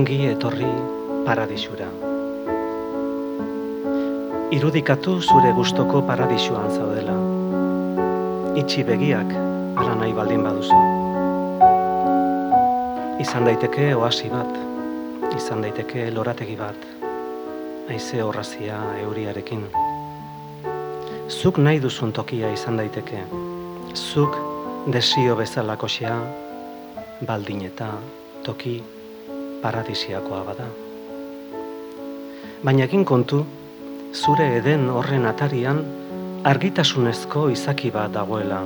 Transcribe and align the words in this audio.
Ongi 0.00 0.30
etorri 0.32 0.68
paradisura. 1.26 1.86
Irudikatu 4.56 5.16
zure 5.20 5.50
gustoko 5.52 5.98
paradisuan 6.08 6.70
zaudela. 6.72 7.16
Itxi 8.62 8.80
begiak 8.88 9.34
ala 9.82 9.98
nahi 10.00 10.14
baldin 10.16 10.46
baduzu. 10.46 10.78
Izan 13.26 13.44
daiteke 13.50 13.90
oasi 13.98 14.30
bat, 14.32 14.56
izan 15.36 15.66
daiteke 15.66 16.06
lorategi 16.14 16.56
bat, 16.62 16.86
haize 17.90 18.22
horrazia 18.24 18.78
euriarekin. 19.02 19.66
Zuk 21.28 21.60
nahi 21.66 21.82
duzun 21.84 22.16
tokia 22.20 22.54
izan 22.56 22.80
daiteke, 22.80 23.20
zuk 23.92 24.40
desio 24.96 25.36
bezalakoxea, 25.42 26.16
baldin 27.28 27.66
eta 27.68 27.90
toki 28.48 28.78
paradisiakoa 29.62 30.44
bada. 30.44 30.66
Baina 32.64 32.84
egin 32.84 33.04
kontu, 33.08 33.44
zure 34.12 34.46
eden 34.58 34.88
horren 34.92 35.26
atarian 35.28 35.80
argitasunezko 36.44 37.48
izaki 37.52 37.90
bat 37.94 38.12
dagoela, 38.16 38.60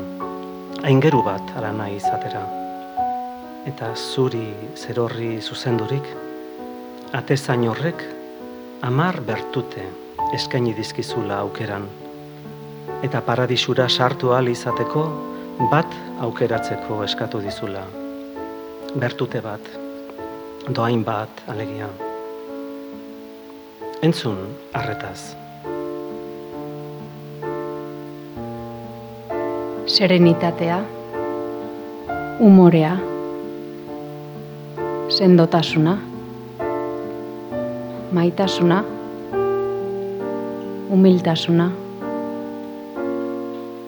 aingeru 0.86 1.22
bat 1.26 1.54
ara 1.58 1.72
nahi 1.72 1.98
izatera. 1.98 2.44
Eta 3.66 3.90
zuri 3.94 4.46
zerorri 4.76 5.36
zuzendurik, 5.40 6.08
atezain 7.12 7.68
horrek 7.70 8.02
amar 8.82 9.20
bertute 9.26 9.86
eskaini 10.34 10.74
dizkizula 10.76 11.38
aukeran. 11.44 11.86
Eta 13.06 13.20
paradisura 13.24 13.88
sartu 13.88 14.32
ahal 14.32 14.50
izateko 14.52 15.06
bat 15.70 15.94
aukeratzeko 16.26 17.02
eskatu 17.06 17.40
dizula. 17.44 17.86
Bertute 18.94 19.40
bat, 19.44 19.83
doain 20.72 21.04
bat 21.04 21.42
alegia. 21.48 21.88
Entzun 24.02 24.38
arretaz. 24.72 25.36
Serenitatea, 29.86 30.80
umorea, 32.40 32.96
sendotasuna, 35.08 35.98
maitasuna, 38.12 38.84
humiltasuna, 40.90 41.70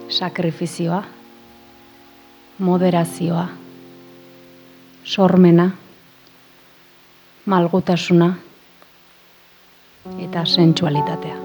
sakrifizioa, 0.08 1.02
moderazioa, 2.58 3.48
sormena, 5.04 5.70
malgutasuna 7.46 8.34
eta 10.18 10.44
sentsualitatea. 10.44 11.36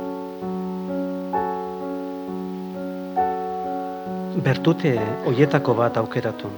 Bertute 4.42 4.94
hoietako 5.30 5.76
bat 5.78 6.00
aukeratu. 6.02 6.50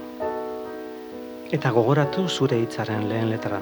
Eta 1.52 1.72
gogoratu 1.76 2.24
zure 2.28 2.56
hitzaren 2.62 3.04
lehen 3.08 3.28
letra. 3.30 3.58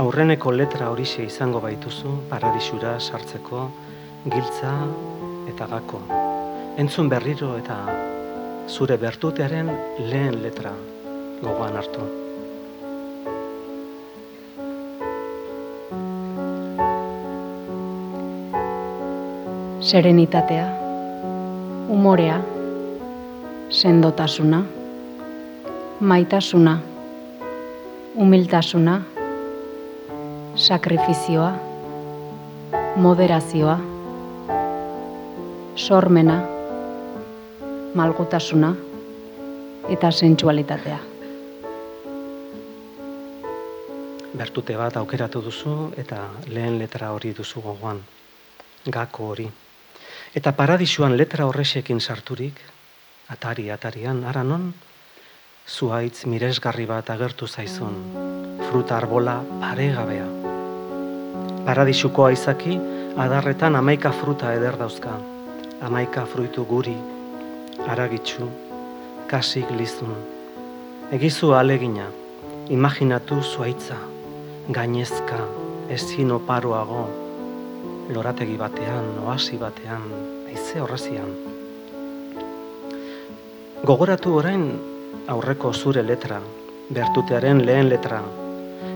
Aurreneko 0.00 0.52
letra 0.56 0.88
horixe 0.94 1.26
izango 1.26 1.60
baituzu 1.60 2.14
paradisura 2.30 2.94
sartzeko 3.00 3.66
giltza 4.24 4.72
eta 5.52 5.68
gako. 5.74 6.00
Entzun 6.78 7.12
berriro 7.12 7.52
eta 7.58 7.76
zure 8.68 8.96
bertutearen 8.96 9.68
lehen 10.08 10.40
letra 10.42 10.72
gogoan 11.42 11.76
hartu. 11.82 12.27
Serenitatea, 19.88 20.66
umorea, 21.88 22.40
sendotasuna, 23.70 24.64
maitasuna, 26.00 26.78
humiltasuna, 28.16 29.02
sakrifizioa, 30.54 31.52
moderazioa, 32.96 33.78
sormena, 35.74 36.42
malgutasuna 37.94 38.74
eta 39.88 40.10
sentsualitatea. 40.10 40.98
Bertute 44.36 44.76
bat 44.76 45.00
aukeratu 45.00 45.42
duzu 45.48 45.78
eta 45.96 46.20
lehen 46.48 46.76
letra 46.78 47.14
hori 47.16 47.32
duzu 47.40 47.64
gogoan. 47.64 48.04
Gako 48.98 49.30
hori. 49.30 49.48
Eta 50.36 50.52
paradisuan 50.52 51.16
letra 51.16 51.46
horrexekin 51.48 52.00
sarturik, 52.00 52.60
atari 53.32 53.70
atarian, 53.72 54.24
ara 54.28 54.42
non, 54.44 54.74
zuaitz 55.68 56.26
miresgarri 56.28 56.84
bat 56.86 57.08
agertu 57.10 57.46
zaizun, 57.48 57.96
fruta 58.68 58.98
arbola 58.98 59.38
paregabea. 59.60 60.26
Paradisuko 61.64 62.26
aizaki, 62.28 62.76
adarretan 63.16 63.76
amaika 63.76 64.12
fruta 64.12 64.52
eder 64.56 64.76
dauzka, 64.76 65.14
amaika 65.84 66.26
fruitu 66.26 66.64
guri, 66.64 66.96
aragitzu, 67.88 68.48
kasik 69.28 69.70
lizun. 69.78 70.12
Egizu 71.12 71.54
alegina, 71.56 72.10
imaginatu 72.68 73.40
zuaitza, 73.42 73.96
gainezka, 74.68 75.40
ezin 75.88 76.36
oparoago, 76.36 77.27
lorategi 78.08 78.56
batean, 78.56 79.18
oasi 79.26 79.58
batean, 79.60 80.04
aize 80.48 80.80
horrezian. 80.80 81.28
Gogoratu 83.84 84.34
orain 84.40 84.64
aurreko 85.28 85.72
zure 85.72 86.02
letra, 86.02 86.40
bertutearen 86.94 87.60
lehen 87.66 87.88
letra, 87.92 88.22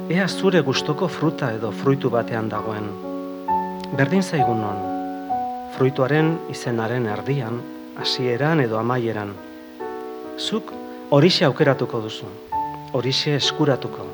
ea 0.08 0.28
zure 0.28 0.62
gustoko 0.64 1.08
fruta 1.08 1.52
edo 1.52 1.70
fruitu 1.72 2.10
batean 2.10 2.48
dagoen. 2.48 2.88
Berdin 3.96 4.22
zaigun 4.22 4.62
non, 4.64 4.80
fruituaren 5.76 6.32
izenaren 6.50 7.06
erdian, 7.16 7.60
hasieran 8.00 8.64
edo 8.64 8.78
amaieran. 8.80 9.34
Zuk 10.38 10.72
horixe 11.10 11.44
aukeratuko 11.44 12.00
duzu, 12.06 12.30
horixe 12.92 13.36
eskuratuko, 13.36 14.08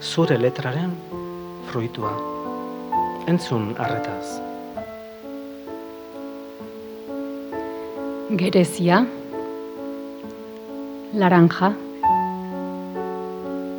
zure 0.00 0.38
letraren 0.38 0.94
fruitua. 1.72 2.33
Entzun 3.24 3.72
arretaz. 3.80 4.36
Gerezia, 8.36 8.98
laranja, 11.14 11.70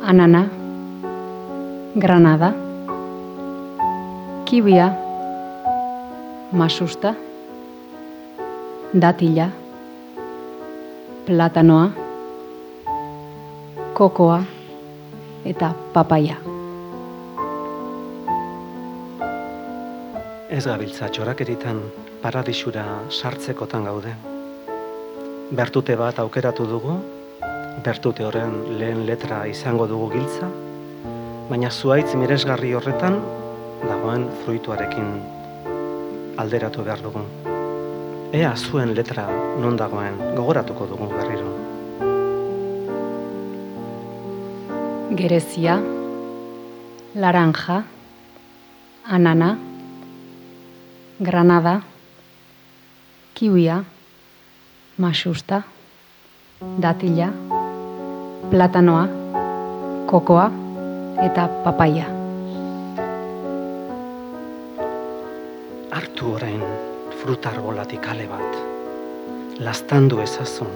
anana, 0.02 0.42
granada, 1.94 2.50
kibia, 4.50 4.88
masusta, 6.50 7.14
datila, 8.92 9.46
platanoa, 11.26 11.86
kokoa 13.94 14.42
eta 15.44 15.70
papaia. 15.94 16.55
Ez 20.46 20.62
gabiltza 20.62 21.08
txorakeritan 21.10 21.80
paradisura 22.22 22.84
sartzekotan 23.10 23.82
gaude. 23.88 24.12
Bertute 25.58 25.96
bat 25.98 26.20
aukeratu 26.22 26.68
dugu, 26.70 26.94
bertute 27.82 28.22
horren 28.22 28.54
lehen 28.78 29.02
letra 29.08 29.40
izango 29.50 29.88
dugu 29.90 30.12
giltza, 30.14 30.46
baina 31.50 31.72
zuaitz 31.74 32.14
miresgarri 32.14 32.72
horretan 32.78 33.18
dagoen 33.82 34.28
fruituarekin 34.44 35.10
alderatu 36.38 36.86
behar 36.86 37.02
dugu. 37.02 37.26
Ea 38.30 38.54
zuen 38.54 38.94
letra 38.94 39.26
non 39.58 39.74
dagoen 39.74 40.14
gogoratuko 40.38 40.86
dugu 40.94 41.10
berriro. 41.10 41.52
Gerezia, 45.18 45.80
laranja, 47.18 47.82
anana, 49.10 49.56
granada, 51.20 51.80
kiwia, 53.34 53.84
masusta, 54.98 55.62
datila, 56.82 57.32
platanoa, 58.50 59.08
kokoa 60.06 60.50
eta 61.24 61.48
papaia. 61.64 62.04
Hartu 65.90 66.34
orain 66.34 66.62
fruta 67.22 67.48
arbolatik 67.48 68.08
ale 68.08 68.28
bat. 68.28 68.60
Lastandu 69.58 70.20
ezazu. 70.20 70.68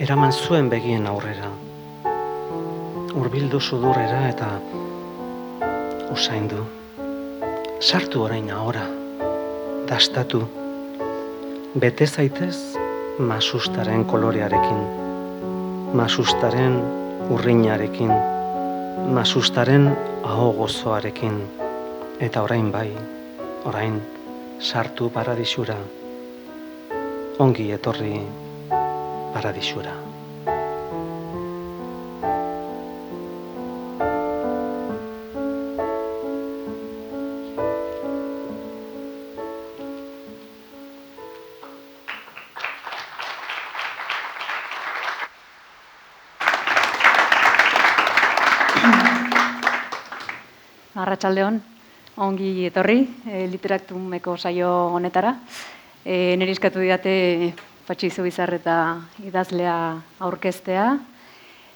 Eraman 0.00 0.32
zuen 0.32 0.70
begien 0.72 1.06
aurrera. 1.06 1.52
Urbildu 3.16 3.60
sudurrera 3.60 4.28
eta 4.28 4.52
usaindu. 6.12 6.64
Sartu 7.80 8.24
orain 8.24 8.50
ahora. 8.50 9.05
Dastatu. 9.86 10.40
Bete 11.78 12.06
zaitez 12.06 12.56
masustaren 13.18 14.04
kolorearekin. 14.04 14.80
Masustaren 15.94 16.74
urrinarekin. 17.30 18.10
Masustaren 19.18 19.86
aho 20.22 20.50
gozoarekin. 20.58 21.38
Eta 22.20 22.42
orain 22.42 22.72
bai, 22.72 22.90
orain 23.64 24.02
sartu 24.58 25.10
paradisura. 25.10 25.78
Ongi 27.38 27.70
etorri 27.78 28.20
paradisura. 29.34 30.15
Arratsaldeon, 51.16 51.62
ongi 52.20 52.66
etorri 52.68 52.98
e, 53.24 53.46
literatumeko 53.48 54.34
saio 54.36 54.68
honetara. 54.92 55.30
E, 56.04 56.36
neri 56.36 56.52
eskatu 56.52 56.82
didate 56.82 57.54
Patxi 57.86 58.10
Zubizarreta 58.12 58.74
idazlea 59.24 59.76
aurkeztea. 60.20 60.90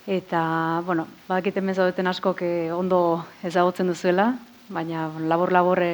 Eta, 0.04 0.42
bueno, 0.84 1.06
badakiten 1.24 1.72
zaudeten 1.72 2.12
askok 2.12 2.42
eh, 2.44 2.68
ondo 2.68 3.24
ezagutzen 3.42 3.88
duzuela, 3.88 4.34
baina 4.68 5.08
labor-laborre 5.32 5.88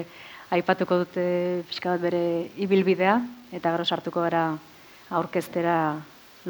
aipatuko 0.51 1.05
dute 1.05 1.63
pixka 1.71 1.95
bat 1.95 2.03
bere 2.03 2.51
ibilbidea, 2.59 3.21
eta 3.53 3.77
gero 3.77 3.87
sartuko 3.87 4.27
gara 4.27 4.59
aurkeztera 5.11 5.79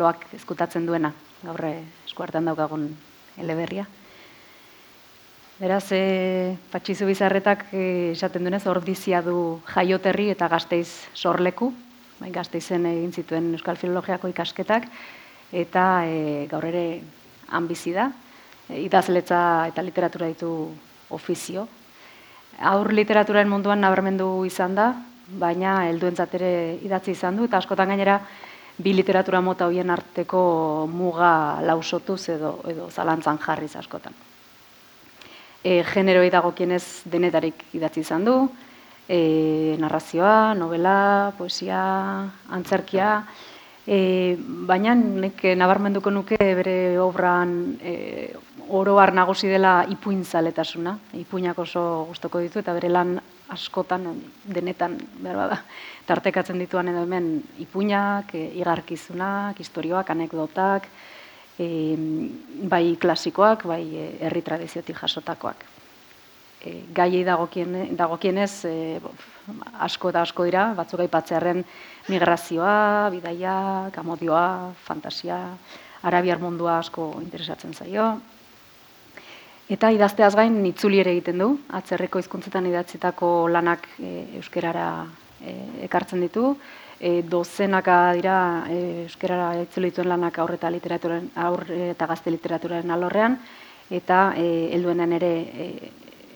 loak 0.00 0.24
ezkutatzen 0.40 0.88
duena, 0.88 1.12
gaurre 1.44 1.76
eskuartan 2.08 2.48
daukagun 2.48 2.88
eleberria. 3.36 3.84
Beraz, 5.56 5.88
e, 5.88 6.52
patxizu 6.68 7.06
bizarretak 7.08 7.62
e, 7.72 8.12
esaten 8.12 8.44
duenez, 8.44 8.66
ordizia 8.68 9.22
du 9.24 9.62
jaioterri 9.70 10.26
eta 10.34 10.50
gazteiz 10.52 11.08
sorleku, 11.16 11.70
bai, 12.18 12.28
gazteizen 12.34 12.84
egin 12.90 13.14
zituen 13.16 13.46
Euskal 13.56 13.80
Filologiako 13.80 14.28
ikasketak, 14.28 14.84
eta 15.56 15.86
e, 16.04 16.44
gaur 16.50 16.68
ere 16.68 16.84
bizi 17.70 17.96
da, 17.96 18.10
e, 18.68 18.82
idazletza 18.82 19.40
eta 19.72 19.80
literatura 19.80 20.28
ditu 20.28 20.52
ofizio. 21.16 21.64
Aur 22.60 22.92
literaturaren 22.92 23.48
munduan 23.48 23.80
nabarmendu 23.80 24.44
izan 24.44 24.76
da, 24.76 24.92
baina 25.40 25.86
helduentzat 25.88 26.36
ere 26.36 26.52
idatzi 26.84 27.16
izan 27.16 27.40
du, 27.40 27.48
eta 27.48 27.64
askotan 27.64 27.96
gainera 27.96 28.20
bi 28.76 28.92
literatura 28.92 29.40
mota 29.40 29.72
hoien 29.72 29.88
arteko 29.88 30.46
muga 30.92 31.62
lausotuz 31.64 32.26
edo, 32.36 32.58
edo 32.68 32.92
zalantzan 32.92 33.40
jarriz 33.40 33.72
askotan 33.80 34.35
e, 35.66 35.82
generoi 35.82 36.30
dagokienez 36.30 37.08
denetarik 37.10 37.66
idatzi 37.74 38.04
izan 38.04 38.24
du, 38.26 38.36
e, 39.08 39.74
narrazioa, 39.82 40.54
novela, 40.54 41.32
poesia, 41.38 41.80
antzerkia, 42.54 43.10
e, 43.86 44.36
baina 44.38 44.94
nek 44.94 45.42
nabarmenduko 45.58 46.12
nuke 46.14 46.38
bere 46.38 46.76
obran 47.02 47.56
e, 47.82 47.96
oroar 48.66 49.12
nagusi 49.14 49.50
dela 49.50 49.80
ipuin 49.90 50.24
zaletasuna, 50.24 50.96
ipuinak 51.18 51.58
oso 51.62 52.06
gustoko 52.10 52.42
ditu 52.42 52.62
eta 52.62 52.74
bere 52.74 52.90
lan 52.90 53.16
askotan 53.54 54.08
denetan 54.42 54.96
behar 55.22 55.42
bada 55.42 55.60
tartekatzen 56.06 56.58
dituan 56.62 56.90
edo 56.90 57.02
hemen 57.02 57.40
ipuinak, 57.62 58.34
e, 58.34 58.50
igarkizunak, 58.62 59.58
historioak, 59.62 60.10
anekdotak, 60.14 60.90
e, 61.58 61.68
bai 62.68 62.96
klasikoak, 63.00 63.64
bai 63.66 63.82
herri 64.20 64.42
tradiziotik 64.42 64.98
jasotakoak. 65.00 65.64
e, 66.66 66.82
gaiei 66.94 67.24
dagokien, 67.24 67.74
dagokienez 67.96 68.52
e, 68.66 68.74
asko 69.86 70.10
eta 70.10 70.22
asko 70.26 70.46
dira, 70.48 70.68
batzuk 70.78 71.02
aipatzearen 71.04 71.62
migrazioa, 72.10 73.10
bidaia, 73.14 73.56
kamodioa, 73.94 74.72
fantasia, 74.86 75.38
arabiar 76.06 76.42
mundua 76.42 76.78
asko 76.80 77.12
interesatzen 77.22 77.74
zaio. 77.74 78.16
Eta 79.70 79.90
idazteaz 79.90 80.34
gain 80.38 80.60
itzuli 80.68 81.00
ere 81.02 81.12
egiten 81.16 81.40
du, 81.42 81.48
atzerreko 81.74 82.20
hizkuntzetan 82.22 82.68
idatzitako 82.70 83.30
lanak 83.50 83.88
e, 83.98 84.12
euskerara 84.40 84.90
e, 85.42 85.56
ekartzen 85.88 86.22
ditu, 86.22 86.54
e, 87.00 87.22
dozenaka 87.22 88.12
dira 88.16 88.38
e, 88.70 88.78
euskerara 89.04 89.52
itzuli 89.62 89.90
dituen 89.90 90.08
lanak 90.08 90.38
aur 90.38 90.54
eta 90.56 90.70
literaturen 90.70 91.30
aur 91.36 91.64
eta 91.70 92.06
gazte 92.06 92.30
literaturaren 92.30 92.90
alorrean 92.90 93.38
eta 93.90 94.32
e, 94.36 94.70
helduenen 94.74 95.12
ere 95.18 95.32
e, 95.42 95.68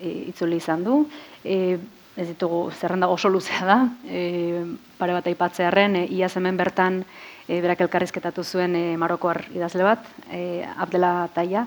e, 0.00 0.12
itzuli 0.30 0.60
izan 0.60 0.84
du. 0.84 1.02
E, 1.44 1.78
ez 2.20 2.26
ditugu 2.28 2.70
zerrenda 2.74 3.08
oso 3.08 3.30
luzea 3.30 3.64
da, 3.64 3.78
e, 4.04 4.64
pare 4.98 5.14
bat 5.16 5.26
aipatzearen, 5.30 5.96
e, 5.96 6.06
iaz 6.18 6.34
hemen 6.36 6.58
bertan 6.58 7.00
e, 7.46 7.60
berak 7.62 7.80
elkarrizketatu 7.86 8.44
zuen 8.44 8.74
e, 8.76 8.84
Marokoar 9.00 9.44
idazle 9.54 9.86
bat, 9.86 10.08
e, 10.28 10.60
Abdela 10.76 11.28
Taia, 11.34 11.64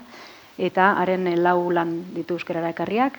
eta 0.58 0.92
haren 1.02 1.32
e, 1.32 1.38
lau 1.40 1.72
lan 1.74 1.96
ditu 2.14 2.38
euskerara 2.38 2.70
ekarriak, 2.76 3.18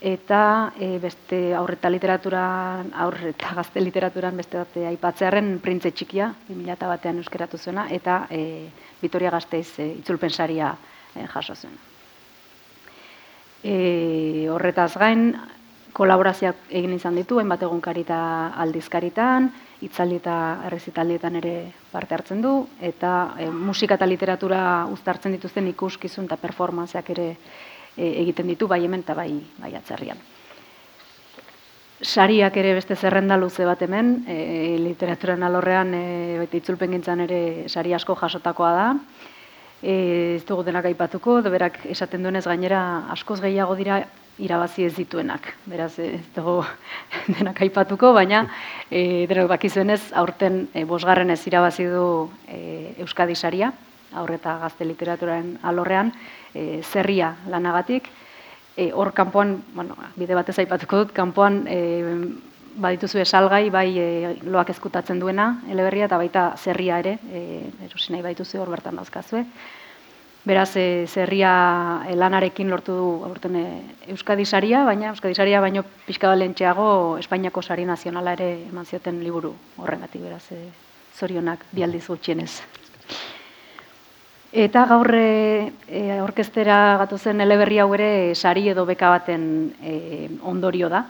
eta 0.00 0.72
e, 0.78 0.98
beste 1.00 1.54
aurreta 1.56 1.90
literaturan, 1.90 2.92
aurreta 2.92 3.54
gazte 3.58 3.80
literaturan 3.80 4.36
beste 4.36 4.60
bat 4.60 4.78
aipatzearen 4.92 5.58
printze 5.64 5.90
txikia, 5.90 6.32
2000 6.48 6.90
batean 6.92 7.20
euskeratu 7.22 7.58
zuena, 7.58 7.88
eta 7.90 8.26
e, 8.30 8.68
Vitoria 9.00 9.30
Gazteiz 9.30 9.78
e, 9.80 9.90
itzulpensaria 10.02 10.74
e, 11.14 11.26
jaso 11.32 11.54
zuen. 11.54 11.76
E, 13.64 14.48
horretaz 14.52 14.92
gain, 15.00 15.30
kolaborazioak 15.96 16.68
egin 16.76 16.92
izan 16.92 17.16
ditu, 17.16 17.38
hainbat 17.40 17.62
egunkari 17.64 18.02
eta 18.04 18.18
aldizkaritan, 18.62 19.48
itzaldi 19.86 20.18
eta 20.20 20.34
errezitaldietan 20.68 21.38
ere 21.40 21.54
parte 21.92 22.14
hartzen 22.14 22.42
du, 22.44 22.52
eta 22.84 23.12
e, 23.40 23.48
musika 23.48 23.96
eta 23.96 24.08
literatura 24.08 24.60
uztartzen 24.92 25.32
dituzten 25.38 25.72
ikuskizun 25.72 26.28
eta 26.28 26.36
performanceak 26.40 27.10
ere 27.16 27.30
e, 27.96 28.22
egiten 28.22 28.46
ditu, 28.46 28.68
bai 28.68 28.84
hemen 28.84 29.04
eta 29.04 29.14
bai, 29.14 29.30
bai 29.58 29.74
atzerrian. 29.74 30.18
Sariak 32.02 32.56
ere 32.60 32.74
beste 32.76 32.94
zerrenda 32.96 33.38
luze 33.40 33.64
bat 33.64 33.80
hemen, 33.82 34.26
e, 34.28 34.76
literaturan 34.78 35.42
alorrean, 35.42 35.94
e, 35.94 36.36
beti 36.44 36.60
itzulpen 36.60 37.00
ere 37.24 37.68
sari 37.68 37.94
asko 37.94 38.14
jasotakoa 38.14 38.72
da, 38.72 38.90
E, 39.82 40.36
ez 40.36 40.44
dugu 40.48 40.64
denak 40.64 40.86
aipatuko, 40.88 41.42
berak 41.52 41.82
esaten 41.92 42.22
duenez 42.24 42.46
gainera 42.46 42.80
askoz 43.12 43.42
gehiago 43.42 43.74
dira 43.76 44.00
irabazi 44.40 44.86
ez 44.86 44.94
dituenak. 44.96 45.50
Beraz, 45.68 45.98
ez 46.00 46.24
dugu 46.34 46.62
denak 47.36 47.60
aipatuko, 47.60 48.12
baina 48.16 48.46
e, 48.90 49.26
denak 49.28 49.50
bakizuenez 49.52 50.00
aurten 50.16 50.66
e, 50.72 50.84
bosgarren 50.88 51.30
ez 51.30 51.42
irabazi 51.46 51.86
du 51.92 52.06
e, 52.48 52.96
Euskadi 53.04 53.36
saria, 53.36 53.72
aurreta 54.16 54.56
gazte 54.62 54.86
literaturaren 54.88 55.58
alorrean, 55.62 56.12
e, 56.56 56.82
zerria 56.82 57.34
lanagatik. 57.52 58.08
E, 58.76 58.90
hor 58.92 59.12
kanpoan, 59.16 59.58
bueno, 59.74 59.96
bide 60.16 60.36
batez 60.36 60.58
aipatuko 60.60 61.04
dut, 61.04 61.14
kanpoan 61.16 61.62
e, 61.68 61.80
badituzu 62.76 63.20
esalgai, 63.22 63.70
bai 63.72 63.88
e, 63.98 64.08
loak 64.44 64.72
ezkutatzen 64.74 65.20
duena, 65.20 65.62
eleberria, 65.72 66.08
eta 66.10 66.20
baita 66.20 66.46
zerria 66.56 67.00
ere, 67.04 67.16
e, 67.32 67.42
erosi 67.88 68.12
nahi 68.12 68.24
badituzu 68.24 68.60
hor 68.60 68.72
bertan 68.74 69.00
dauzkazue. 69.00 69.44
Beraz, 70.46 70.76
e, 70.78 71.06
zerria 71.10 71.52
e, 72.06 72.14
lanarekin 72.14 72.70
lortu 72.70 72.94
du 72.94 73.08
aurten 73.26 73.56
e, 73.58 73.66
Euskadi 74.12 74.44
saria, 74.46 74.84
baina 74.86 75.10
Euskadi 75.10 75.34
saria 75.34 75.60
baino 75.60 75.82
pixka 76.06 76.30
balentxeago 76.30 77.18
Espainiako 77.18 77.64
sari 77.66 77.88
nazionala 77.88 78.36
ere 78.38 78.52
eman 78.68 78.86
zioten 78.86 79.18
liburu 79.24 79.56
horrengatik, 79.82 80.22
beraz, 80.22 80.44
e, 80.54 80.68
zorionak 81.18 81.66
bialdiz 81.72 82.06
gutxienez. 82.06 82.52
Eta 84.56 84.86
gaur 84.88 85.10
e, 85.12 86.16
orkestera 86.24 86.96
gatu 87.02 87.18
zen 87.20 87.42
eleberri 87.44 87.76
hau 87.82 87.90
ere 87.92 88.32
sari 88.34 88.70
edo 88.72 88.86
beka 88.88 89.10
baten 89.12 89.42
e, 89.84 89.96
ondorio 90.48 90.88
da. 90.88 91.02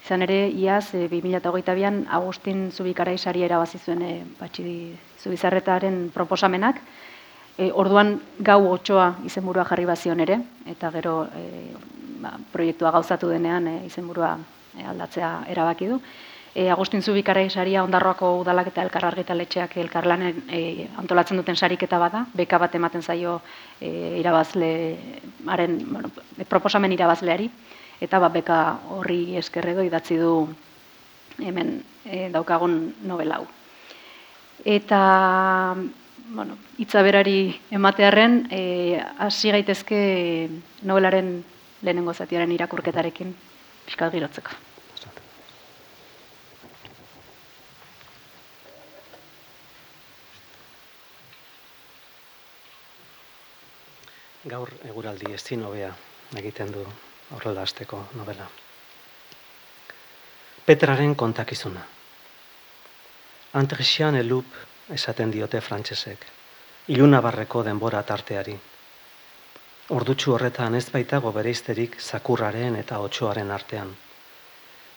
Izan 0.00 0.24
ere, 0.24 0.38
iaz, 0.48 0.94
e, 0.96 1.04
2008an 1.12 2.06
Agustin 2.16 2.70
Zubikarai 2.72 3.18
sari 3.18 3.44
erabazi 3.44 3.82
zuen 3.84 4.00
e, 4.00 4.14
batxi 4.40 4.64
Zubizarretaren 5.20 6.08
proposamenak, 6.14 6.80
E, 7.56 7.70
orduan 7.72 8.18
gau 8.44 8.58
otxoa 8.68 9.14
izenburua 9.24 9.62
jarri 9.64 9.86
bazion 9.88 10.20
ere, 10.20 10.34
eta 10.68 10.90
gero 10.92 11.22
e, 11.24 11.44
ba, 12.20 12.34
proiektua 12.52 12.90
gauzatu 12.92 13.30
denean 13.32 13.64
e, 13.70 13.76
izenburua 13.86 14.34
aldatzea 14.76 15.30
erabaki 15.48 15.88
du. 15.88 15.96
E, 16.56 16.70
Agustin 16.72 17.02
Zubikara 17.04 17.42
saria 17.50 17.82
ondarroako 17.84 18.30
udalak 18.40 18.70
eta 18.70 18.80
elkarargitaletxeak 18.86 19.74
elkarlanen 19.82 20.38
e, 20.48 20.86
antolatzen 20.96 21.36
duten 21.36 21.56
sariketa 21.56 21.98
bada, 22.00 22.22
beka 22.32 22.56
bat 22.56 22.72
ematen 22.74 23.02
zaio 23.02 23.42
e, 23.78 23.90
irabazlearen, 24.22 25.74
bueno, 25.84 26.08
proposamen 26.48 26.94
irabazleari, 26.96 27.50
eta 28.00 28.20
ba, 28.24 28.30
beka 28.32 28.60
horri 28.96 29.36
eskerredo 29.36 29.84
idatzi 29.84 30.16
du 30.16 30.48
hemen 31.44 31.82
e, 32.06 32.30
daukagun 32.32 32.78
novelau. 33.04 33.42
Eta 34.64 35.00
bueno, 36.30 36.56
itza 36.80 37.02
berari 37.04 37.52
ematearren, 37.70 38.46
e, 38.48 38.96
hasi 39.18 39.52
gaitezke 39.52 40.00
novelaren 40.88 41.36
lehenengo 41.82 42.16
zatiaren 42.16 42.56
irakurketarekin 42.56 43.36
fiskal 43.84 44.10
girotzeko. 44.16 44.56
Gaur 54.46 54.70
eguraldi 54.86 55.32
ezin 55.34 55.64
hobea 55.66 55.88
egiten 56.38 56.68
du 56.70 56.82
horrela 57.34 57.64
hasteko 57.66 58.04
novela. 58.14 58.44
Petraren 60.66 61.16
kontakizuna. 61.18 61.82
Antresian 63.58 64.14
elup 64.20 64.54
esaten 64.98 65.34
diote 65.34 65.60
frantsesek. 65.60 66.22
Ilunabarreko 66.94 67.64
denbora 67.66 68.04
tarteari. 68.06 68.54
Ordutxu 69.98 70.36
horretan 70.36 70.78
ez 70.78 70.86
baitago 70.94 71.34
bereizterik 71.34 71.98
zakurraren 72.00 72.78
eta 72.84 73.02
otxoaren 73.08 73.50
artean. 73.50 73.92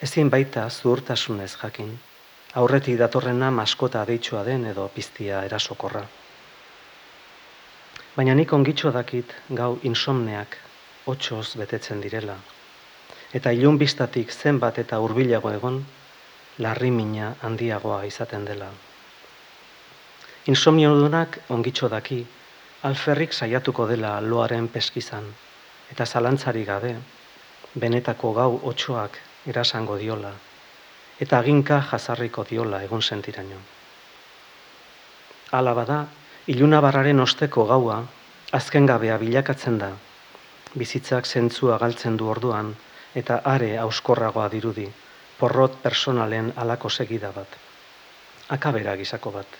Ezin 0.01 0.29
baita 0.29 0.69
zuhurtasunez 0.69 1.51
jakin, 1.55 1.91
aurreti 2.53 2.97
datorrena 3.01 3.49
maskota 3.51 4.05
deitsua 4.05 4.45
den 4.45 4.69
edo 4.75 4.87
piztia 4.93 5.43
erasokorra. 5.49 6.05
Baina 8.19 8.33
nik 8.35 8.51
ongitxo 8.51 8.89
dakit 8.91 9.31
gau 9.55 9.77
insomneak 9.87 10.57
otxoz 11.07 11.53
betetzen 11.55 12.01
direla. 12.03 12.33
Eta 13.31 13.53
ilun 13.55 13.77
biztatik 13.79 14.33
zenbat 14.35 14.81
eta 14.83 14.99
hurbilago 14.99 15.53
egon, 15.55 15.77
larrimina 16.59 17.29
handiagoa 17.47 18.01
izaten 18.09 18.43
dela. 18.49 18.67
Insomnio 20.51 20.91
dunak 20.99 21.39
ongitxo 21.47 21.87
daki, 21.95 22.19
alferrik 22.91 23.31
saiatuko 23.31 23.87
dela 23.87 24.11
loaren 24.19 24.67
peskizan, 24.67 25.31
eta 25.95 26.03
zalantzari 26.05 26.67
gabe, 26.67 26.95
benetako 27.79 28.35
gau 28.41 28.51
otxoak 28.73 29.15
erasango 29.47 29.95
diola, 29.95 30.33
eta 31.23 31.39
aginka 31.39 31.79
jazarriko 31.93 32.43
diola 32.51 32.83
egun 32.83 33.01
sentiraino. 33.01 33.63
Ala 35.55 35.73
bada, 35.73 36.05
iluna 36.53 36.81
barraren 36.81 37.19
osteko 37.25 37.65
gaua, 37.69 38.01
azken 38.59 38.89
gabea 38.89 39.17
bilakatzen 39.21 39.77
da, 39.77 39.91
bizitzak 40.75 41.25
zentzua 41.25 41.77
galtzen 41.77 42.17
du 42.17 42.29
orduan, 42.33 42.75
eta 43.15 43.41
are 43.53 43.71
auskorragoa 43.85 44.49
dirudi, 44.49 44.89
porrot 45.39 45.81
personalen 45.87 46.53
alako 46.55 46.89
segida 46.89 47.33
bat. 47.35 47.57
Akabera 48.57 48.95
gizako 48.97 49.31
bat 49.39 49.59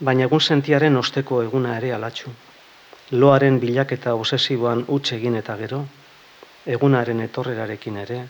baina 0.00 0.24
egun 0.24 0.40
sentiaren 0.40 0.96
osteko 0.96 1.42
eguna 1.44 1.76
ere 1.76 1.92
alatxu. 1.92 2.32
Loaren 3.12 3.58
bilaketa 3.60 4.14
obsesiboan 4.16 4.84
utxe 4.96 5.16
egin 5.16 5.36
eta 5.40 5.56
gero, 5.60 5.80
egunaren 6.76 7.20
etorrerarekin 7.26 7.98
ere, 8.04 8.20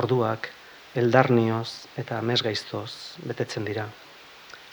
orduak, 0.00 0.50
eldarnioz 1.02 1.68
eta 2.02 2.20
mesgaiztoz 2.20 2.90
betetzen 3.30 3.64
dira. 3.70 3.86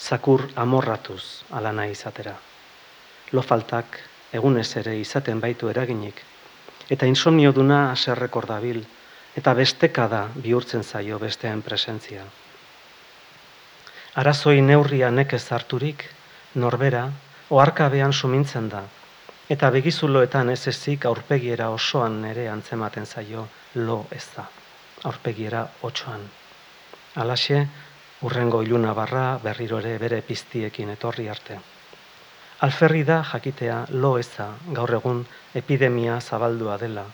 Zakur 0.01 0.47
amorratuz 0.55 1.23
ala 1.51 1.71
nahi 1.71 1.91
izatera. 1.95 2.33
Lo 3.31 3.41
faltak 3.41 3.99
egunez 4.33 4.67
ere 4.81 4.97
izaten 4.99 5.39
baitu 5.39 5.69
eraginik, 5.69 6.23
eta 6.89 7.05
insomnio 7.05 7.51
duna 7.51 7.91
aserrekor 7.91 8.47
dabil, 8.49 8.81
eta 9.37 9.53
besteka 9.53 10.07
da 10.07 10.23
bihurtzen 10.35 10.83
zaio 10.83 11.19
besteen 11.19 11.61
presentzia. 11.61 12.25
Arazoi 14.15 14.59
neurria 14.61 15.11
nekez 15.11 15.45
harturik, 15.51 16.09
norbera, 16.55 17.05
oarkabean 17.49 18.13
sumintzen 18.13 18.67
da, 18.69 18.81
Eta 19.51 19.67
begizuloetan 19.73 20.49
ez 20.53 20.61
ezik 20.71 21.05
aurpegiera 21.09 21.65
osoan 21.75 22.21
ere 22.29 22.45
antzematen 22.47 23.05
zaio 23.05 23.47
lo 23.75 23.97
ez 24.15 24.23
da. 24.35 24.45
Aurpegiera 25.09 25.65
otsoan. 25.87 26.21
Alaxe, 27.23 27.57
urrengo 28.21 28.61
iluna 28.61 28.93
barra 28.93 29.39
berriro 29.43 29.79
ere 29.79 29.97
bere 29.97 30.21
piztiekin 30.21 30.89
etorri 30.93 31.27
arte. 31.29 31.57
Alferri 32.61 33.03
da 33.03 33.23
jakitea 33.25 33.77
lo 34.03 34.17
eza 34.21 34.47
gaur 34.77 34.93
egun 34.93 35.23
epidemia 35.55 36.19
zabaldua 36.21 36.77
dela. 36.77 37.05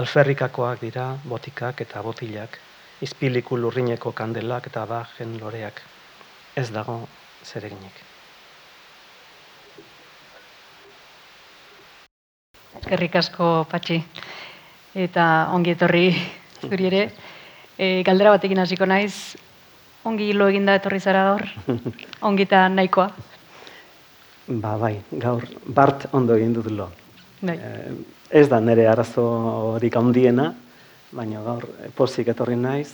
Alferrikakoak 0.00 0.80
dira 0.80 1.06
botikak 1.24 1.80
eta 1.80 2.02
botilak, 2.02 2.58
izpiliku 3.00 3.56
lurrineko 3.56 4.12
kandelak 4.12 4.66
eta 4.66 4.84
bajen 4.86 5.38
loreak. 5.40 5.80
Ez 6.56 6.68
dago 6.70 6.98
zereginik. 7.44 8.02
Eskerrik 12.82 13.16
asko, 13.16 13.48
Patxi. 13.70 14.02
Eta 14.94 15.48
ongi 15.56 15.72
etorri 15.72 16.04
zuri 16.60 16.90
ere. 16.90 17.02
E, 17.78 18.02
galdera 18.06 18.34
batekin 18.36 18.60
hasiko 18.60 18.86
naiz, 18.86 19.36
ongi 20.04 20.32
lo 20.32 20.48
eginda 20.48 20.74
etorri 20.78 21.00
zara 21.00 21.24
gaur? 21.30 21.46
Ongi 22.28 22.44
eta 22.44 22.66
nahikoa? 22.68 23.08
Ba, 24.46 24.74
bai, 24.76 24.98
gaur, 25.10 25.46
bart 25.66 26.08
ondo 26.12 26.36
egin 26.36 26.52
dut 26.52 26.68
lo. 26.70 26.90
Bai. 27.40 27.56
Eh, 27.56 27.92
ez 28.40 28.48
da 28.48 28.60
nire 28.60 28.86
arazo 28.88 29.24
horik 29.74 29.96
handiena, 29.96 30.50
baina 31.12 31.42
gaur 31.44 31.64
eh, 31.80 31.88
pozik 31.96 32.28
etorri 32.28 32.56
naiz, 32.56 32.90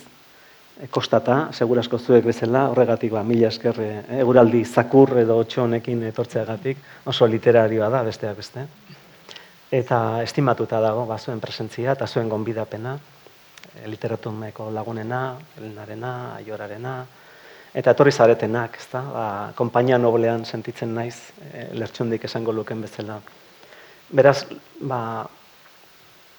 e, 0.79 0.87
kostata, 0.87 1.49
segurasko 1.51 1.99
zuek 1.99 2.25
bezala, 2.25 2.67
horregatik 2.71 3.11
ba, 3.11 3.23
mila 3.27 3.49
esker 3.51 3.81
e, 3.81 3.89
eguraldi 4.21 4.63
zakur 4.65 5.17
edo 5.19 5.41
honekin 5.63 6.03
etortzeagatik, 6.11 6.77
oso 7.05 7.27
literarioa 7.27 7.89
da 7.89 8.03
besteak 8.03 8.37
beste. 8.37 8.67
Eta 9.71 10.21
estimatuta 10.23 10.79
dago, 10.83 11.05
ba, 11.05 11.17
zuen 11.17 11.39
presentzia 11.39 11.93
eta 11.93 12.07
zuen 12.07 12.29
gonbidapena, 12.29 12.97
literatumeko 13.87 14.69
lagunena, 14.71 15.37
Elenarena, 15.57 16.35
Aiorarena, 16.35 16.95
eta 17.73 17.93
etorri 17.95 18.11
zaretenak, 18.11 18.77
ezta? 18.77 19.01
Ba, 19.13 19.27
konpainia 19.55 19.97
noblean 19.97 20.45
sentitzen 20.45 20.93
naiz, 20.95 21.15
e, 21.51 21.69
lertxundik 21.79 22.25
esango 22.27 22.51
luken 22.51 22.81
bezala. 22.83 23.21
Beraz, 24.11 24.43
ba, 24.81 25.01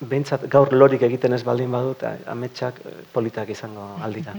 behintzat 0.03 0.47
gaur 0.51 0.73
lorik 0.75 1.03
egiten 1.07 1.33
ez 1.33 1.43
baldin 1.47 1.71
badut, 1.73 2.03
ametsak 2.27 2.81
eh, 2.85 2.95
politak 3.13 3.51
izango 3.55 3.87
aldira. 4.03 4.35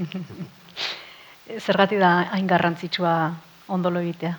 Zergati 1.68 2.00
da 2.00 2.14
hain 2.36 2.48
garrantzitsua 2.48 3.14
ondolo 3.76 4.02
egitea? 4.04 4.34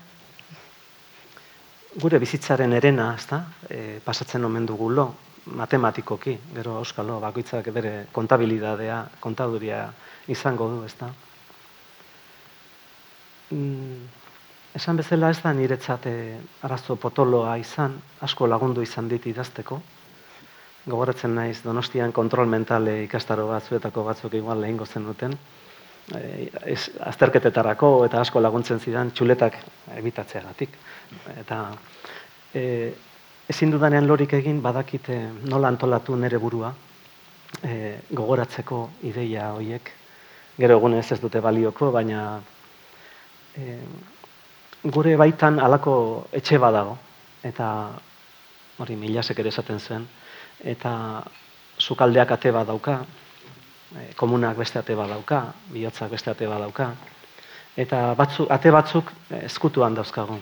Gure 2.01 2.19
bizitzaren 2.19 2.73
erena, 2.75 3.13
ezta? 3.19 3.41
E, 3.69 4.01
pasatzen 4.05 4.45
omen 4.45 4.67
dugu 4.67 4.89
lo, 4.91 5.09
matematikoki, 5.47 6.39
gero 6.55 6.79
euskalo, 6.81 7.21
bakoitzak 7.21 7.69
bere 7.73 7.95
kontabilidadea, 8.13 9.01
kontaduria 9.21 9.87
izango 10.29 10.69
du, 10.73 10.83
ezta? 10.85 11.11
Mm, 13.53 14.07
esan 14.75 14.97
bezala 14.97 15.31
ez 15.31 15.43
da 15.43 15.53
niretzat 15.53 16.07
eh, 16.09 16.39
arazo 16.63 16.97
potoloa 16.97 17.59
izan, 17.61 17.99
asko 18.25 18.49
lagundu 18.49 18.83
izan 18.83 19.09
dit 19.09 19.27
idazteko, 19.27 19.81
gogoratzen 20.87 21.35
naiz 21.35 21.63
Donostian 21.65 22.13
kontrol 22.13 22.49
mentale 22.51 23.03
ikastaro 23.05 23.47
batzuetako 23.49 24.05
batzuk 24.05 24.35
igual 24.37 24.61
lehingo 24.61 24.87
zen 24.87 25.07
duten. 25.09 25.37
E, 26.15 26.77
azterketetarako 27.09 27.91
eta 28.05 28.21
asko 28.21 28.41
laguntzen 28.41 28.81
zidan 28.81 29.11
txuletak 29.17 29.57
ebitatzeagatik. 29.97 30.77
Eta 31.41 31.61
e, 32.53 32.65
ezin 33.49 33.71
dudanean 33.71 34.07
lorik 34.09 34.33
egin 34.33 34.63
badakite 34.63 35.19
nola 35.51 35.69
antolatu 35.69 36.17
nere 36.17 36.39
burua 36.39 36.73
e, 37.63 38.01
gogoratzeko 38.11 38.89
ideia 39.03 39.53
hoiek. 39.55 39.91
Gero 40.59 40.79
egunez 40.79 41.07
ez 41.13 41.21
dute 41.21 41.41
balioko, 41.43 41.91
baina 41.93 42.41
e, 43.57 43.79
gure 44.85 45.17
baitan 45.21 45.59
halako 45.61 45.95
etxe 46.33 46.59
badago. 46.63 46.97
Eta 47.45 47.69
hori 48.81 48.97
milasek 48.97 49.39
ere 49.39 49.53
esaten 49.53 49.79
zen, 49.79 50.07
eta 50.65 50.95
sukaldeak 51.79 52.33
ate 52.39 52.53
bat 52.55 52.67
dauka, 52.67 53.01
e, 53.95 54.13
komunak 54.17 54.57
beste 54.59 54.81
ate 54.81 54.97
bat 54.97 55.11
dauka, 55.13 55.45
bihotzak 55.71 56.17
beste 56.17 56.33
ate 56.33 56.49
bat 56.49 56.65
dauka, 56.65 56.91
eta 57.77 58.07
batzu, 58.19 58.49
ate 58.51 58.73
batzuk 58.73 59.13
eskutuan 59.45 59.95
dauzkagun. 59.95 60.41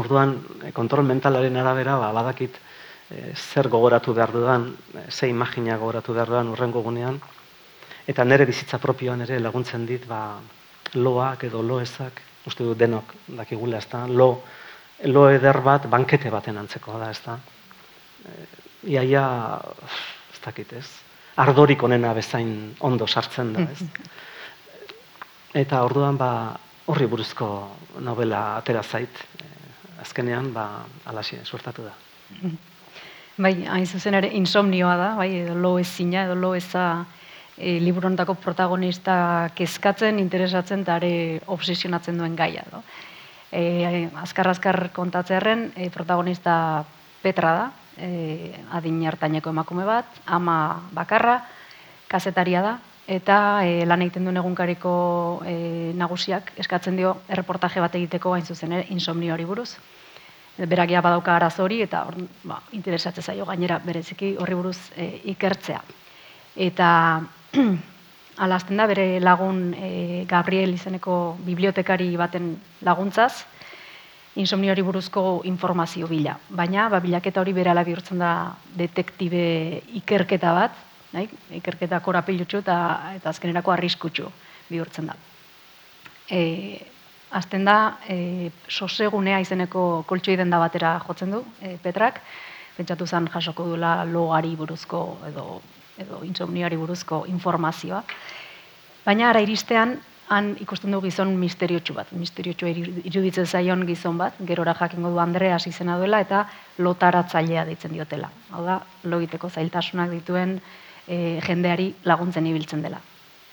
Orduan, 0.00 0.36
e, 0.64 0.72
kontrol 0.72 1.04
mentalaren 1.04 1.56
arabera, 1.56 1.98
ba, 2.00 2.12
badakit 2.12 2.56
e, 3.10 3.32
zer 3.36 3.68
gogoratu 3.68 4.14
behar 4.14 4.32
dudan, 4.32 4.70
e, 4.94 5.10
ze 5.10 5.28
imagina 5.28 5.76
gogoratu 5.76 6.14
behar 6.14 6.28
dudan 6.28 6.48
urrengo 6.54 6.82
gunean, 6.82 7.20
eta 8.06 8.24
nere 8.24 8.46
bizitza 8.48 8.78
propioan 8.78 9.22
ere 9.26 9.40
laguntzen 9.40 9.86
dit, 9.86 10.06
ba, 10.08 10.40
loak 10.94 11.44
edo 11.44 11.62
loezak, 11.62 12.20
uste 12.46 12.64
du 12.64 12.74
denok 12.74 13.14
dakigula, 13.28 13.78
ez 13.78 13.88
da, 13.90 14.06
lo, 14.06 14.42
lo 15.04 15.28
eder 15.30 15.60
bat 15.62 15.86
bankete 15.90 16.30
baten 16.30 16.58
antzeko 16.58 16.98
da, 16.98 17.10
ez 17.10 17.20
da 17.24 17.38
iaia, 18.82 19.24
ez 20.32 20.40
dakit 20.44 20.72
ez, 20.78 20.86
ardorik 21.42 21.82
onena 21.82 22.12
bezain 22.14 22.74
ondo 22.80 23.06
sartzen 23.06 23.52
da, 23.54 23.66
ez. 23.70 23.86
Eta 25.62 25.82
orduan 25.84 26.16
ba 26.16 26.56
horri 26.88 27.06
buruzko 27.06 27.46
novela 28.00 28.56
atera 28.56 28.82
zait, 28.82 29.18
eh, 29.38 29.61
azkenean 30.02 30.52
ba 30.52 30.84
alaxi 31.06 31.40
suertatu 31.44 31.86
da. 31.86 31.94
Bai, 33.38 33.54
hain 33.64 33.86
zuzen 33.86 34.14
ere 34.18 34.28
insomnioa 34.36 34.96
da, 35.00 35.08
bai, 35.16 35.30
edo 35.46 35.54
lo 35.56 35.78
ezina, 35.80 36.26
edo 36.26 36.34
lo 36.36 36.52
eza 36.54 37.06
e, 37.56 37.78
liburontako 37.80 38.34
protagonista 38.34 39.14
kezkatzen, 39.56 40.18
interesatzen, 40.20 40.84
eta 40.84 40.98
obsesionatzen 41.54 42.20
duen 42.20 42.36
gaia. 42.36 42.64
Do. 42.70 42.82
E, 43.52 44.08
azkar 44.20 44.52
azkar 44.52 44.90
kontatzearen, 44.92 45.70
e, 45.76 45.88
protagonista 45.90 46.84
Petra 47.22 47.52
da, 47.54 47.66
e, 47.96 48.52
adin 48.74 49.00
hartaineko 49.06 49.50
emakume 49.50 49.84
bat, 49.86 50.06
ama 50.26 50.82
bakarra, 50.92 51.38
kazetaria 52.08 52.62
da, 52.62 52.78
eta 53.12 53.36
e, 53.66 53.84
lan 53.84 54.02
egiten 54.04 54.24
duen 54.24 54.40
egunkariko 54.40 54.92
e, 55.44 55.56
nagusiak 55.98 56.54
eskatzen 56.62 56.96
dio 56.96 57.16
erreportaje 57.28 57.82
bat 57.84 57.94
egiteko 57.98 58.32
hain 58.32 58.46
zuzen 58.46 58.72
ere 58.72 58.86
insomnio 58.94 59.34
hori 59.34 59.44
buruz. 59.44 59.70
Beragia 60.56 61.00
badauka 61.04 61.34
araz 61.36 61.54
hori 61.60 61.80
eta 61.84 62.04
or, 62.08 62.16
ba, 62.48 62.60
interesatzen 62.76 63.24
zaio 63.24 63.46
gainera 63.48 63.78
bereziki 63.84 64.34
horri 64.40 64.56
buruz 64.56 64.78
e, 64.96 65.08
ikertzea. 65.34 65.80
Eta 66.56 66.88
alazten 68.46 68.80
da 68.80 68.86
bere 68.88 69.06
lagun 69.20 69.72
e, 69.76 69.90
Gabriel 70.28 70.72
izeneko 70.74 71.36
bibliotekari 71.44 72.14
baten 72.16 72.54
laguntzaz, 72.80 73.44
insomnio 74.40 74.72
hori 74.72 74.84
buruzko 74.84 75.42
informazio 75.44 76.08
bila. 76.08 76.38
Baina, 76.48 76.88
ba, 76.88 77.00
bilaketa 77.04 77.44
hori 77.44 77.52
berala 77.52 77.84
bihurtzen 77.84 78.24
da 78.24 78.32
detektibe 78.76 79.44
ikerketa 80.00 80.54
bat, 80.56 80.80
nahi? 81.12 81.28
ikerketa 81.58 82.00
korapilutxu 82.00 82.62
eta, 82.62 82.78
eta 83.16 83.30
azkenerako 83.30 83.72
arriskutxu 83.74 84.30
bihurtzen 84.70 85.10
da. 85.10 85.16
E, 86.30 86.40
azten 87.32 87.64
da, 87.64 87.98
e, 88.08 88.50
sosegunea 88.68 89.40
izeneko 89.40 90.04
koltsoi 90.08 90.36
da 90.36 90.58
batera 90.58 90.98
jotzen 91.06 91.30
du, 91.30 91.44
e, 91.60 91.76
Petrak, 91.82 92.20
pentsatu 92.76 93.06
zen 93.06 93.28
jasoko 93.32 93.64
duela 93.68 94.04
logari 94.04 94.54
buruzko 94.56 95.02
edo, 95.28 95.60
edo 95.98 96.22
insomnioari 96.24 96.76
buruzko 96.76 97.24
informazioa. 97.28 98.02
Baina 99.04 99.28
ara 99.30 99.40
iristean, 99.40 99.98
han 100.32 100.54
ikusten 100.60 100.92
du 100.94 101.00
gizon 101.02 101.34
misteriotsu 101.36 101.94
bat, 101.96 102.12
misteriotsu 102.16 102.68
iruditzen 102.68 103.46
zaion 103.46 103.82
gizon 103.86 104.16
bat, 104.20 104.38
gerora 104.48 104.74
jakingo 104.78 105.10
du 105.10 105.18
Andreas 105.20 105.66
izena 105.66 105.98
duela 106.00 106.22
eta 106.24 106.46
lotaratzailea 106.78 107.66
deitzen 107.68 107.92
diotela. 107.92 108.30
Hau 108.52 108.64
da, 108.64 108.78
logiteko 109.04 109.50
zailtasunak 109.50 110.10
dituen 110.14 110.56
e, 111.06 111.40
jendeari 111.46 111.92
laguntzen 112.04 112.46
ibiltzen 112.46 112.82
dela. 112.82 113.00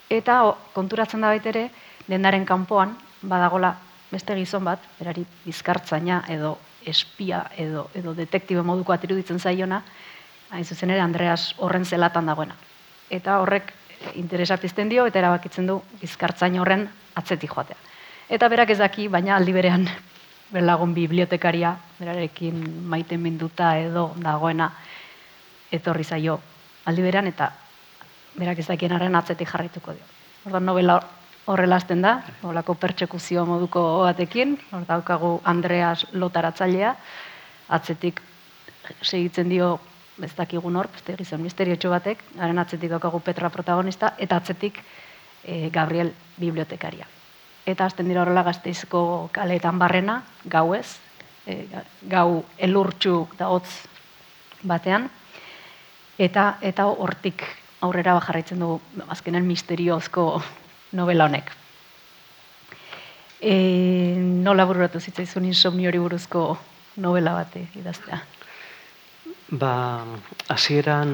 Eta 0.10 0.42
konturatzen 0.74 1.22
da 1.22 1.34
ere, 1.34 1.70
dendaren 2.08 2.46
kanpoan 2.46 2.96
badagola 3.22 3.76
beste 4.10 4.36
gizon 4.36 4.64
bat, 4.66 4.82
berari 5.00 5.26
bizkartzaina 5.46 6.24
edo 6.30 6.58
espia 6.86 7.44
edo 7.58 7.90
edo 7.94 8.14
detektibe 8.16 8.64
moduko 8.64 8.96
iruditzen 8.96 9.40
zaiona, 9.40 9.84
hain 10.50 10.66
zuzen 10.66 10.90
ere 10.90 11.02
Andreas 11.02 11.54
horren 11.58 11.86
zelatan 11.86 12.26
dagoena. 12.26 12.56
Eta 13.10 13.40
horrek 13.40 13.74
interesa 14.16 14.58
dio 14.90 15.06
eta 15.06 15.20
erabakitzen 15.20 15.68
du 15.68 15.82
bizkartzain 16.02 16.60
horren 16.60 16.90
atzetik 17.16 17.52
joatea. 17.54 17.76
Eta 18.30 18.48
berak 18.48 18.70
ez 18.70 18.78
daki, 18.78 19.08
baina 19.08 19.36
aldi 19.36 19.54
berean 19.54 19.88
berlagun 20.54 20.94
bibliotekaria, 20.94 21.78
berarekin 22.00 22.88
maite 22.90 23.18
minduta 23.18 23.78
edo 23.78 24.14
dagoena 24.18 24.72
etorri 25.72 26.04
zaio 26.04 26.40
aldi 26.90 27.06
berean 27.06 27.30
eta 27.30 27.52
berak 28.40 28.60
ez 28.60 28.68
dakien 28.68 28.94
arren 28.96 29.16
atzetik 29.16 29.50
jarraituko 29.50 29.96
dio. 29.96 30.06
Ordan 30.48 30.66
novela 30.66 31.00
horrela 31.50 31.80
azten 31.82 32.02
da, 32.06 32.20
holako 32.46 32.76
pertsekuzio 32.78 33.46
moduko 33.50 33.82
batekin, 34.06 34.56
hor 34.72 34.86
daukagu 34.88 35.32
Andreas 35.50 36.06
lotaratzailea, 36.14 36.94
atzetik 37.74 38.22
segitzen 39.02 39.50
dio 39.50 39.78
ez 40.22 40.34
dakigun 40.36 40.76
hor, 40.78 40.90
beste 40.94 41.16
gizon 41.18 41.42
misteriotxo 41.42 41.92
batek, 41.94 42.22
haren 42.38 42.60
atzetik 42.62 42.92
daukagu 42.92 43.22
Petra 43.24 43.50
protagonista, 43.50 44.14
eta 44.20 44.38
atzetik 44.38 44.82
e, 45.44 45.70
Gabriel 45.74 46.12
bibliotekaria. 46.38 47.08
Eta 47.66 47.86
hasten 47.86 48.10
dira 48.10 48.24
horrela 48.24 48.44
gazteizko 48.44 49.30
kaleetan 49.34 49.80
barrena, 49.80 50.20
gau 50.46 50.74
ez, 50.76 50.98
e, 51.48 51.64
gau 52.12 52.44
elurtxu 52.58 53.24
da 53.40 53.50
hotz 53.54 53.70
batean, 54.62 55.08
eta 56.20 56.58
eta 56.62 56.86
hortik 56.92 57.46
aurrera 57.82 58.14
bajarraitzen 58.18 58.60
dugu 58.60 59.06
azkenen 59.08 59.46
misteriozko 59.48 60.26
novela 61.00 61.30
honek. 61.30 61.52
E, 63.40 63.54
nola 64.20 64.66
bururatu 64.68 65.00
zitzaizun 65.00 65.46
insomni 65.48 65.88
hori 65.88 66.02
buruzko 66.04 66.58
novela 67.00 67.38
bate 67.38 67.64
idaztea? 67.80 68.20
Ba, 69.62 69.72
hasieran 70.52 71.14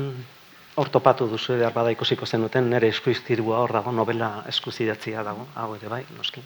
hor 0.76 0.90
topatu 0.90 1.30
duzu 1.30 1.54
edar 1.56 1.74
bada 1.76 1.94
ikusiko 1.94 2.26
zenuten 2.26 2.70
nere 2.70 2.90
eskuiztirua 2.92 3.62
hor 3.62 3.78
dago 3.78 3.94
novela 3.96 4.32
eskuzidatzia 4.50 5.24
dago, 5.24 5.46
hau 5.56 5.70
ere 5.78 5.92
bai, 5.92 6.02
noski. 6.18 6.42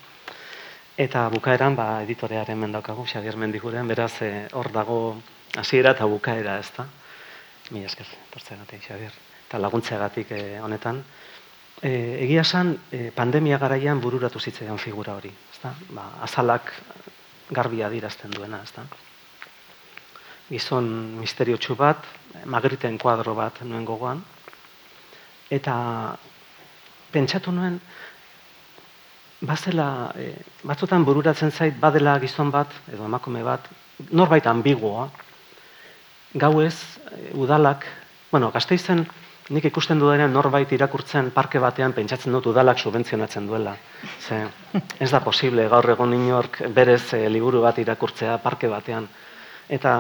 Eta 1.00 1.30
bukaeran, 1.32 1.78
ba, 1.80 2.02
editorearen 2.04 2.60
mendaukagu, 2.60 3.06
Xavier 3.08 3.38
Mendiguren, 3.40 3.88
beraz, 3.88 4.22
eh, 4.22 4.48
hor 4.52 4.68
dago 4.76 5.00
hasiera 5.58 5.96
eta 5.96 6.06
bukaera, 6.06 6.60
ez 6.60 6.74
da? 6.76 6.86
Mi 7.70 7.84
esker, 7.86 8.08
tortzegatik, 8.34 8.82
Xavier. 8.88 9.14
Eta 9.48 9.60
laguntzeagatik 9.62 10.32
eh, 10.32 10.62
honetan. 10.62 11.04
E, 11.82 11.92
egia 12.26 12.42
esan, 12.42 12.74
e, 12.92 13.10
pandemia 13.16 13.58
garaian 13.62 14.02
bururatu 14.02 14.40
zitzaidan 14.40 14.78
figura 14.78 15.16
hori, 15.16 15.30
ez 15.30 15.62
da? 15.64 15.76
Ba, 15.96 16.10
azalak 16.26 16.74
garbia 17.50 17.90
dirazten 17.90 18.34
duena, 18.36 18.64
ez 18.64 18.74
da? 18.76 18.88
gizon 20.50 20.90
misteriotsu 21.22 21.76
bat, 21.78 22.06
magriten 22.50 22.98
kuadro 22.98 23.36
bat 23.38 23.62
nuen 23.66 23.86
gogoan, 23.86 24.22
eta 25.50 25.76
pentsatu 27.14 27.54
nuen, 27.54 27.78
bazela, 29.46 30.10
e, 30.18 30.34
batzutan 30.66 31.06
bururatzen 31.06 31.54
zait, 31.54 31.78
badela 31.80 32.18
gizon 32.22 32.52
bat, 32.54 32.74
edo 32.92 33.06
emakume 33.06 33.44
bat, 33.46 33.70
norbait 34.12 34.48
ambigoa, 34.50 35.08
gau 36.34 36.62
ez, 36.62 36.76
e, 37.10 37.32
udalak, 37.34 37.86
bueno, 38.32 38.52
gazteizen, 38.52 39.06
nik 39.50 39.66
ikusten 39.66 40.00
dudanean 40.00 40.34
norbait 40.34 40.72
irakurtzen 40.72 41.32
parke 41.34 41.60
batean 41.60 41.94
pentsatzen 41.98 42.34
dut 42.36 42.52
udalak 42.52 42.80
subentzionatzen 42.80 43.48
duela. 43.50 43.76
Ze, 44.22 44.44
ez 45.00 45.10
da 45.10 45.22
posible 45.26 45.66
gaur 45.70 45.90
egon 45.90 46.14
inork 46.14 46.62
berez 46.76 47.14
e, 47.18 47.24
liburu 47.30 47.64
bat 47.66 47.78
irakurtzea 47.82 48.38
parke 48.44 48.70
batean. 48.70 49.08
Eta 49.70 49.94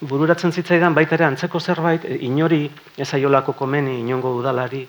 bururatzen 0.00 0.52
zitzaidan 0.52 0.94
baita 0.94 1.16
ere 1.16 1.24
antzeko 1.30 1.60
zerbait 1.60 2.04
e, 2.04 2.18
inori 2.28 2.66
ezaiolako 2.98 3.54
komeni 3.56 4.00
inongo 4.00 4.34
udalari 4.36 4.82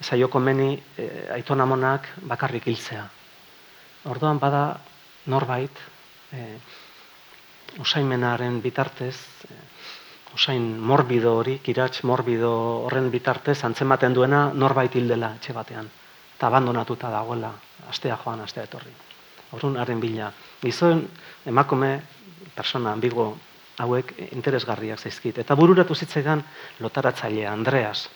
ezaio 0.00 0.28
komeni 0.28 0.72
e, 0.98 1.08
aitonamonak 1.38 2.08
bakarrik 2.26 2.66
hiltzea. 2.66 3.04
Orduan 4.10 4.40
bada 4.42 4.64
norbait 5.30 5.78
e, 6.32 6.48
usaimenaren 7.80 8.58
bitartez 8.64 9.14
e, 9.46 9.60
usain 10.34 10.78
morbido 10.80 11.36
hori, 11.38 11.58
kiratz 11.62 12.02
morbido 12.04 12.52
horren 12.86 13.10
bitartez 13.10 13.62
antzematen 13.64 14.14
duena 14.14 14.50
norbait 14.54 14.94
hildela 14.94 15.34
etxe 15.38 15.52
batean 15.52 15.90
eta 16.34 16.48
abandonatuta 16.50 17.10
dagoela 17.10 17.52
astea 17.88 18.18
joan, 18.24 18.40
astea 18.40 18.64
etorri. 18.66 18.92
Horun 19.54 19.78
haren 19.78 20.00
bila. 20.00 20.32
Gizon 20.60 21.04
emakume, 21.46 22.02
persona 22.54 22.92
ambigo 22.92 23.30
hauek 23.78 24.12
interesgarriak 24.32 25.00
zaizkit. 25.00 25.38
Eta 25.38 25.56
bururatu 25.56 25.94
zitzaidan 25.94 26.42
lotaratzailea 26.80 27.52
Andreas. 27.52 28.08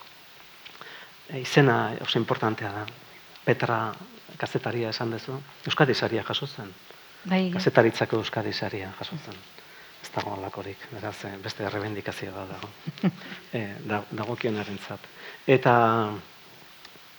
E, 1.29 1.39
izena 1.39 1.95
oso 2.01 2.19
importantea 2.19 2.71
da. 2.75 2.85
Petra 3.45 3.79
kazetaria 4.37 4.91
esan 4.93 5.15
duzu. 5.15 5.39
Euskadi 5.65 5.95
saria 5.95 6.23
jaso 6.23 6.47
zen. 6.47 6.73
Bai. 7.25 7.49
Kazetaritzako 7.55 8.21
Euskadi 8.23 8.53
saria 8.53 8.91
jaso 8.99 9.17
zen. 9.25 9.41
Ez 10.09 10.15
dago 10.15 10.33
alakorik, 10.33 10.87
beraz, 10.89 11.25
eh, 11.25 11.35
beste 11.37 11.63
errebendikazio 11.63 12.31
da 12.37 12.45
dago. 12.49 12.69
e, 13.53 13.75
da, 13.85 14.03
dago 14.09 14.37
Eta 15.45 15.73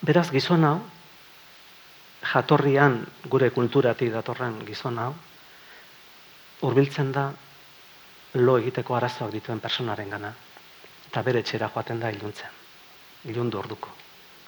beraz 0.01 0.29
gizon 0.31 0.65
hau, 0.65 0.81
jatorrian 2.33 3.05
gure 3.29 3.49
kulturatik 3.51 4.11
datorren 4.11 4.59
gizon 4.65 4.99
hau, 4.99 5.13
hurbiltzen 6.61 7.11
da 7.11 7.31
lo 8.33 8.57
egiteko 8.59 8.95
arazoak 8.95 9.31
dituen 9.31 9.59
personaren 9.59 10.09
gana, 10.09 10.33
eta 11.07 11.21
bere 11.21 11.43
txera 11.43 11.71
joaten 11.73 11.99
da 11.99 12.11
iluntzen, 12.11 12.49
ilundu 13.25 13.59
orduko. 13.59 13.89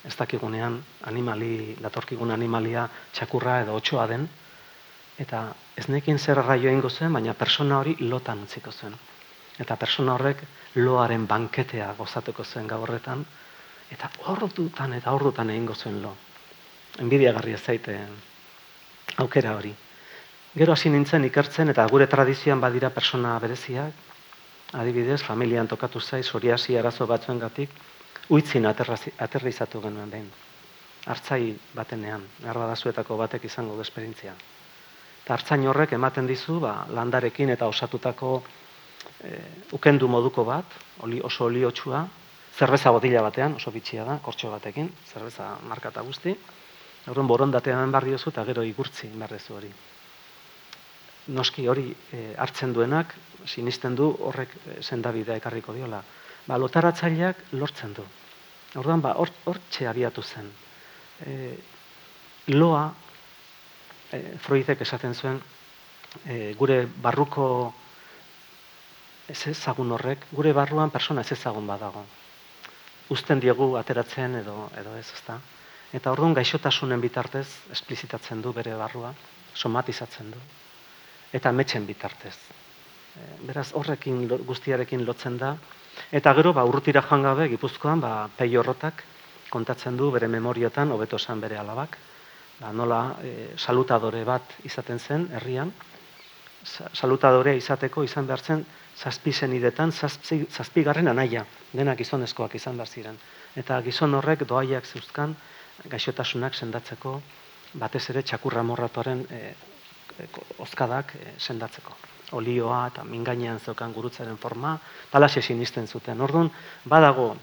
Ez 0.03 0.15
dakigunean 0.19 0.81
animali, 1.07 1.75
datorkigun 1.79 2.31
animalia 2.31 2.89
txakurra 3.13 3.61
edo 3.61 3.75
otxoa 3.79 4.07
den, 4.07 4.27
eta 5.19 5.53
ez 5.77 5.87
nekin 5.89 6.19
zer 6.19 6.37
raio 6.37 6.71
ingo 6.71 6.89
zuen, 6.89 7.13
baina 7.13 7.33
persona 7.33 7.79
hori 7.79 7.95
lotan 7.99 8.43
utziko 8.43 8.71
zuen. 8.71 8.95
Eta 9.59 9.75
persona 9.77 10.15
horrek 10.15 10.41
loaren 10.75 11.27
banketea 11.27 11.93
gozatuko 11.97 12.43
zuen 12.43 12.67
gaurretan, 12.67 13.25
eta 13.91 14.09
ordutan 14.33 14.93
eta 14.93 15.11
ordutan 15.11 15.49
egingo 15.49 15.75
zuen 15.75 16.01
lo. 16.01 16.15
Enbidiagarria 16.99 17.57
zaite 17.57 17.99
aukera 19.17 19.55
hori. 19.55 19.73
Gero 20.55 20.73
hasi 20.73 20.89
nintzen 20.89 21.25
ikertzen 21.25 21.69
eta 21.73 21.85
gure 21.89 22.07
tradizioan 22.07 22.61
badira 22.61 22.89
persona 22.93 23.37
bereziak, 23.41 23.93
adibidez, 24.73 25.21
familian 25.21 25.67
tokatu 25.67 25.99
zai, 26.01 26.23
soriasi 26.23 26.77
arazo 26.77 27.07
batzuen 27.09 27.39
gatik, 27.39 27.69
uitzin 28.29 28.65
aterrizatu 28.65 29.81
genuen 29.81 30.09
behin. 30.09 30.29
Artzai 31.13 31.53
batenean, 31.75 32.23
erbadazuetako 32.45 33.17
batek 33.17 33.45
izango 33.49 33.79
esperientzia. 33.81 34.33
Eta 35.23 35.37
hartzain 35.37 35.63
horrek 35.67 35.93
ematen 35.95 36.27
dizu, 36.27 36.59
ba, 36.59 36.85
landarekin 36.91 37.53
eta 37.53 37.67
osatutako 37.71 38.33
e, 39.23 39.37
ukendu 39.77 40.07
moduko 40.11 40.43
bat, 40.43 40.75
oli, 41.07 41.21
oso 41.23 41.45
oliotsua, 41.45 42.03
zerbeza 42.53 42.91
botila 42.91 43.23
batean, 43.23 43.55
oso 43.55 43.71
bitxia 43.71 44.03
da, 44.05 44.19
kortxo 44.21 44.51
batekin, 44.51 44.91
zerbeza 45.07 45.55
markata 45.69 46.03
guzti, 46.03 46.35
Horren 47.03 47.27
borondatean 47.27 47.91
barri 47.91 48.13
eta 48.15 48.45
gero 48.47 48.63
igurtzi 48.63 49.09
inbarrezu 49.09 49.55
hori 49.57 49.69
noski 51.27 51.67
hori 51.67 51.93
e, 52.11 52.33
hartzen 52.37 52.73
duenak, 52.73 53.13
sinisten 53.47 53.95
du 53.95 54.09
horrek 54.27 54.55
e, 54.67 54.81
sendabidea 54.81 55.37
ekarriko 55.39 55.73
diola. 55.73 56.01
Ba, 56.47 56.57
lotaratzaileak 56.57 57.53
lortzen 57.53 57.93
du. 57.95 58.03
Orduan, 58.79 59.01
ba, 59.01 59.13
hor, 59.15 59.59
abiatu 59.87 60.21
zen. 60.21 60.49
E, 61.25 61.55
loa, 62.47 62.91
Freudek 64.45 64.81
esaten 64.85 65.15
zuen, 65.15 65.39
e, 66.25 66.53
gure 66.59 66.83
barruko 67.01 67.73
ez 69.27 69.39
ezagun 69.47 69.91
horrek, 69.95 70.27
gure 70.31 70.53
barruan 70.53 70.91
persona 70.91 71.21
ez 71.21 71.31
ezagun 71.31 71.67
badago. 71.67 72.05
Uzten 73.09 73.39
diegu 73.39 73.73
ateratzen 73.79 74.35
edo, 74.41 74.69
edo 74.79 74.95
ez, 74.97 75.07
ezta? 75.13 75.39
Eta 75.93 76.11
orduan 76.11 76.33
gaixotasunen 76.33 77.01
bitartez 77.01 77.47
esplizitatzen 77.71 78.41
du 78.41 78.53
bere 78.53 78.75
barrua, 78.77 79.13
somatizatzen 79.53 80.31
du 80.33 80.41
eta 81.33 81.51
metzen 81.51 81.85
bitartez. 81.89 82.35
Eh, 83.17 83.33
beraz, 83.49 83.71
horrekin 83.73 84.27
guztiarekin 84.45 85.03
lotzen 85.05 85.37
da. 85.41 85.55
Eta 86.13 86.33
gero, 86.37 86.53
ba, 86.53 86.63
urrutira 86.69 87.01
joan 87.09 87.25
gabe, 87.25 87.49
gipuzkoan, 87.49 88.01
ba, 88.01 88.29
pei 88.37 88.53
kontatzen 89.53 89.97
du 89.97 90.09
bere 90.11 90.27
memoriotan, 90.27 90.91
hobeto 90.91 91.15
esan 91.15 91.39
bere 91.39 91.57
alabak, 91.57 91.97
ba, 92.63 92.71
nola 92.71 93.01
e, 93.19 93.33
salutadore 93.57 94.23
bat 94.23 94.55
izaten 94.63 94.99
zen, 94.99 95.27
herrian, 95.35 95.73
salutadore 96.95 97.57
izateko 97.59 98.05
izan 98.07 98.27
behar 98.29 98.39
zen, 98.39 98.63
zazpi 98.95 99.33
zenidetan, 99.33 99.91
zazpi, 99.91 100.45
zazpi 100.49 100.83
garren 100.87 101.11
anaia, 101.11 101.43
denak 101.73 101.99
gizonezkoak 101.99 102.55
izan 102.55 102.79
behar 102.79 102.87
ziren. 102.87 103.17
Eta 103.59 103.81
gizon 103.83 104.15
horrek 104.15 104.45
doaiak 104.47 104.87
zeuzkan, 104.87 105.35
gaixotasunak 105.91 106.55
sendatzeko, 106.55 107.17
batez 107.81 108.05
ere 108.13 108.23
txakurra 108.23 108.63
morratuaren 108.63 109.25
e, 109.27 109.41
ozkadak 110.63 111.15
e, 111.17 111.33
sendatzeko. 111.37 111.97
Olioa 112.39 112.85
eta 112.89 113.03
mingainean 113.03 113.59
zeukan 113.59 113.91
gurutzaren 113.93 114.37
forma, 114.37 114.77
talaxe 115.11 115.41
sinisten 115.41 115.87
zuten. 115.87 116.21
Orduan, 116.21 116.49
badago 116.85 117.33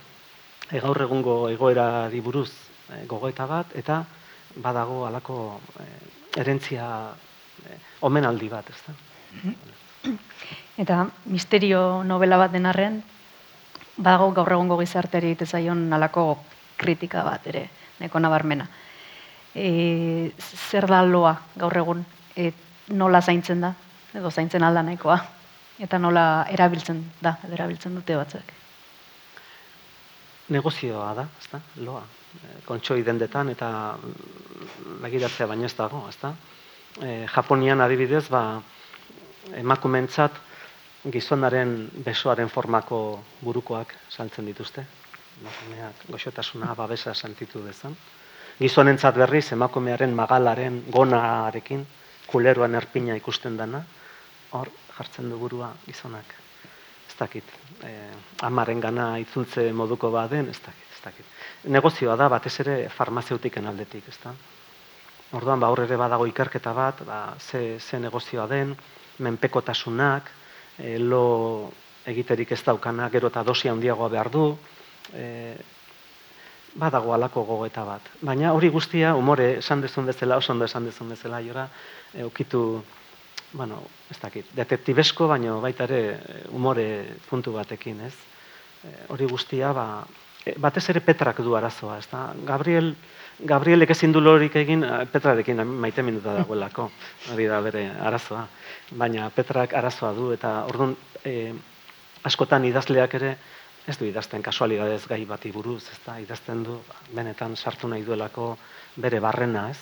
e, 0.70 0.80
gaur 0.80 1.02
egungo 1.02 1.36
egoera 1.50 2.08
diburuz 2.08 2.48
e, 2.88 3.04
gogoeta 3.10 3.46
bat, 3.50 3.76
eta 3.76 4.04
badago 4.56 5.06
alako 5.06 5.60
e, 5.80 5.86
erentzia 6.40 6.86
e, 7.64 7.78
omenaldi 8.06 8.48
bat, 8.48 8.70
ez 8.70 8.80
da? 8.86 8.94
Eta 10.80 11.04
misterio 11.30 12.02
novela 12.04 12.38
bat 12.40 12.52
denarren, 12.52 13.00
badago 13.96 14.30
gaur 14.32 14.52
egungo 14.56 14.78
gizarteri 14.80 15.36
zaion 15.44 15.92
alako 15.92 16.38
kritika 16.76 17.24
bat 17.24 17.46
ere, 17.46 17.68
neko 18.00 18.18
nabarmena. 18.18 18.68
E, 19.54 20.32
zer 20.38 20.86
da 20.86 21.02
loa 21.02 21.34
gaur 21.56 21.76
egun 21.76 22.04
et 22.36 22.54
nola 22.88 23.20
zaintzen 23.20 23.60
da, 23.60 23.74
edo 24.14 24.30
zaintzen 24.30 24.62
alda 24.62 24.82
nahikoa, 24.82 25.18
eta 25.78 25.98
nola 25.98 26.46
erabiltzen 26.50 27.04
da, 27.20 27.36
edo 27.44 27.54
erabiltzen 27.54 27.94
dute 27.94 28.16
batzuek. 28.16 28.56
negozioa 30.50 31.14
da, 31.14 31.28
ezta? 31.38 31.60
Loa. 31.76 32.02
Kontxoi 32.64 33.02
dendetan 33.02 33.50
eta 33.50 33.96
begiratzea 35.02 35.46
baino 35.50 35.66
ez 35.66 35.74
dago, 35.74 36.04
ezta? 36.08 36.34
E, 37.02 37.26
Japonian 37.26 37.80
adibidez, 37.80 38.28
ba, 38.30 38.60
emakumentzat 39.56 40.38
gizonaren 41.10 41.74
besoaren 42.04 42.48
formako 42.48 43.00
burukoak 43.40 43.94
saltzen 44.10 44.46
dituzte. 44.46 44.84
Emakumeak 45.40 46.04
goxotasuna 46.10 46.74
babesa 46.76 47.14
sentitu 47.14 47.64
dezan. 47.64 47.96
Gizonentzat 48.60 49.16
berriz 49.16 49.46
emakumearen 49.56 50.12
magalaren 50.14 50.82
gonarekin 50.92 51.86
kuleroan 52.30 52.76
erpina 52.78 53.16
ikusten 53.16 53.56
dana, 53.56 53.80
hor 54.52 54.68
jartzen 54.96 55.30
du 55.30 55.38
burua 55.38 55.72
gizonak. 55.86 56.34
Ez 57.08 57.16
dakit, 57.18 57.44
eh, 57.82 58.12
amaren 58.46 58.80
gana 58.80 59.16
itzultze 59.18 59.72
moduko 59.72 60.10
baden, 60.10 60.48
ez 60.48 60.60
dakit, 60.60 60.92
ez 60.92 61.00
dakit. 61.04 61.26
Negozioa 61.68 62.16
da, 62.16 62.28
batez 62.32 62.54
ere 62.62 62.74
farmazeutiken 62.88 63.66
aldetik, 63.68 64.06
ez 64.08 64.16
da? 64.22 64.32
Orduan, 65.36 65.60
ba, 65.60 65.68
hor 65.68 65.82
ere 65.84 65.98
badago 66.00 66.24
ikerketa 66.26 66.72
bat, 66.72 67.02
ba, 67.06 67.34
ze, 67.38 67.78
ze 67.78 67.98
negozioa 68.00 68.46
den, 68.48 68.72
menpekotasunak, 69.18 70.30
e, 70.78 70.96
lo 70.98 71.70
egiterik 72.08 72.54
ez 72.56 72.62
daukana, 72.64 73.10
gero 73.12 73.28
eta 73.28 73.42
dosia 73.44 73.74
handiagoa 73.74 74.08
behar 74.08 74.30
du, 74.32 74.46
e, 75.12 75.26
badago 76.80 77.12
alako 77.12 77.44
gogoeta 77.44 77.84
bat. 77.84 78.08
Baina 78.22 78.54
hori 78.56 78.70
guztia, 78.72 79.12
umore 79.18 79.58
esan 79.58 79.84
dezun 79.84 80.08
bezala, 80.08 80.40
oso 80.40 80.54
ondo 80.54 80.64
esan 80.64 80.88
dezun 80.88 81.12
bezala, 81.12 81.42
jora, 81.44 81.68
e, 82.14 82.24
ukitu, 82.24 82.82
bueno, 83.52 83.82
ez 84.10 84.18
dakit, 84.22 84.48
detektibesko, 84.56 85.28
baina 85.28 85.58
baita 85.60 85.84
ere 85.90 86.46
umore 86.56 86.86
puntu 87.28 87.52
batekin, 87.52 88.00
ez? 88.08 88.14
E, 88.82 88.96
hori 89.12 89.28
guztia, 89.28 89.74
ba, 89.76 89.86
batez 90.56 90.88
ere 90.90 91.00
Petrak 91.00 91.40
du 91.44 91.54
arazoa, 91.56 91.98
ez 91.98 92.06
da? 92.10 92.32
Gabriel, 92.46 92.94
Gabrielek 93.40 93.90
ezin 93.90 94.12
du 94.12 94.20
lorik 94.20 94.56
egin, 94.56 94.84
eh, 94.84 95.04
Petrarekin 95.12 95.64
maite 95.66 96.02
minuta 96.02 96.34
dagoelako, 96.34 96.90
hori 97.32 97.46
da 97.46 97.60
bere 97.60 97.86
arazoa. 98.00 98.46
Baina 98.90 99.30
Petrak 99.30 99.74
arazoa 99.74 100.12
du, 100.12 100.32
eta 100.32 100.64
orduan 100.68 100.96
e, 101.24 101.52
askotan 102.24 102.64
idazleak 102.64 103.14
ere, 103.14 103.36
ez 103.86 103.96
du 103.98 104.04
idazten 104.04 104.42
kasualidadez 104.42 105.06
gai 105.08 105.24
bati 105.24 105.50
buruz, 105.52 105.82
ez 105.92 105.98
da, 106.04 106.18
idazten 106.20 106.62
du, 106.64 106.80
ba, 106.88 106.94
benetan 107.16 107.56
sartu 107.56 107.88
nahi 107.88 108.02
duelako 108.02 108.56
bere 108.96 109.20
barrena, 109.20 109.70
ez? 109.70 109.78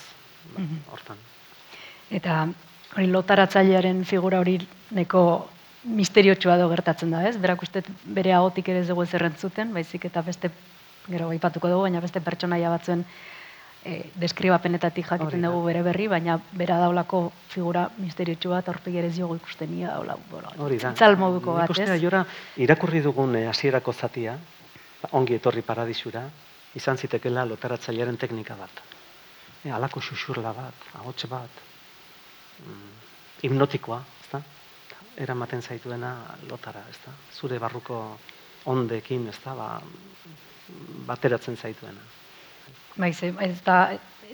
Ba, 0.54 0.60
Mhm. 0.60 0.78
Hortan. 0.92 1.16
Eta 2.10 2.48
hori 2.96 3.06
lotaratzailearen 3.06 4.04
figura 4.04 4.38
hori 4.40 4.58
neko 4.90 5.50
misteriotsua 5.84 6.58
do 6.58 6.68
gertatzen 6.68 7.10
da, 7.10 7.22
ez? 7.28 7.36
Berak 7.38 7.62
uste 7.62 7.82
bere 8.04 8.32
ahotik 8.34 8.68
ere 8.68 8.82
ez 8.82 8.88
dugu 8.88 9.06
zerrentzuten, 9.06 9.72
baizik 9.74 10.08
eta 10.08 10.22
beste, 10.26 10.50
gero 11.08 11.28
aipatuko 11.30 11.68
dugu, 11.70 11.86
baina 11.86 12.00
beste 12.04 12.20
pertsonaia 12.20 12.70
batzuen 12.70 13.04
e, 13.84 14.02
deskribapenetatik 14.18 15.06
jakiten 15.06 15.46
dugu 15.46 15.62
bere 15.68 15.82
berri, 15.86 16.08
baina 16.10 16.38
bera 16.52 16.78
daulako 16.82 17.22
figura 17.48 17.88
misteriotsua 17.98 18.58
bat 18.58 18.72
aurpegi 18.74 18.98
ere 18.98 19.08
ez 19.12 19.16
diogu 19.16 19.38
ikusten 19.38 19.78
ia 19.78 19.94
daula, 19.94 20.18
Hori 20.58 20.78
da. 20.82 20.92
itzal 20.92 21.16
moduko 21.16 21.54
bat, 21.54 21.72
ez? 21.78 22.00
jora, 22.02 22.24
irakurri 22.56 23.00
dugun 23.04 23.36
eh, 23.36 23.46
hasierako 23.48 23.92
zatia, 23.92 24.36
ba, 25.02 25.12
ongi 25.12 25.38
etorri 25.38 25.62
paradisura, 25.62 26.26
izan 26.74 26.98
zitekela 26.98 27.46
lotaratzailearen 27.48 28.16
teknika 28.16 28.58
bat. 28.58 28.84
E, 29.64 29.70
alako 29.70 30.00
xuxurla 30.00 30.52
bat, 30.54 30.86
ahots 31.00 31.26
bat, 31.30 31.64
mm, 32.66 32.94
hipnotikoa? 33.42 34.02
Eramaten 35.18 35.62
zaituena 35.62 36.12
lotara, 36.50 36.84
ezta? 36.90 37.12
Zure 37.34 37.58
barruko 37.58 38.18
ondekin, 38.70 39.26
ezta? 39.28 39.54
Ba, 39.58 39.80
bateratzen 41.08 41.56
zaituena. 41.56 42.04
Bai, 42.98 43.10
ez 43.46 43.60
da, 43.64 43.78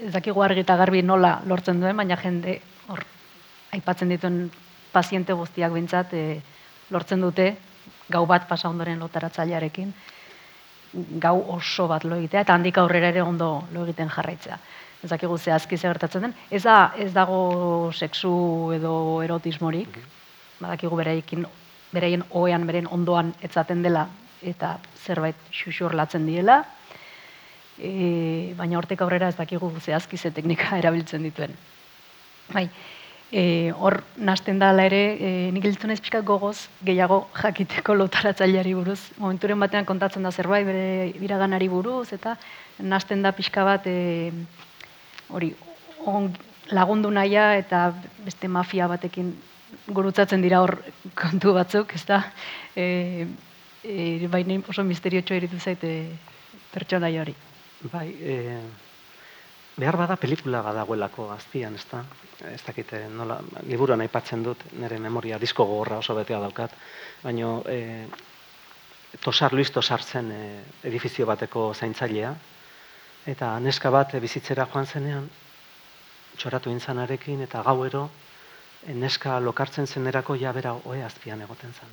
ez 0.01 0.12
dakigu 0.12 0.42
argi 0.42 0.64
eta 0.64 0.77
garbi 0.77 1.03
nola 1.03 1.38
lortzen 1.47 1.81
duen, 1.81 1.97
baina 1.97 2.16
jende 2.20 2.59
hor 2.88 3.05
aipatzen 3.75 4.12
dituen 4.12 4.51
paziente 4.92 5.35
guztiak 5.35 5.73
bintzat 5.75 6.12
e, 6.14 6.25
lortzen 6.94 7.23
dute 7.25 7.55
gau 8.09 8.25
bat 8.27 8.47
pasa 8.49 8.68
ondoren 8.68 9.01
lotaratzailearekin 9.03 9.92
gau 11.23 11.37
oso 11.57 11.88
bat 11.90 12.05
lo 12.05 12.16
egitea 12.20 12.44
eta 12.44 12.55
handik 12.55 12.79
aurrera 12.79 13.11
ere 13.11 13.23
ondo 13.23 13.64
lo 13.73 13.85
egiten 13.85 14.11
jarraitzea. 14.11 14.59
Ez 15.03 15.11
dakigu 15.11 15.38
zehazki 15.38 15.77
ze 15.77 15.88
gertatzen 15.88 16.23
den. 16.23 16.35
Ez 16.51 16.62
da 16.62 16.92
ez 16.97 17.12
dago 17.12 17.90
sexu 17.92 18.73
edo 18.77 19.23
erotismorik. 19.23 19.99
Badakigu 20.60 20.96
bereiekin 20.96 21.46
bereien 21.94 22.24
ohean 22.30 22.66
beren 22.66 22.88
ondoan 22.90 23.32
etzaten 23.42 23.82
dela 23.82 24.08
eta 24.42 24.78
zerbait 25.04 25.38
xuxurlatzen 25.52 26.26
diela. 26.26 26.62
E, 27.78 28.54
baina 28.58 28.78
hortek 28.78 29.02
aurrera 29.02 29.30
ez 29.32 29.38
dakigu 29.38 29.70
zehazki 29.80 30.18
ze 30.18 30.30
teknika 30.30 30.76
erabiltzen 30.82 31.22
dituen. 31.26 31.54
Bai, 32.52 32.68
e, 33.32 33.72
hor 33.72 34.02
nasten 34.16 34.60
dala 34.62 34.84
ere, 34.86 35.02
e, 35.18 35.30
nik 35.54 35.64
giltzen 35.64 35.90
ez 35.94 36.00
pixka 36.00 36.20
gogoz 36.22 36.68
gehiago 36.86 37.24
jakiteko 37.40 37.96
lotaratzaileari 37.98 38.74
buruz. 38.78 39.00
Momenturen 39.18 39.60
batean 39.60 39.88
kontatzen 39.88 40.22
da 40.22 40.32
zerbait 40.32 40.66
bere 40.66 41.12
iraganari 41.24 41.70
buruz, 41.72 42.12
eta 42.12 42.36
nasten 42.78 43.24
da 43.24 43.32
pixka 43.32 43.64
bat 43.66 43.88
e, 43.90 44.30
hori 45.28 45.54
on, 46.04 46.30
lagundu 46.70 47.10
naia 47.10 47.54
eta 47.58 47.88
beste 48.24 48.48
mafia 48.48 48.86
batekin 48.88 49.34
gurutzatzen 49.87 50.42
dira 50.44 50.60
hor 50.64 50.76
kontu 51.18 51.54
batzuk, 51.56 51.94
ez 51.94 52.04
da? 52.08 52.20
E, 52.76 53.26
e, 53.84 54.28
baina 54.30 54.60
oso 54.68 54.84
misteriotxo 54.84 55.37
iritu 55.37 55.60
zaite 55.60 55.92
pertsonaia 56.72 57.22
hori. 57.22 57.34
Bai, 57.92 58.08
e, 58.20 58.37
behar 59.76 59.98
bada 59.98 60.16
pelikula 60.20 60.62
badagoelako 60.64 61.28
azpian, 61.34 61.74
ez 61.74 61.87
da? 61.90 62.04
Ez 62.50 62.62
dakite, 62.66 63.04
nola, 63.10 63.40
liburuan 63.68 64.04
aipatzen 64.04 64.42
dut, 64.42 64.64
nire 64.80 64.98
memoria 64.98 65.38
disko 65.38 65.66
gogorra 65.68 66.00
oso 66.02 66.16
betea 66.16 66.40
daukat, 66.42 66.74
baina 67.22 67.56
e, 67.70 67.80
Tosar 69.22 69.54
Luis 69.54 69.70
Tosar 69.70 70.02
zen 70.02 70.30
e, 70.32 70.42
edifizio 70.90 71.26
bateko 71.26 71.72
zaintzailea, 71.74 72.34
eta 73.30 73.54
neska 73.60 73.90
bat 73.90 74.14
bizitzera 74.20 74.66
joan 74.72 74.87
zenean, 74.87 75.28
txoratu 76.37 76.70
intzanarekin, 76.70 77.44
eta 77.46 77.62
gauero, 77.62 78.08
neska 78.92 79.38
lokartzen 79.40 79.87
zenerako 79.87 80.35
ja 80.35 80.53
bera 80.53 80.75
ohe 80.85 81.03
azpian 81.05 81.40
egoten 81.40 81.73
zen. 81.73 81.88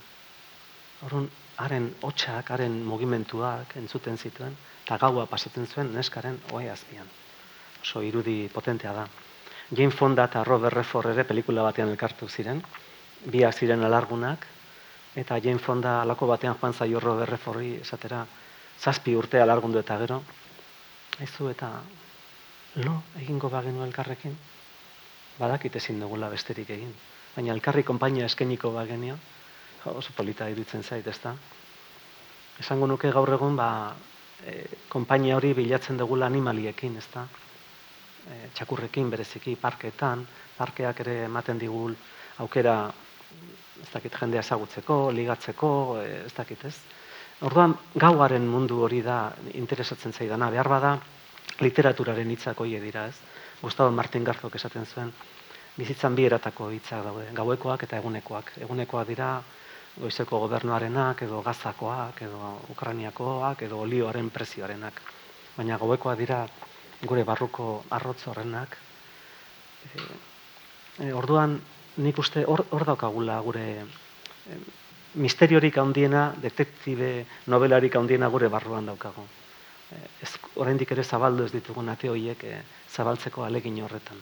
Orrun, 1.06 1.30
haren 1.58 1.90
hotxak, 2.02 2.52
haren 2.52 2.84
mugimenduak 2.86 3.76
entzuten 3.78 4.18
zituen, 4.18 4.56
eta 4.84 4.98
gaua 4.98 5.26
pasatzen 5.26 5.68
zuen 5.68 5.94
neskaren 5.94 6.40
ohe 6.52 6.70
azpian. 6.70 7.08
Oso 7.82 8.02
irudi 8.06 8.50
potentea 8.54 8.94
da. 8.94 9.08
Jane 9.72 9.92
Fonda 9.92 10.26
eta 10.28 10.44
Robert 10.44 10.76
Redford 10.76 11.14
ere 11.14 11.24
pelikula 11.24 11.64
batean 11.64 11.90
elkartu 11.90 12.28
ziren, 12.28 12.62
biak 13.26 13.56
ziren 13.56 13.84
alargunak, 13.88 14.46
eta 15.16 15.40
Jane 15.40 15.60
Fonda 15.60 16.02
alako 16.02 16.28
batean 16.28 16.58
joan 16.60 16.74
zaio 16.74 17.00
Robert 17.00 17.32
Redfordi 17.32 17.76
esatera, 17.82 18.26
zazpi 18.80 19.16
urte 19.16 19.42
alargundu 19.42 19.80
eta 19.80 19.98
gero, 19.98 20.22
ezu 21.20 21.50
eta 21.50 21.72
lo 22.84 23.02
egingo 23.20 23.50
bagenu 23.50 23.84
elkarrekin, 23.86 24.36
badakit 25.42 25.76
ezin 25.82 26.00
dugula 26.00 26.30
besterik 26.30 26.70
egin. 26.70 26.94
Baina 27.36 27.54
elkarri 27.56 27.84
konpainia 27.88 28.28
eskeniko 28.30 28.72
bagenio, 28.76 29.18
oso 29.90 30.14
polita 30.16 30.48
iruditzen 30.52 30.84
zait, 30.84 31.08
ezta? 31.08 31.34
Esango 32.62 32.88
nuke 32.88 33.12
gaur 33.12 33.34
egun, 33.34 33.56
ba, 33.58 33.70
e, 34.46 34.66
konpainia 34.90 35.38
hori 35.40 35.54
bilatzen 35.58 35.98
dugula 35.98 36.28
animaliekin, 36.30 36.98
ezta? 37.02 37.26
E, 38.28 38.52
txakurrekin 38.58 39.10
bereziki 39.10 39.56
parketan, 39.58 40.26
parkeak 40.58 41.02
ere 41.06 41.24
ematen 41.26 41.58
digul 41.62 41.96
aukera 42.44 42.76
ez 43.82 43.90
dakit 43.90 44.14
jendea 44.14 44.44
ezagutzeko, 44.46 45.00
ligatzeko, 45.16 45.72
e, 46.04 46.10
ez 46.28 46.34
dakit 46.38 46.68
ez. 46.70 46.76
Orduan, 47.48 47.74
gauaren 47.98 48.46
mundu 48.46 48.84
hori 48.86 49.02
da 49.02 49.32
interesatzen 49.58 50.14
zaidana, 50.14 50.52
behar 50.54 50.70
bada 50.70 50.92
literaturaren 51.66 52.30
hitzak 52.30 52.60
hoie 52.62 52.80
dira, 52.84 53.08
ez? 53.10 53.18
Gustavo 53.62 53.91
Martin 53.91 54.24
Garzok 54.24 54.56
esaten 54.58 54.86
zuen, 54.86 55.12
bizitzan 55.78 56.15
bi 56.17 56.26
eratako 56.26 56.69
hitzak 56.74 57.04
daude, 57.06 57.28
gauekoak 57.38 57.84
eta 57.86 58.00
egunekoak. 58.02 58.56
Egunekoak 58.65 59.08
dira 59.08 59.32
goizeko 60.00 60.39
gobernuarenak, 60.45 61.21
edo 61.28 61.41
gazakoak, 61.45 62.21
edo 62.28 62.54
Ukrainiakoak, 62.74 63.62
edo 63.67 63.82
olioaren 63.86 64.30
prezioarenak. 64.34 65.02
Baina 65.58 65.78
gauekoak 65.78 66.17
dira 66.19 66.45
gure 67.06 67.24
barruko 67.28 67.84
arrotz 67.89 68.21
horrenak. 68.32 68.78
E, 71.02 71.12
orduan, 71.13 71.60
nik 71.97 72.17
uste 72.21 72.45
hor, 72.47 72.65
hor 72.71 72.86
daukagula 72.88 73.39
gure 73.45 73.65
e, 73.82 74.58
misteriorik 75.21 75.78
handiena, 75.78 76.32
detektibe 76.41 77.12
novelarik 77.52 77.95
handiena 78.00 78.30
gure 78.32 78.50
barruan 78.50 78.89
daukagu. 78.89 79.28
E, 79.92 80.02
ez, 80.24 80.32
oraindik 80.56 80.92
ere 80.92 81.04
zabaldu 81.04 81.46
ez 81.46 81.52
ditugun 81.54 81.90
ate 81.90 82.10
horiek 82.10 82.44
e, 82.44 82.62
zabaltzeko 82.90 83.44
alegin 83.44 83.82
horretan. 83.84 84.20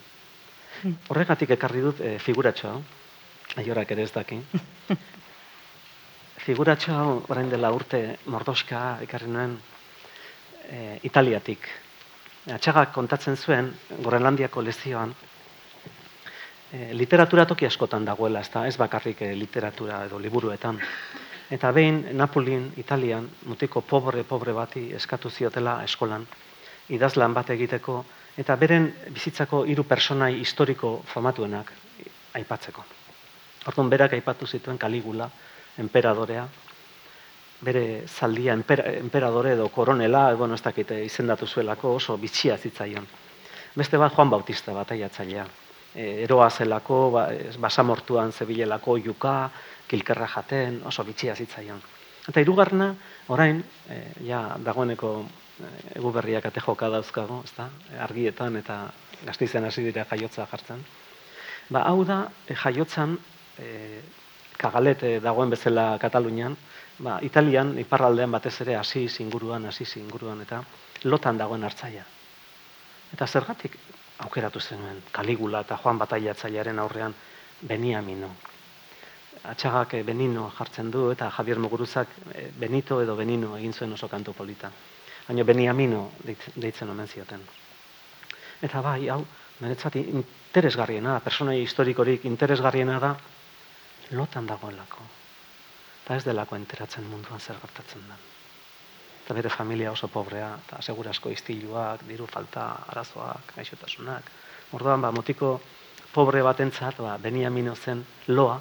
Horregatik 1.09 1.51
ekarri 1.57 1.81
dut 1.83 2.01
e, 2.01 2.17
figuratxo 2.23 2.69
hau, 2.69 2.81
aiorak 3.61 3.91
ere 3.91 4.05
ez 4.07 4.11
daki. 4.15 4.39
figuratxo 6.45 6.93
hau 6.95 7.09
orain 7.29 7.49
dela 7.51 7.71
urte 7.75 8.01
mordoska 8.25 8.99
ekarri 9.05 9.29
nuen 9.29 9.57
e, 10.69 10.99
Italiatik. 11.03 11.67
Atxagak 12.49 12.93
kontatzen 12.95 13.35
zuen, 13.37 13.73
Gorenlandiako 14.05 14.63
lezioan, 14.63 15.11
e, 16.71 16.93
literatura 16.93 17.45
toki 17.45 17.67
askotan 17.67 18.05
dagoela, 18.05 18.41
ez, 18.41 18.51
da, 18.53 18.65
ez 18.67 18.77
bakarrik 18.79 19.21
e, 19.25 19.33
literatura 19.37 20.03
edo 20.07 20.19
liburuetan. 20.21 20.79
Eta 21.49 21.71
behin 21.73 22.03
Napolin, 22.13 22.73
Italian, 22.77 23.29
mutiko 23.49 23.81
pobre-pobre 23.81 24.53
bati 24.53 24.91
eskatu 24.93 25.29
ziotela 25.29 25.79
eskolan, 25.83 26.27
idazlan 26.89 27.33
bat 27.33 27.49
egiteko, 27.49 28.03
eta 28.37 28.55
beren 28.55 28.91
bizitzako 29.09 29.63
hiru 29.65 29.83
personai 29.83 30.35
historiko 30.39 30.99
famatuenak 31.09 31.71
aipatzeko. 32.37 32.85
Orduan 33.67 33.89
berak 33.89 34.13
aipatu 34.13 34.47
zituen 34.47 34.77
Kaligula, 34.77 35.29
emperadorea, 35.81 36.45
bere 37.61 38.03
zaldia 38.07 38.53
emperadore 38.53 39.53
edo 39.57 39.67
koronela, 39.69 40.33
bueno, 40.35 40.55
ez 40.55 40.63
dakite 40.63 41.01
izendatu 41.03 41.47
zuelako 41.47 41.95
oso 41.95 42.17
bitxia 42.17 42.57
zitzaion. 42.57 43.07
Beste 43.75 43.97
bat 43.97 44.13
Juan 44.15 44.29
Bautista 44.29 44.73
bat 44.73 44.91
aiatzailea. 44.91 45.45
E, 45.93 46.23
eroa 46.23 46.49
zelako, 46.49 46.99
ba, 47.11 47.25
basamortuan 47.59 48.31
zebilelako 48.31 48.97
juka, 49.03 49.49
kilkerra 49.89 50.27
jaten, 50.29 50.81
oso 50.85 51.03
bitxia 51.03 51.35
zitzaion. 51.35 51.81
Eta 52.29 52.41
hirugarna 52.43 52.93
orain, 53.33 53.63
e, 53.89 53.99
ja, 54.27 54.41
dagoeneko 54.65 55.11
e, 55.25 55.71
egu 55.97 56.11
berriak 56.13 56.45
ate 56.49 56.61
joka 56.61 56.89
dauzkago, 56.93 57.41
ezta? 57.47 57.69
argietan 58.05 58.59
eta 58.61 58.79
gaztizen 59.25 59.65
hasi 59.65 59.83
dira 59.87 60.05
jaiotza 60.09 60.45
jartzen. 60.51 60.83
Ba, 61.69 61.83
hau 61.89 62.03
da, 62.05 62.21
e, 62.47 62.55
jaiotzan, 62.55 63.17
e, 63.57 64.01
kagalet 64.59 65.05
dagoen 65.23 65.49
bezala 65.49 65.97
Katalunian, 65.99 66.55
ba, 66.99 67.19
Italian, 67.23 67.77
iparraldean 67.79 68.31
batez 68.31 68.59
ere 68.61 68.75
hasi 68.75 69.07
inguruan, 69.23 69.65
hasi 69.65 69.87
inguruan, 69.99 70.41
eta 70.41 70.63
lotan 71.05 71.37
dagoen 71.37 71.63
hartzaia. 71.63 72.05
Eta 73.13 73.25
zergatik 73.27 73.77
aukeratu 74.19 74.59
zenuen 74.59 75.01
Kaligula 75.11 75.63
eta 75.65 75.77
Juan 75.77 75.97
Bataiatzailearen 75.97 76.79
aurrean 76.79 77.15
Beniamino. 77.61 78.29
Atxagak 79.43 79.93
eh, 79.93 80.03
Benino 80.03 80.49
jartzen 80.57 80.91
du 80.91 81.09
eta 81.11 81.29
Javier 81.31 81.59
Muguruzak 81.59 82.07
eh, 82.33 82.49
Benito 82.57 83.01
edo 83.01 83.15
Benino 83.15 83.55
egin 83.57 83.73
zuen 83.73 83.93
oso 83.93 84.07
kantu 84.07 84.33
polita. 84.33 84.71
Baina 85.27 85.43
Beniamino 85.43 86.11
deitzen 86.55 86.89
omen 86.89 87.07
zioten. 87.07 87.45
Eta 88.61 88.81
bai, 88.81 89.07
hau, 89.09 89.21
niretzat 89.61 89.95
interesgarriena 90.01 91.13
da, 91.13 91.19
personai 91.23 91.61
historikorik 91.61 92.25
interesgarriena 92.25 92.99
da, 92.99 93.15
lotan 94.11 94.47
dagoelako 94.49 95.19
eta 96.09 96.17
ez 96.17 96.25
delako 96.25 96.57
enteratzen 96.57 97.05
munduan 97.05 97.37
zer 97.37 97.57
gertatzen 97.61 98.01
da. 98.09 98.15
Eta 99.21 99.35
bere 99.37 99.49
familia 99.53 99.91
oso 99.91 100.07
pobrea, 100.09 100.55
eta 100.65 100.79
segurasko 100.81 101.29
iztiluak, 101.29 102.01
diru 102.09 102.25
falta, 102.25 102.63
arazoak, 102.89 103.51
gaixotasunak. 103.59 104.31
Orduan, 104.73 105.03
ba, 105.05 105.11
motiko 105.13 105.51
pobre 106.09 106.41
batentzat, 106.41 106.97
ba, 107.05 107.13
Beniamino 107.21 107.75
zen 107.75 108.01
loa, 108.33 108.55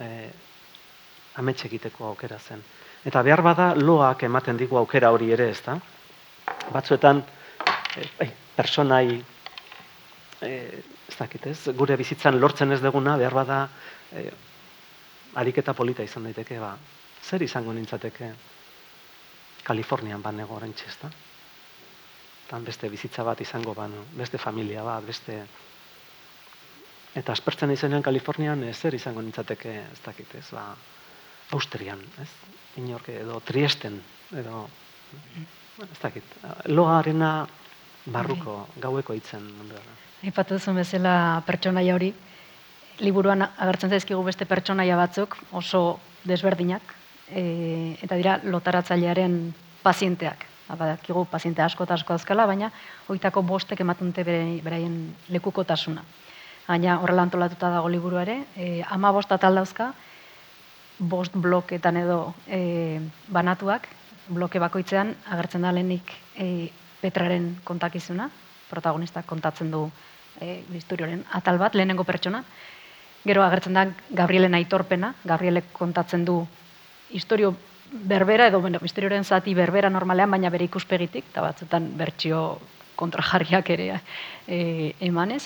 e, 0.00 0.08
ametxe 1.40 1.68
egiteko 1.68 2.06
aukera 2.10 2.38
zen. 2.38 2.62
Eta 3.06 3.22
behar 3.22 3.42
bada 3.42 3.68
loak 3.74 4.24
ematen 4.26 4.56
digu 4.56 4.78
aukera 4.80 5.12
hori 5.14 5.30
ere, 5.32 5.50
ezta? 5.50 5.76
Batzuetan, 6.72 7.22
e, 8.24 8.30
personai, 8.56 9.20
e, 10.40 10.52
ez 11.08 11.16
dakit 11.18 11.46
ez, 11.52 11.58
gure 11.76 11.96
bizitzan 11.96 12.40
lortzen 12.40 12.72
ez 12.72 12.80
deguna, 12.82 13.16
behar 13.20 13.34
bada, 13.34 13.60
e, 14.12 14.26
ariketa 15.36 15.74
polita 15.76 16.02
izan 16.02 16.26
daiteke, 16.28 16.58
ba, 16.60 16.74
zer 17.22 17.42
izango 17.42 17.72
nintzateke 17.72 18.32
Kalifornian 19.66 20.22
ban 20.22 20.36
nego 20.38 20.54
orain 20.54 20.72
txesta? 20.78 21.10
Tan 22.46 22.64
beste 22.64 22.88
bizitza 22.88 23.24
bat 23.26 23.40
izango 23.42 23.74
ban, 23.74 23.94
beste 24.14 24.38
familia 24.38 24.84
bat, 24.86 25.04
beste... 25.06 25.40
Eta 27.16 27.32
aspertzen 27.32 27.72
izenean 27.72 28.04
Kalifornian, 28.04 28.64
zer 28.74 28.94
izango 28.94 29.22
nintzateke, 29.24 29.72
ez 29.92 30.00
dakit, 30.04 30.34
ez, 30.36 30.46
ba, 30.52 30.68
Austrian, 31.56 32.02
ez? 32.20 32.28
Inorke, 32.76 33.20
edo 33.22 33.40
Triesten, 33.40 34.00
edo... 34.36 34.66
Ez 35.80 36.00
dakit, 36.02 36.24
loa 36.72 37.02
barruko, 38.06 38.56
bai. 38.56 38.82
gaueko 38.82 39.14
itzen. 39.14 39.44
Aipatu 40.24 40.58
zuen 40.58 40.76
bezala 40.76 41.42
pertsonaia 41.46 41.94
hori, 41.94 42.12
liburuan 43.00 43.44
agertzen 43.44 43.90
zaizkigu 43.90 44.22
beste 44.24 44.46
pertsonaia 44.48 44.96
batzuk 44.96 45.36
oso 45.52 45.98
desberdinak 46.24 46.94
e, 47.28 47.96
eta 48.02 48.16
dira 48.16 48.38
lotaratzailearen 48.44 49.54
pazienteak. 49.82 50.46
Badakigu 50.66 51.26
paziente 51.30 51.62
asko 51.62 51.84
eta 51.84 51.94
asko 51.94 52.14
azkala, 52.16 52.46
baina 52.46 52.72
hoitako 53.06 53.42
bostek 53.46 53.80
ematunte 53.84 54.24
beraien 54.26 54.96
lekukotasuna. 55.30 56.02
Baina 56.66 56.98
horrela 57.00 57.22
antolatuta 57.22 57.70
dago 57.70 57.88
liburu 57.88 58.18
ere, 58.18 58.40
e, 58.56 58.82
ama 58.90 59.12
bost 59.14 59.30
atal 59.32 59.54
dauzka, 59.54 59.92
bost 60.98 61.34
bloketan 61.34 61.96
edo 62.00 62.34
e, 62.48 63.00
banatuak, 63.28 63.86
bloke 64.28 64.58
bakoitzean 64.58 65.14
agertzen 65.30 65.62
da 65.62 65.72
lehenik 65.72 66.10
e, 66.34 66.70
Petraren 66.96 67.52
kontakizuna, 67.62 68.30
protagonista 68.70 69.22
kontatzen 69.22 69.70
du 69.70 69.84
e, 70.40 70.64
historioren 70.74 71.22
atal 71.38 71.58
bat, 71.62 71.76
lehenengo 71.76 72.04
pertsona, 72.04 72.42
Gero 73.26 73.42
agertzen 73.42 73.74
da 73.74 73.88
Gabrielen 74.14 74.54
aitorpena, 74.54 75.14
Gabrielek 75.26 75.72
kontatzen 75.74 76.24
du 76.24 76.44
historio 77.10 77.54
berbera 77.90 78.46
edo 78.46 78.60
bueno, 78.60 78.78
historioren 78.82 79.24
zati 79.24 79.54
berbera 79.54 79.90
normalean 79.90 80.30
baina 80.30 80.50
bere 80.50 80.66
ikuspegitik 80.68 81.32
eta 81.32 81.42
batzuetan 81.42 81.88
bertsio 81.98 82.58
kontrajarriak 82.96 83.70
ere 83.74 83.88
e, 84.46 84.60
emanez 85.08 85.42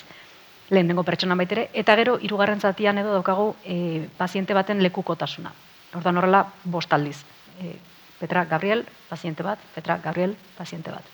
lehenengo 0.70 1.02
pertsona 1.04 1.34
baitere 1.34 1.68
eta 1.74 1.96
gero 1.98 2.16
hirugarren 2.22 2.60
zatian 2.60 2.98
edo 2.98 3.12
daukagu 3.12 3.54
e, 3.64 4.08
paziente 4.16 4.54
baten 4.54 4.82
lekukotasuna. 4.82 5.52
Ordan 5.98 6.18
horrela 6.18 6.44
bost 6.64 6.92
aldiz. 6.92 7.18
E, 7.60 7.76
Petra 8.20 8.44
Gabriel, 8.44 8.84
paziente 9.08 9.42
bat, 9.42 9.58
Petra 9.74 9.98
Gabriel, 9.98 10.36
paziente 10.56 10.90
bat. 10.90 11.04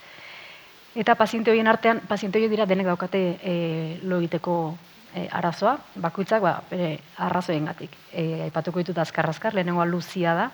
Eta 0.94 1.14
paziente 1.14 1.50
horien 1.50 1.68
artean, 1.68 2.00
paziente 2.08 2.38
horiek 2.38 2.50
dira 2.50 2.66
denek 2.66 2.86
daukate 2.86 3.22
e, 3.42 3.54
lo 4.02 4.18
egiteko 4.18 4.76
e, 5.14 5.28
arazoa, 5.30 5.76
bakoitzak 5.94 6.42
ba, 6.42 6.56
bere 6.70 6.98
arrazoien 7.16 7.68
gatik. 7.70 7.96
E, 8.12 8.42
aipatuko 8.48 8.82
ditut 8.82 8.98
azkar 8.98 9.28
azkar, 9.30 9.54
lehenengoa 9.54 9.86
Luzia 9.86 10.34
da, 10.34 10.50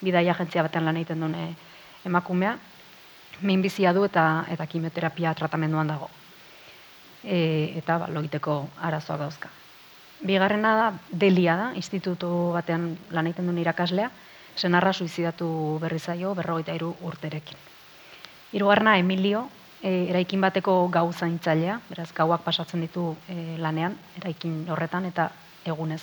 bidaia 0.00 0.32
agentzia 0.32 0.62
batean 0.62 0.86
lan 0.86 1.00
egiten 1.00 1.24
duen 1.24 1.56
emakumea, 2.06 2.56
minbizia 3.40 3.92
du 3.92 4.04
eta 4.06 4.46
eta 4.52 4.66
kimioterapia 4.66 5.34
tratamenduan 5.34 5.88
dago. 5.90 6.08
E, 7.26 7.74
eta 7.78 7.98
ba, 7.98 8.06
logiteko 8.08 8.60
arazoa 8.86 9.16
dauzka. 9.18 9.50
Bigarrena 10.22 10.74
da, 10.78 10.86
Delia 11.10 11.56
da, 11.58 11.66
institutu 11.74 12.28
batean 12.54 12.92
lan 13.10 13.26
egiten 13.26 13.50
duen 13.50 13.58
irakaslea, 13.58 14.08
senarra 14.56 14.92
suizidatu 14.92 15.48
berri 15.82 15.98
zaio 15.98 16.34
berrogeita 16.34 16.74
iru 16.78 16.94
urterekin. 17.04 17.58
Hirugarrena 18.54 18.96
Emilio, 18.98 19.48
e, 19.82 20.06
eraikin 20.10 20.40
bateko 20.40 20.78
gau 20.92 21.10
zaintzailea, 21.12 21.80
beraz 21.90 22.08
gauak 22.14 22.44
pasatzen 22.46 22.80
ditu 22.86 23.10
e, 23.28 23.56
lanean, 23.58 23.98
eraikin 24.22 24.64
horretan, 24.72 25.10
eta 25.10 25.28
egunez 25.66 26.02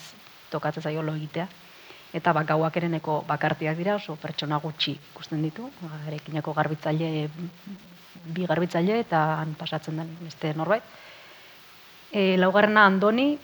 tokatzen 0.52 0.84
zaio 0.84 1.02
lo 1.02 1.16
egitea. 1.16 1.48
Eta 2.14 2.34
ba, 2.34 2.44
gauak 2.46 2.76
ereneko 2.78 3.24
bakartiak 3.28 3.78
dira, 3.78 3.96
oso 3.96 4.16
pertsona 4.22 4.60
gutxi 4.62 4.94
ikusten 4.94 5.42
ditu, 5.42 5.70
ba, 5.82 6.04
eraikineko 6.12 6.54
garbitzaile, 6.54 7.10
bi 8.36 8.46
garbitzaile, 8.46 9.00
eta 9.02 9.24
han 9.40 9.56
pasatzen 9.58 9.98
den 9.98 10.14
beste 10.22 10.54
norbait. 10.54 10.84
E, 12.14 12.38
laugarrena 12.38 12.86
Andoni, 12.86 13.40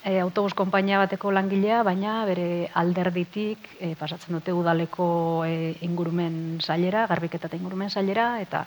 e, 0.00 0.20
autobus 0.24 0.54
konpainia 0.56 0.96
bateko 1.02 1.28
langilea, 1.36 1.82
baina 1.84 2.22
bere 2.24 2.70
alderditik 2.72 3.76
e, 3.76 3.92
pasatzen 4.00 4.38
dute 4.38 4.54
udaleko 4.56 5.08
e, 5.44 5.76
ingurumen 5.84 6.56
sailera, 6.64 7.04
garbiketa 7.10 7.50
eta 7.50 7.60
ingurumen 7.60 7.92
sailera, 7.92 8.40
eta 8.40 8.64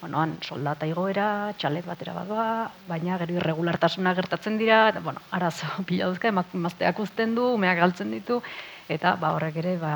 bueno, 0.00 0.20
han 0.20 0.36
soldata 0.44 0.86
igoera, 0.86 1.26
txalet 1.58 1.86
batera 1.88 2.12
badoa, 2.12 2.48
baina 2.86 3.18
gero 3.22 3.38
irregulartasuna 3.38 4.12
gertatzen 4.14 4.58
dira, 4.60 4.84
eta, 4.92 5.00
bueno, 5.00 5.22
arazo 5.32 5.66
pila 5.88 6.12
duzka, 6.12 6.30
emazteak 6.30 7.00
uzten 7.00 7.34
du, 7.34 7.50
umeak 7.58 7.80
galtzen 7.80 8.14
ditu, 8.14 8.42
eta 8.86 9.16
ba, 9.18 9.32
horrek 9.34 9.56
ere 9.64 9.78
ba, 9.80 9.94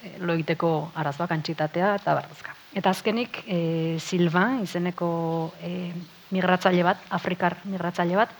eh, 0.00 0.14
lo 0.22 0.38
egiteko 0.38 0.92
arazoak 0.94 1.34
antxitatea, 1.36 1.96
eta 1.98 2.14
barruzka. 2.14 2.54
Eta 2.78 2.94
azkenik, 2.94 3.42
e, 3.44 3.98
Silva, 3.98 4.52
izeneko 4.62 5.10
e, 5.60 5.90
migratzaile 6.30 6.82
bat, 6.82 7.04
Afrikar 7.10 7.56
migratzaile 7.64 8.16
bat, 8.16 8.34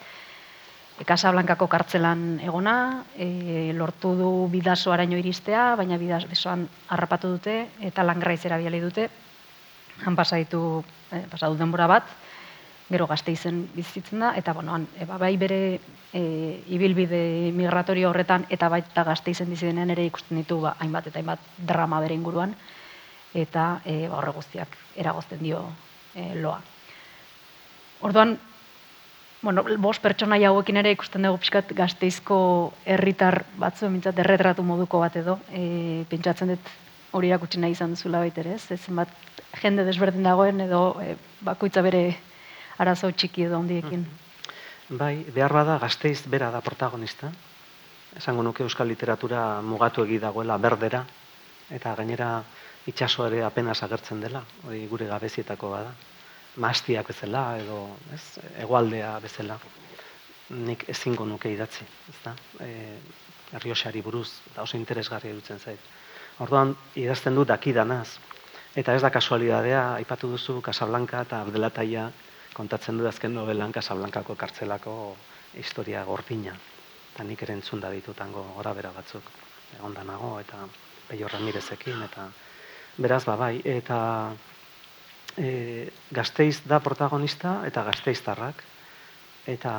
e, 0.99 1.05
Casablancako 1.05 1.69
kartzelan 1.71 2.41
egona, 2.45 3.05
e, 3.17 3.73
lortu 3.75 4.15
du 4.19 4.33
bidaso 4.53 4.93
araño 4.93 5.19
iristea, 5.19 5.75
baina 5.77 5.99
bidasoan 5.99 6.69
harrapatu 6.89 7.37
dute, 7.37 7.69
eta 7.81 8.05
langraizera 8.05 8.59
biali 8.59 8.81
dute, 8.81 9.09
han 10.05 10.17
pasaitu, 10.17 10.85
eh, 11.13 11.25
pasatu 11.31 11.57
denbora 11.59 11.87
bat, 11.87 12.05
gero 12.89 13.07
gazte 13.07 13.33
izen 13.33 13.67
bizitzen 13.75 14.23
da, 14.25 14.33
eta 14.37 14.55
bueno, 14.57 14.75
han, 14.75 14.87
eba, 15.01 15.19
bai 15.21 15.37
bere 15.37 15.81
e, 16.13 16.23
ibilbide 16.73 17.53
migratorio 17.53 18.09
horretan, 18.11 18.47
eta 18.49 18.71
baita 18.73 19.05
gazte 19.05 19.35
izen 19.35 19.51
bizitzen 19.53 19.91
ere 19.93 20.07
ikusten 20.09 20.41
ditu 20.41 20.61
ba, 20.63 20.75
hainbat 20.81 21.11
eta 21.11 21.21
hainbat 21.21 21.45
drama 21.59 22.01
bere 22.01 22.17
inguruan, 22.17 22.55
eta 23.35 23.69
e, 23.85 24.07
ba, 24.09 24.17
horre 24.23 24.33
guztiak 24.39 24.79
eragozten 24.97 25.45
dio 25.45 25.67
e, 26.15 26.33
loa. 26.41 26.63
Orduan, 28.01 28.39
bueno, 29.43 29.65
bost 29.79 30.03
pertsonaia 30.03 30.51
hauekin 30.51 30.79
ere 30.81 30.93
ikusten 30.95 31.27
dugu 31.27 31.41
pixkat 31.43 31.73
gazteizko 31.79 32.39
herritar 32.87 33.43
batzu, 33.59 33.91
mintzat, 33.91 34.19
erretratu 34.19 34.65
moduko 34.67 35.01
bat 35.03 35.17
edo, 35.19 35.39
e, 35.51 36.05
pentsatzen 36.11 36.55
dut 36.55 36.73
hori 37.17 37.31
irakutsi 37.31 37.61
nahi 37.63 37.75
izan 37.75 37.95
duzula 37.95 38.23
baita 38.23 38.43
ere, 38.43 38.57
ez? 38.59 38.81
bat 38.95 39.09
jende 39.63 39.85
desberdin 39.87 40.27
dagoen 40.27 40.61
edo 40.67 40.83
e, 41.03 41.15
bakoitza 41.41 41.83
bere 41.83 42.03
arazo 42.79 43.11
txiki 43.11 43.47
edo 43.47 43.59
handiekin. 43.59 44.05
Mm-hmm. 44.07 44.99
Bai, 44.99 45.25
behar 45.35 45.53
bada 45.53 45.79
gazteiz 45.79 46.23
bera 46.27 46.51
da 46.51 46.61
protagonista. 46.65 47.31
Esango 48.17 48.43
nuke 48.43 48.63
euskal 48.65 48.89
literatura 48.89 49.61
mugatu 49.63 50.05
egi 50.07 50.19
dagoela 50.19 50.57
berdera, 50.59 51.03
eta 51.71 51.95
gainera 51.95 52.31
itxaso 52.89 53.27
ere 53.27 53.43
apenas 53.45 53.83
agertzen 53.85 54.21
dela, 54.21 54.43
hori 54.67 54.87
gure 54.89 55.07
gabezietako 55.11 55.75
bada. 55.75 55.93
Mastiak 56.59 57.07
bezala 57.13 57.43
edo 57.61 57.79
ez, 58.15 58.23
egualdea 58.65 59.19
bezala. 59.23 59.59
Nik 60.51 60.85
ezingo 60.89 61.27
nuke 61.29 61.53
idatzi, 61.53 61.85
ez 62.09 62.17
da? 62.25 62.35
E, 62.65 64.01
buruz, 64.03 64.29
da 64.55 64.63
oso 64.63 64.77
interesgarria 64.77 65.35
dutzen 65.35 65.59
zait. 65.59 65.81
Orduan, 66.39 66.75
idazten 66.95 67.35
du 67.35 67.45
dakidanaz. 67.45 68.19
Eta 68.77 68.95
ez 68.95 69.03
da 69.03 69.11
kasualidadea, 69.11 69.95
aipatu 69.95 70.29
duzu 70.31 70.61
Casablanca 70.63 71.23
eta 71.23 71.41
Abdelataia 71.43 72.11
kontatzen 72.55 72.99
du 72.99 73.07
azken 73.09 73.35
novelan 73.35 73.73
Casablancako 73.73 74.35
kartzelako 74.35 75.17
historia 75.55 76.05
gordina. 76.05 76.55
Eta 77.15 77.25
nik 77.25 77.43
ere 77.43 77.57
entzun 77.59 77.81
da 77.81 77.91
ditutango 77.91 78.45
gora 78.57 78.75
bera 78.75 78.93
batzuk. 78.95 79.31
Egon 79.79 79.97
nago 80.07 80.39
eta 80.41 80.67
Peio 81.09 81.29
Ramirezekin 81.29 82.03
eta 82.05 82.29
beraz 82.99 83.25
ba 83.25 83.37
bai. 83.37 83.61
Eta 83.65 83.99
e, 85.37 85.91
gazteiz 86.11 86.63
da 86.65 86.81
protagonista 86.81 87.63
eta 87.67 87.85
gazteiztarrak. 87.85 88.63
Eta 89.49 89.73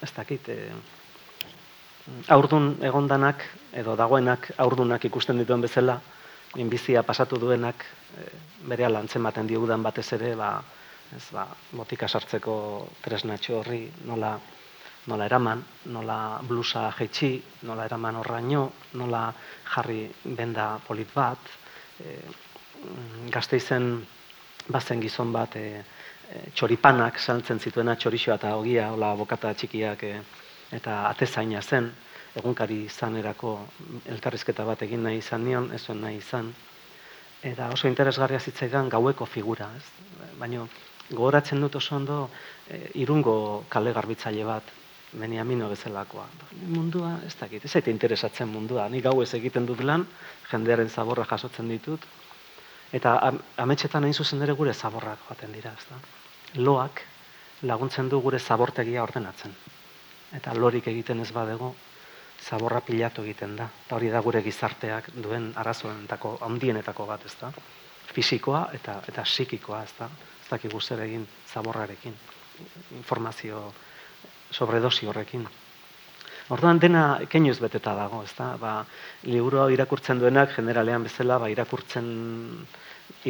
ez 0.00 0.12
dakit, 0.16 0.48
e, 0.48 0.70
aurdun 2.28 2.76
egondanak 2.82 3.44
edo 3.76 3.96
dagoenak 3.96 4.50
aurdunak 4.58 5.04
ikusten 5.04 5.38
dituen 5.38 5.60
bezala, 5.60 6.00
inbizia 6.56 7.02
pasatu 7.06 7.38
duenak 7.38 7.84
e, 7.84 8.28
bere 8.70 8.86
alantzen 8.88 9.22
baten 9.22 9.46
diogudan 9.46 9.82
batez 9.82 10.08
ere, 10.16 10.34
ba, 10.36 10.54
ez, 11.16 11.26
ba, 11.34 11.46
botika 11.76 12.08
sartzeko 12.08 12.54
tresnatxo 13.04 13.60
horri 13.60 13.84
nola, 14.08 14.34
nola 15.06 15.26
eraman, 15.26 15.62
nola 15.92 16.40
blusa 16.46 16.88
jetxi, 16.98 17.34
nola 17.68 17.86
eraman 17.86 18.20
horraino, 18.22 18.70
nola 18.94 19.28
jarri 19.74 20.04
benda 20.24 20.72
polit 20.86 21.12
bat, 21.14 21.52
e, 22.00 22.16
gazte 23.30 23.56
izen 23.56 24.06
bazen 24.68 25.00
gizon 25.00 25.32
bat 25.32 25.56
e, 25.56 25.82
txoripanak 26.54 27.18
saltzen 27.18 27.58
zituena 27.58 27.96
txorixoa 27.96 28.36
eta 28.38 28.54
ogia, 28.56 28.90
hola 28.94 29.14
bokata 29.18 29.52
txikiak 29.54 30.04
e, 30.06 30.14
eta 30.76 31.02
atezaina 31.08 31.62
zen, 31.62 31.90
egunkari 32.38 32.84
izanerako 32.86 33.54
elkarrizketa 34.14 34.64
bat 34.64 34.82
egin 34.86 35.02
nahi 35.02 35.18
izan 35.18 35.44
nion, 35.44 35.70
ez 35.74 35.82
zuen 35.82 36.00
nahi 36.04 36.20
izan. 36.20 36.52
Eta 37.42 37.70
oso 37.74 37.88
interesgarria 37.88 38.38
zitzaidan 38.38 38.88
gaueko 38.92 39.26
figura, 39.26 39.70
ez? 39.76 40.28
Baina 40.38 40.66
gogoratzen 41.10 41.60
dut 41.60 41.80
oso 41.80 41.96
ondo 41.96 42.20
e, 42.68 42.84
irungo 43.02 43.64
kale 43.68 43.92
garbitzaile 43.96 44.46
bat, 44.46 44.76
Beniamino 45.10 45.66
bezalakoa. 45.66 46.22
Mundua, 46.70 47.16
ez 47.26 47.34
dakit, 47.34 47.64
ez 47.64 47.88
interesatzen 47.90 48.46
mundua. 48.48 48.88
Ni 48.88 49.00
gau 49.00 49.16
ez 49.22 49.32
egiten 49.34 49.66
dut 49.66 49.80
lan, 49.82 50.04
jendearen 50.52 50.88
zaborra 50.88 51.24
jasotzen 51.26 51.68
ditut. 51.68 52.06
Eta 52.92 53.18
am, 53.22 53.38
ametxetan 53.56 54.04
hain 54.04 54.14
zuzen 54.14 54.42
ere 54.42 54.52
gure 54.58 54.74
zaborrak 54.74 55.26
joaten 55.28 55.52
dira, 55.52 55.72
ez 55.78 55.86
da? 55.90 56.00
Loak 56.62 57.04
laguntzen 57.62 58.08
du 58.08 58.20
gure 58.20 58.38
zabortegia 58.38 59.02
ordenatzen 59.02 59.54
eta 60.36 60.54
lorik 60.54 60.86
egiten 60.90 61.20
ez 61.20 61.30
badego, 61.34 61.74
zaborra 62.40 62.80
pilatu 62.86 63.24
egiten 63.26 63.56
da. 63.58 63.68
Eta 63.86 63.96
hori 63.96 64.10
da 64.12 64.22
gure 64.24 64.42
gizarteak 64.42 65.10
duen 65.14 65.50
arazoenetako 65.60 66.36
handienetako 66.46 67.06
bat, 67.06 67.26
ez 67.26 67.34
da? 67.40 67.52
Fisikoa 68.14 68.68
eta 68.74 69.00
eta 69.10 69.24
psikikoa, 69.26 69.82
ez 69.84 69.94
da? 69.98 70.10
Ez 70.42 70.48
dakigu 70.50 70.80
zer 70.80 71.02
egin 71.06 71.26
zaborrarekin. 71.52 72.14
Informazio 72.96 73.72
sobredosi 74.50 75.06
horrekin. 75.06 75.46
Orduan 76.50 76.80
dena 76.82 77.20
keinuz 77.30 77.58
beteta 77.62 77.94
dago, 77.94 78.24
ez 78.26 78.34
da? 78.36 78.56
Ba, 78.58 78.74
liburu 79.30 79.68
irakurtzen 79.70 80.18
duenak, 80.18 80.54
generalean 80.56 81.06
bezala, 81.06 81.38
ba, 81.38 81.48
irakurtzen 81.48 82.06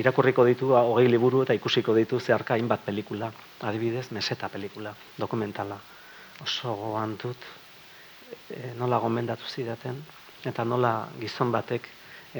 irakurriko 0.00 0.44
ditu 0.48 0.72
ba, 0.72 0.84
hogei 0.88 1.08
liburu 1.08 1.42
eta 1.44 1.56
ikusiko 1.56 1.94
ditu 1.94 2.20
zeharka 2.20 2.56
hainbat 2.56 2.84
pelikula. 2.86 3.32
Adibidez, 3.60 4.08
meseta 4.16 4.48
pelikula, 4.48 4.94
dokumentala 5.18 5.78
oso 6.42 6.74
goan 6.74 7.16
dut 7.20 7.46
e, 8.50 8.72
nola 8.78 8.98
gomendatu 8.98 9.48
zidaten 9.48 10.00
eta 10.46 10.64
nola 10.64 10.92
gizon 11.20 11.52
batek 11.52 11.88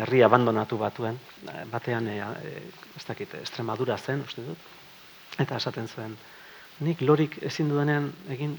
herri 0.01 0.22
abandonatu 0.24 0.78
batuen 0.81 1.18
batean 1.72 2.09
e, 2.09 2.18
ez 2.97 3.05
dakit 3.07 3.35
Extremadura 3.43 3.99
zen 3.99 4.24
uste 4.26 4.45
dut 4.47 5.41
eta 5.45 5.57
esaten 5.61 5.89
zuen 5.89 6.16
nik 6.81 7.03
lorik 7.05 7.39
ezin 7.51 7.68
duenean 7.68 8.11
egin 8.37 8.57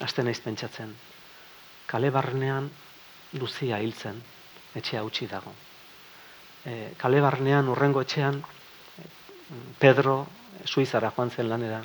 aste 0.00 0.22
naiz 0.22 0.40
pentsatzen 0.44 0.92
kale 1.86 2.10
barnean 2.10 2.70
luzia 3.38 3.78
hiltzen 3.78 4.20
etxea 4.76 5.02
utzi 5.04 5.26
dago. 5.30 5.52
E, 6.66 6.94
kale 6.98 7.20
barnean 7.20 7.68
urrengo 7.68 8.02
etxean 8.02 8.42
Pedro 9.78 10.26
Suizara 10.64 11.12
joan 11.14 11.30
zen 11.30 11.48
lanera 11.48 11.82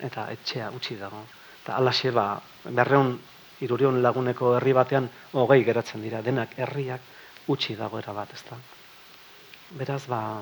eta 0.00 0.26
etxea 0.32 0.70
utzi 0.76 0.96
dago. 0.96 1.22
Eta 1.62 1.76
alaxe 1.76 2.10
ba, 2.16 2.40
berreun 2.64 3.18
irurion 3.60 4.00
laguneko 4.02 4.54
herri 4.56 4.72
batean 4.72 5.08
hogei 5.36 5.62
geratzen 5.64 6.02
dira, 6.02 6.22
denak 6.22 6.56
herriak 6.58 7.48
utzi 7.52 7.76
dagoera 7.76 8.14
bat, 8.16 8.32
ezta. 8.32 8.56
Beraz, 9.76 10.06
ba, 10.08 10.40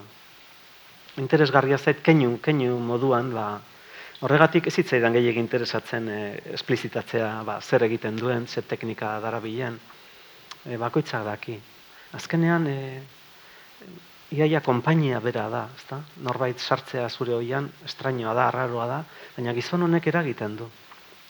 interesgarria 1.19 1.79
zait, 1.79 2.03
keinu, 2.05 2.39
keinu 2.43 2.79
moduan, 2.79 3.33
ba, 3.35 3.49
horregatik 4.21 4.67
ez 4.67 4.75
hitzaidan 4.81 5.15
gehiagin 5.15 5.47
interesatzen 5.47 6.09
e, 6.11 6.19
esplizitatzea 6.59 7.29
ba, 7.47 7.59
zer 7.63 7.85
egiten 7.87 8.17
duen, 8.19 8.47
zer 8.47 8.67
teknika 8.67 9.19
darabilen, 9.23 9.79
e, 10.65 10.77
bakoitzak 10.81 11.25
daki. 11.27 11.59
Azkenean, 12.19 12.67
e, 12.67 13.03
iaia 14.35 14.61
konpainia 14.65 15.21
bera 15.25 15.47
da, 15.53 15.63
ezta? 15.77 16.01
Norbait 16.27 16.59
sartzea 16.59 17.09
zure 17.09 17.37
hoian, 17.37 17.71
estrainoa 17.87 18.35
da, 18.35 18.49
arraroa 18.49 18.89
da, 18.91 18.99
baina 19.37 19.55
gizon 19.57 19.87
honek 19.87 20.11
eragiten 20.11 20.57
du. 20.59 20.67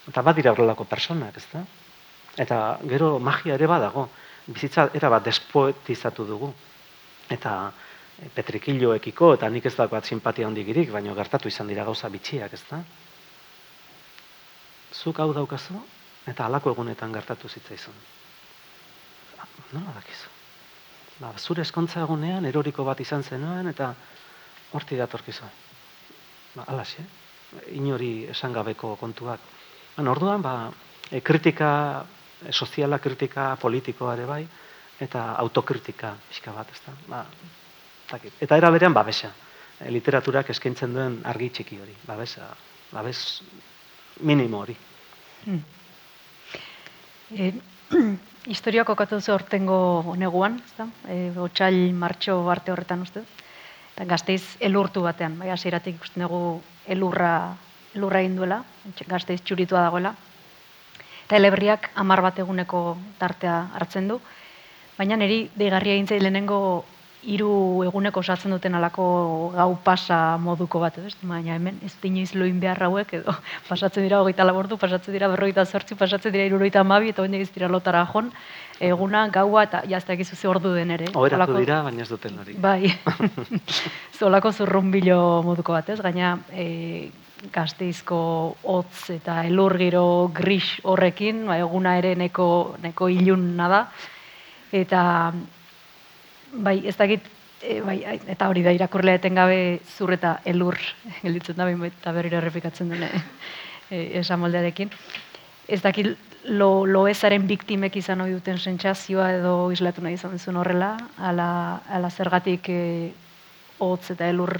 Eta 0.09 0.23
badira 0.25 0.55
horrelako 0.55 0.87
personak, 0.89 1.37
ez 1.37 1.45
da? 1.53 1.63
Eta 2.39 2.57
gero 2.89 3.17
magia 3.19 3.55
ere 3.59 3.67
badago. 3.67 4.07
Bizitza 4.49 4.87
era 4.97 5.11
bat 5.13 5.25
despoetizatu 5.27 6.25
dugu. 6.25 6.49
Eta 7.29 7.71
petrikilloekiko, 8.35 9.33
eta 9.37 9.49
nik 9.49 9.65
ez 9.65 9.75
dago 9.75 9.95
bat 9.95 10.05
simpatia 10.05 10.47
hondigirik, 10.47 10.91
baina 10.91 11.13
gertatu 11.15 11.47
izan 11.47 11.67
dira 11.71 11.85
gauza 11.87 12.09
bitxiak, 12.09 12.53
ez 12.53 12.63
da? 12.69 12.81
Zuk 14.93 15.19
hau 15.19 15.31
daukazu, 15.33 15.79
eta 16.27 16.45
halako 16.45 16.73
egunetan 16.75 17.13
gertatu 17.15 17.49
zitzaizun. 17.49 17.95
Nola 19.71 19.93
dakizu? 19.99 20.29
Ba, 21.19 21.33
zure 21.37 21.63
eskontza 21.65 22.01
egunean, 22.01 22.45
eroriko 22.47 22.85
bat 22.87 22.99
izan 23.03 23.23
zenuen, 23.23 23.67
eta 23.71 23.93
horti 24.73 24.97
datorkizu. 24.99 25.49
Ba, 26.55 26.65
alas, 26.67 26.93
eh? 26.99 27.07
Inori 27.77 28.25
esangabeko 28.31 28.95
kontuak. 28.99 29.41
Bueno, 29.95 30.11
orduan, 30.11 30.41
ba, 30.41 30.71
e, 31.11 31.21
kritika, 31.21 31.69
e, 32.45 32.53
soziala 32.53 32.99
kritika 33.03 33.55
politikoa 33.61 34.15
ere 34.17 34.25
bai, 34.29 34.43
eta 34.99 35.33
autokritika 35.43 36.13
pixka 36.29 36.53
bat, 36.55 36.71
ezta? 36.75 36.93
Ba, 37.09 37.23
eta 38.41 38.57
era 38.57 38.69
berean, 38.69 38.93
babesa. 38.93 39.31
E, 39.79 39.91
literaturak 39.91 40.49
eskaintzen 40.49 40.93
duen 40.93 41.19
argi 41.23 41.49
txiki 41.49 41.79
hori, 41.79 41.95
babesa, 42.07 42.49
babes 42.91 43.41
minimo 44.21 44.63
hori. 44.65 44.77
Hmm. 45.45 45.63
E, 47.29 47.51
historiak 48.49 48.89
okatu 48.89 49.19
zu 49.21 49.35
hortengo 49.35 50.15
neguan, 50.17 50.55
ezta? 50.65 50.87
E, 51.05 51.29
otxail 51.37 51.93
martxo 51.93 52.39
arte 52.49 52.71
horretan 52.73 53.03
uste. 53.05 53.21
Eta 53.93 54.07
gazteiz 54.09 54.57
elurtu 54.65 55.03
batean, 55.05 55.35
bai, 55.37 55.51
hasieratik 55.53 55.99
ikusten 55.99 56.25
dugu 56.25 56.39
elurra 56.89 57.33
lurra 57.93 58.21
egin 58.21 58.35
duela, 58.37 58.63
gazteiz 59.07 59.41
txuritua 59.41 59.83
dagoela. 59.87 60.13
Eta 61.25 61.37
eleberriak 61.37 61.91
amar 62.01 62.21
bat 62.25 62.39
eguneko 62.41 62.97
tartea 63.19 63.69
hartzen 63.77 64.07
du. 64.09 64.19
Baina 64.97 65.17
niri 65.17 65.43
deigarria 65.55 65.95
egin 65.95 66.23
lehenengo 66.23 66.85
hiru 67.23 67.83
eguneko 67.83 68.21
osatzen 68.21 68.53
duten 68.53 68.75
alako 68.75 69.05
gau 69.55 69.73
pasa 69.83 70.37
moduko 70.39 70.79
bat, 70.79 70.97
ez? 71.03 71.15
Baina 71.21 71.57
hemen 71.57 71.79
ez 71.85 71.91
inoiz 72.03 72.33
loin 72.35 72.59
behar 72.59 72.81
hauek 72.87 73.13
edo 73.19 73.35
pasatzen 73.69 74.05
dira 74.05 74.21
hogeita 74.21 74.45
labordu, 74.47 74.77
pasatzen 74.77 75.13
dira 75.13 75.27
berroita 75.27 75.65
zortzi, 75.65 75.95
pasatzen 75.99 76.31
dira 76.31 76.45
iruroita 76.47 76.79
amabi, 76.79 77.09
eta 77.09 77.21
hori 77.21 77.41
ez 77.41 77.51
dira 77.51 77.67
lotara 77.67 78.05
jon, 78.13 78.31
eguna, 78.79 79.27
gaua, 79.27 79.65
eta 79.67 79.83
jazteak 79.89 80.23
izuzi 80.23 80.47
ordu 80.47 80.73
den 80.73 80.91
ere. 80.95 81.11
Oberatu 81.13 81.57
dira, 81.59 81.81
baina 81.83 82.03
ez 82.03 82.09
duten 82.09 82.39
hori. 82.39 82.55
Bai, 82.55 82.93
zolako 84.19 84.53
zurrumbilo 84.53 85.43
moduko 85.43 85.75
bat, 85.75 85.89
ez? 85.89 85.99
Gaina, 86.01 86.37
e, 86.51 87.09
gazteizko 87.51 88.21
hotz 88.63 89.09
eta 89.15 89.43
elur 89.47 89.77
giro 89.79 90.31
gris 90.35 90.79
horrekin, 90.83 91.45
ba, 91.47 91.59
eguna 91.59 91.97
ere 91.99 92.15
neko, 92.19 92.79
neko 92.83 93.11
ilunna 93.11 93.69
da. 93.71 93.85
Eta 94.71 95.01
bai, 96.53 96.81
ez 96.87 96.95
dakit, 96.97 97.25
e, 97.61 97.79
bai, 97.81 97.99
eta 98.27 98.49
hori 98.49 98.63
da 98.63 98.73
irakurlea 98.75 99.19
etengabe 99.19 99.79
zur 99.97 100.13
eta 100.15 100.39
elur, 100.45 100.77
gelditzen 101.23 101.57
da, 101.57 101.67
bain, 101.67 101.83
eta 101.89 102.13
berriro 102.15 102.39
errepikatzen 102.39 102.91
dune 102.93 103.09
e, 103.89 104.19
esan 104.21 104.41
moldearekin. 104.41 104.91
Ez 105.69 105.81
dakit, 105.83 106.15
lo, 106.49 106.85
lo 106.85 107.05
ezaren 107.07 107.45
biktimek 107.47 107.95
izan 107.99 108.23
hori 108.23 108.33
duten 108.37 108.57
sentsazioa 108.57 109.29
edo 109.37 109.55
islatu 109.75 110.01
nahi 110.01 110.17
izan 110.17 110.33
duzun 110.37 110.57
horrela, 110.61 110.95
ala, 111.17 111.49
ala 111.89 112.09
zergatik 112.09 112.69
e, 112.73 112.81
hotz 113.79 114.11
eta 114.15 114.29
elur 114.29 114.55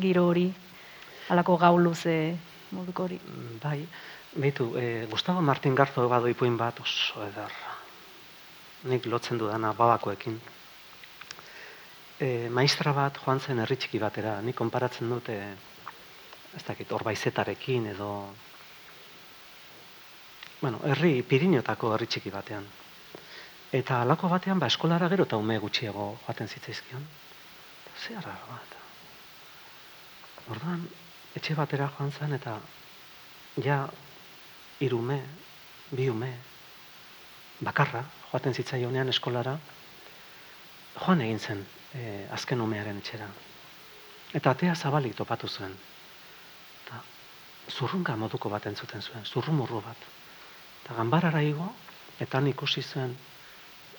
giro 0.00 0.26
hori, 0.30 0.48
alako 1.30 1.56
gau 1.60 1.76
luze 1.78 2.16
moduko 2.72 3.06
hori. 3.06 3.20
Bai, 3.62 3.80
behitu, 4.34 4.72
e, 4.78 5.06
Gustavo 5.10 5.42
Martin 5.42 5.74
Garzo 5.74 6.08
bado 6.08 6.30
ipuin 6.30 6.56
bat 6.56 6.80
oso 6.80 7.24
edar. 7.26 7.52
Nik 8.86 9.06
lotzen 9.10 9.38
dudana 9.38 9.72
babakoekin 9.74 10.36
e, 12.18 12.48
maistra 12.48 12.92
bat 12.96 13.18
joan 13.24 13.40
zen 13.40 13.60
herri 13.60 13.76
txiki 13.76 14.00
batera, 14.00 14.40
ni 14.42 14.54
konparatzen 14.56 15.10
dute 15.10 15.36
ez 16.56 16.62
dakit, 16.64 16.92
orbaizetarekin 16.92 17.90
edo 17.92 18.10
bueno, 20.60 20.80
herri 20.88 21.20
Pirinotako 21.22 21.92
herri 21.94 22.08
txiki 22.08 22.32
batean. 22.32 22.64
Eta 23.76 24.00
alako 24.00 24.30
batean, 24.32 24.58
ba, 24.58 24.70
eskolara 24.72 25.08
gero 25.12 25.26
eta 25.28 25.36
ume 25.36 25.58
gutxiago 25.60 26.08
joaten 26.24 26.48
zitzaizkion. 26.48 27.04
Zer 28.06 28.24
bat. 28.24 28.74
Orduan, 30.48 30.86
etxe 31.36 31.54
batera 31.58 31.90
joan 31.98 32.12
zen 32.12 32.32
eta 32.38 32.56
ja 33.62 33.82
irume, 34.80 35.20
bi 35.90 36.08
ume, 36.08 36.32
bakarra, 37.60 38.04
joaten 38.30 38.54
zitzaionean 38.54 39.12
eskolara, 39.12 39.58
joan 40.96 41.20
egin 41.20 41.40
zen 41.40 41.64
e, 41.96 42.26
azken 42.32 42.60
umearen 42.60 43.00
etxera. 43.00 43.28
Eta 44.34 44.52
atea 44.52 44.74
zabalik 44.74 45.16
topatu 45.16 45.48
zuen. 45.48 45.74
Eta 46.84 47.00
zurrunga 47.72 48.16
moduko 48.16 48.50
bat 48.52 48.66
entzuten 48.70 49.02
zuen, 49.02 49.24
zurrumurru 49.24 49.80
bat. 49.84 50.08
Eta 50.84 50.96
ganbarara 50.98 51.42
igo, 51.42 51.68
eta 52.20 52.38
han 52.38 52.48
ikusi 52.52 52.82
zuen 52.82 53.16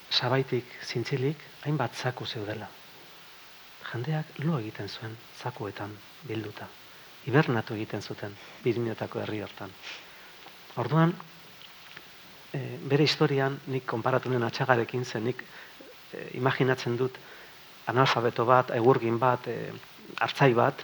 sabaitik 0.10 0.78
zintzilik, 0.84 1.40
hainbat 1.66 1.96
zaku 1.96 2.26
zeudela. 2.26 2.70
Jendeak 3.92 4.38
lo 4.44 4.60
egiten 4.60 4.90
zuen 4.90 5.16
zakuetan 5.40 5.96
bilduta. 6.28 6.68
Ibernatu 7.28 7.76
egiten 7.76 8.02
zuten 8.02 8.36
Pirinotako 8.64 9.20
herri 9.20 9.42
hortan. 9.44 9.72
Orduan, 10.80 11.14
e, 12.54 12.60
bere 12.88 13.04
historian, 13.04 13.60
nik 13.68 13.86
konparatu 13.86 14.32
atxagarekin 14.46 15.06
zen, 15.06 15.24
nik 15.24 15.44
e, 16.14 16.38
imaginatzen 16.38 16.98
dut 16.98 17.18
analfabeto 17.88 18.46
bat, 18.46 18.72
egurgin 18.76 19.20
bat, 19.20 19.48
e, 19.48 19.72
hartzai 20.20 20.54
bat, 20.54 20.84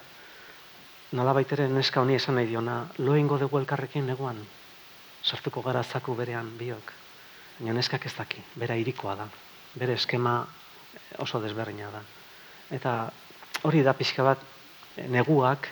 nola 1.14 1.34
baitere 1.34 1.68
neska 1.70 2.02
honi 2.02 2.18
esan 2.18 2.36
nahi 2.40 2.50
diona, 2.50 2.80
lo 3.00 3.16
ingo 3.20 3.38
dugu 3.38 3.60
elkarrekin 3.60 4.08
neguan, 4.08 4.40
sartuko 5.24 5.62
gara 5.62 5.84
zaku 5.84 6.16
berean 6.16 6.50
biok. 6.58 6.94
Baina 7.60 7.76
neskak 7.78 8.06
ez 8.10 8.14
daki, 8.18 8.42
bera 8.56 8.76
irikoa 8.76 9.16
da, 9.16 9.28
bere 9.76 9.94
eskema 10.00 10.40
oso 11.22 11.42
desberdina 11.42 11.92
da. 11.94 12.02
Eta 12.74 12.96
hori 13.64 13.84
da 13.86 13.94
pixka 13.94 14.24
bat 14.26 14.42
neguak 15.10 15.70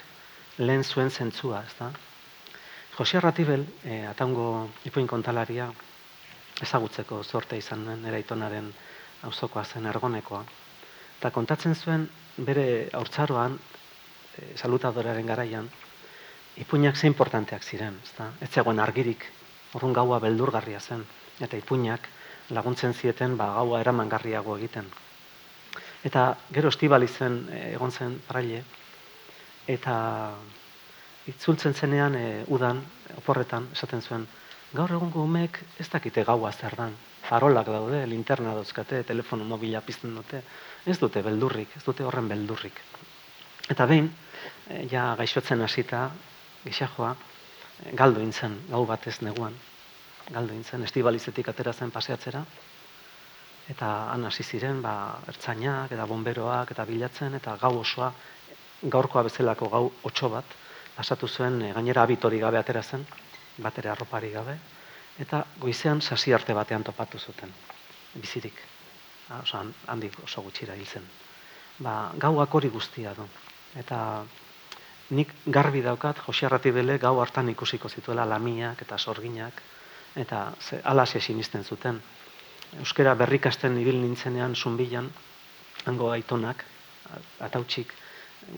lehen 0.59 0.83
zuen 0.83 1.09
zentzua, 1.09 1.63
ez 1.65 1.75
da? 1.79 1.91
Jose 2.97 3.17
Arratibel, 3.17 3.65
e, 3.83 4.03
ataungo 4.05 4.69
ipuin 4.85 5.07
kontalaria, 5.07 5.71
ezagutzeko 6.61 7.23
zorte 7.23 7.57
izan 7.57 7.85
nuen, 7.85 8.05
eraitonaren 8.05 8.67
auzokoa 9.25 9.63
zen 9.65 9.87
ergonekoa. 9.89 10.43
Eta 11.21 11.29
kontatzen 11.29 11.75
zuen 11.77 12.07
bere 12.41 12.63
haurtzaroan, 12.97 13.53
e, 14.33 14.45
salutadoraren 14.57 15.27
garaian, 15.29 15.67
ipuinak 16.57 16.97
ze 16.97 17.05
importanteak 17.05 17.61
ziren, 17.61 17.99
ezta? 18.01 18.31
Ez 18.41 18.49
zegoen 18.49 18.81
argirik, 18.81 19.27
orrun 19.77 19.93
gaua 19.93 20.17
beldurgarria 20.23 20.79
zen, 20.81 21.03
eta 21.37 21.59
ipuinak 21.61 22.07
laguntzen 22.57 22.97
zieten 22.97 23.37
ba, 23.37 23.51
gaua 23.59 23.83
eramangarriago 23.85 24.57
egiten. 24.57 24.89
Eta 26.09 26.25
gero 26.57 26.73
estibali 26.73 27.07
zen 27.07 27.37
e, 27.53 27.61
egon 27.75 27.93
zen 27.93 28.17
praile, 28.25 28.63
eta 29.69 29.95
itzultzen 31.29 31.77
zenean 31.77 32.17
e, 32.17 32.27
udan, 32.49 32.81
oporretan, 33.21 33.69
esaten 33.77 34.01
zuen, 34.01 34.25
gaur 34.71 34.91
egungo 34.95 35.23
umek 35.27 35.59
ez 35.83 35.87
dakite 35.91 36.23
gaua 36.23 36.51
zer 36.51 36.75
dan, 36.79 36.93
farolak 37.27 37.67
daude, 37.67 38.05
linterna 38.07 38.53
dauzkate, 38.55 39.03
telefono 39.07 39.43
mobila 39.47 39.81
pizten 39.83 40.15
dute, 40.15 40.41
ez 40.87 40.97
dute 40.99 41.23
beldurrik, 41.25 41.75
ez 41.75 41.83
dute 41.83 42.05
horren 42.07 42.29
beldurrik. 42.31 42.79
Eta 43.69 43.85
behin, 43.85 44.07
e, 44.69 44.85
ja 44.91 45.11
gaixotzen 45.19 45.61
hasita, 45.61 46.05
gixajoa, 46.63 47.11
e, 47.83 47.95
galdo 47.99 48.23
intzen, 48.23 48.55
gau 48.69 48.85
batez 48.87 49.17
neguan, 49.27 49.57
galdo 50.29 50.55
intzen, 50.55 50.83
estibalizetik 50.87 51.51
atera 51.51 51.73
zen 51.73 51.91
paseatzera, 51.91 52.43
eta 53.71 53.89
han 54.13 54.23
hasi 54.25 54.43
ziren, 54.43 54.79
ba, 54.81 54.93
ertzainak, 55.27 55.91
eta 55.91 56.05
bomberoak, 56.07 56.71
eta 56.71 56.85
bilatzen, 56.87 57.35
eta 57.41 57.57
gau 57.59 57.73
osoa, 57.81 58.13
gaurkoa 58.83 59.27
bezalako 59.27 59.69
gau 59.69 59.83
otxo 60.07 60.31
bat, 60.31 60.55
pasatu 60.95 61.27
zuen, 61.27 61.59
e, 61.61 61.73
gainera 61.75 62.07
abitori 62.07 62.39
gabe 62.39 62.59
atera 62.59 62.83
zen, 62.87 63.05
batere 63.57 63.89
arropari 63.89 64.31
gabe, 64.31 64.57
eta 65.19 65.45
goizean 65.59 66.01
sasi 66.01 66.33
arte 66.33 66.53
batean 66.53 66.83
topatu 66.83 67.19
zuten, 67.19 67.51
bizirik 68.15 68.61
oso 69.39 69.61
handik 69.87 70.17
oso 70.23 70.41
gutxira 70.41 70.75
hil 70.75 70.85
zen. 70.85 71.03
Ba, 71.79 72.11
gauak 72.17 72.53
hori 72.53 72.69
guztia 72.69 73.13
du. 73.15 73.25
Eta 73.79 74.23
nik 75.15 75.31
garbi 75.45 75.81
daukat, 75.81 76.19
Jose 76.25 76.45
Arratibele 76.45 76.97
gau 76.99 77.19
hartan 77.21 77.49
ikusiko 77.49 77.89
zituela 77.89 78.25
lamiak 78.25 78.81
eta 78.81 78.97
sorginak, 78.97 79.61
eta 80.15 80.51
ze, 80.59 80.81
alase 80.83 81.21
sinisten 81.21 81.63
zuten. 81.63 82.01
Euskera 82.79 83.15
berrikasten 83.15 83.77
ibil 83.79 83.99
nintzenean 84.01 84.55
zumbilan, 84.55 85.09
hango 85.85 86.11
aitonak, 86.11 86.63
atautsik, 87.39 87.93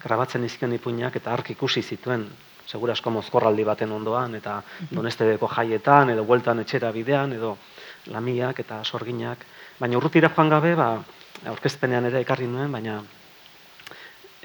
grabatzen 0.03 0.43
izkion 0.45 0.73
ipuinak 0.73 1.15
eta 1.15 1.33
ark 1.33 1.49
ikusi 1.49 1.81
zituen, 1.81 2.27
segura 2.67 2.93
asko 2.93 3.11
mozkorraldi 3.11 3.63
baten 3.63 3.91
ondoan, 3.91 4.35
eta 4.35 4.61
donestebeko 4.91 5.47
jaietan, 5.47 6.09
edo 6.09 6.23
bueltan 6.23 6.59
etxera 6.59 6.91
bidean, 6.91 7.33
edo 7.33 7.57
lamiak 8.07 8.59
eta 8.59 8.83
sorginak, 8.83 9.45
Baina 9.81 9.97
urrutira 9.97 10.29
joan 10.29 10.51
gabe, 10.53 10.75
ba, 10.77 10.87
aurkezpenean 11.49 12.05
ere 12.05 12.19
ekarri 12.21 12.45
nuen, 12.47 12.69
baina 12.71 12.99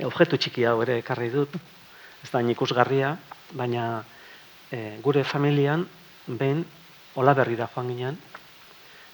objektu 0.07 0.39
txiki 0.41 0.65
hau 0.65 0.81
ere 0.83 0.97
ekarri 1.03 1.29
dut, 1.31 1.53
ez 2.25 2.31
da 2.33 2.41
ikusgarria, 2.55 3.13
baina 3.53 3.85
e, 4.73 4.97
gure 5.05 5.25
familian 5.25 5.85
behin 6.27 6.65
hola 7.15 7.37
berrira 7.39 7.69
joan 7.75 7.93
ginen, 7.93 8.19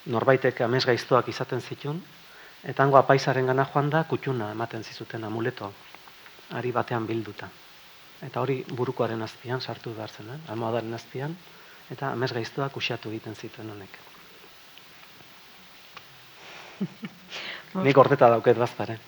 norbaitek 0.06 0.62
amez 0.68 0.84
gaiztoak 0.86 1.28
izaten 1.34 1.60
zitun, 1.60 1.98
eta 2.62 2.86
hango 2.86 3.00
apaizaren 3.02 3.50
gana 3.50 3.66
joan 3.74 3.90
da 3.90 4.04
kutxuna 4.08 4.52
ematen 4.54 4.84
zizuten 4.84 5.24
amuleto, 5.24 5.72
ari 6.54 6.72
batean 6.72 7.10
bilduta. 7.10 7.50
Eta 8.24 8.40
hori 8.40 8.62
burukoaren 8.72 9.22
azpian 9.22 9.60
sartu 9.60 9.92
behar 9.94 10.10
zen, 10.10 10.30
eh? 10.32 10.40
almohadaren 10.48 10.94
azpian, 10.96 11.36
eta 11.92 12.12
amez 12.12 12.32
gaiztoak 12.32 12.76
usiatu 12.80 13.10
egiten 13.12 13.34
zituen 13.34 13.70
honek. 13.70 13.98
Nik 17.86 17.98
ordeta 17.98 18.30
dauket 18.32 18.58
bazpare. 18.58 18.98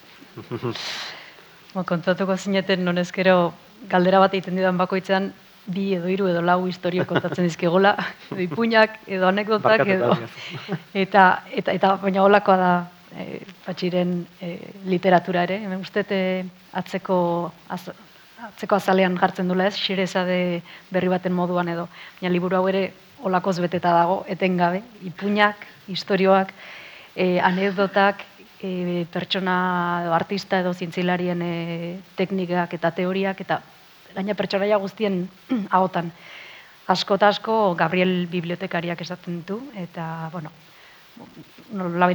Bo, 1.73 1.83
kontatuko 1.83 2.37
zineten 2.37 2.85
non 2.85 2.97
ezkero 2.97 3.53
galdera 3.89 4.19
bat 4.23 4.33
egiten 4.37 4.57
didan 4.57 4.77
bakoitzean 4.77 5.31
bi 5.67 5.89
edo 5.97 6.07
hiru 6.07 6.29
edo 6.31 6.41
lau 6.41 6.61
historio 6.67 7.05
kontatzen 7.07 7.47
dizkigola, 7.47 7.95
edo 8.31 8.41
ipuñak, 8.45 9.01
edo 9.07 9.27
anekdotak, 9.27 9.83
edo... 9.87 10.13
Eta, 10.93 11.23
eta, 11.51 11.73
eta 11.73 11.95
baina 12.03 12.23
holakoa 12.23 12.57
da 12.61 12.71
e, 13.11 13.41
patxiren 13.65 14.13
e, 14.41 14.53
literatura 14.87 15.43
ere. 15.47 15.59
Hemen 15.65 15.83
uste 15.83 16.05
e, 16.09 16.21
atzeko, 16.79 17.17
az, 17.69 17.89
atzeko 18.45 18.77
azalean 18.77 19.17
jartzen 19.17 19.47
dula 19.49 19.67
ez, 19.67 19.75
xerezade 19.75 20.61
berri 20.93 21.09
baten 21.09 21.33
moduan 21.33 21.69
edo. 21.73 21.87
Baina 22.19 22.33
liburu 22.33 22.57
hau 22.57 22.67
ere 22.69 22.91
olakoz 23.25 23.57
beteta 23.59 23.93
dago, 23.95 24.23
etengabe, 24.29 24.83
ipuñak, 25.09 25.65
historioak, 25.89 26.53
e, 27.15 27.39
anekdotak, 27.41 28.23
e, 28.61 29.05
pertsona 29.11 29.57
edo 30.03 30.13
artista 30.13 30.59
edo 30.61 30.73
zientzilarien 30.73 31.41
e, 31.41 31.53
teknikak 32.17 32.77
eta 32.77 32.91
teoriak 32.91 33.41
eta 33.41 33.61
gaina 34.13 34.37
pertsonaia 34.37 34.77
guztien 34.77 35.25
ahotan. 35.77 36.11
Asko 36.87 37.17
eta 37.17 37.33
asko 37.33 37.75
Gabriel 37.75 38.27
bibliotekariak 38.31 39.01
esaten 39.01 39.41
ditu 39.41 39.59
eta 39.75 40.29
bueno, 40.31 40.53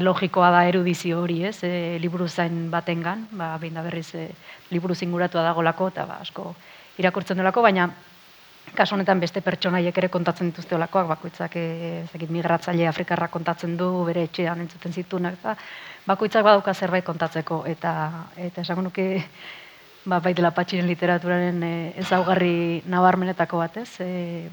logikoa 0.01 0.51
da 0.51 0.63
erudizio 0.69 1.21
hori, 1.23 1.43
ez? 1.45 1.59
E, 1.65 1.99
liburu 2.01 2.29
zain 2.29 2.71
batengan, 2.71 3.27
ba 3.33 3.57
behin 3.59 3.75
da 3.75 3.83
berriz 3.83 4.15
e, 4.15 4.29
liburu 4.71 4.95
zinguratua 4.95 5.43
dagolako 5.43 5.89
eta 5.89 6.07
ba 6.07 6.21
asko 6.21 6.55
irakurtzen 6.99 7.37
delako, 7.37 7.63
baina 7.63 7.91
kasu 8.75 8.95
honetan 8.95 9.21
beste 9.21 9.41
pertsonaiek 9.45 9.99
ere 9.99 10.09
kontatzen 10.09 10.51
dituzte 10.51 10.77
olakoak, 10.77 11.09
bakoitzak 11.09 11.57
eh 11.57 12.05
ezagik 12.05 12.31
migratzaile 12.31 12.87
afrikarra 12.89 13.29
kontatzen 13.29 13.77
du 13.77 14.05
bere 14.05 14.23
etxean 14.29 14.61
entzuten 14.61 14.93
zitunak 14.93 15.35
eta 15.41 15.57
bakoitzak 16.07 16.45
badauka 16.45 16.75
zerbait 16.75 17.05
kontatzeko 17.05 17.65
eta 17.67 17.93
eta 18.37 18.63
esango 18.63 18.83
nuke 18.83 19.25
ba 20.05 20.21
bai 20.21 20.35
dela 20.35 20.51
patxiren 20.51 20.87
literaturaren 20.87 21.63
e, 21.63 21.93
ezaugarri 22.03 22.83
nabarmenetako 22.87 23.59
bat, 23.59 23.77
ez? 23.77 24.01
E, 24.01 24.49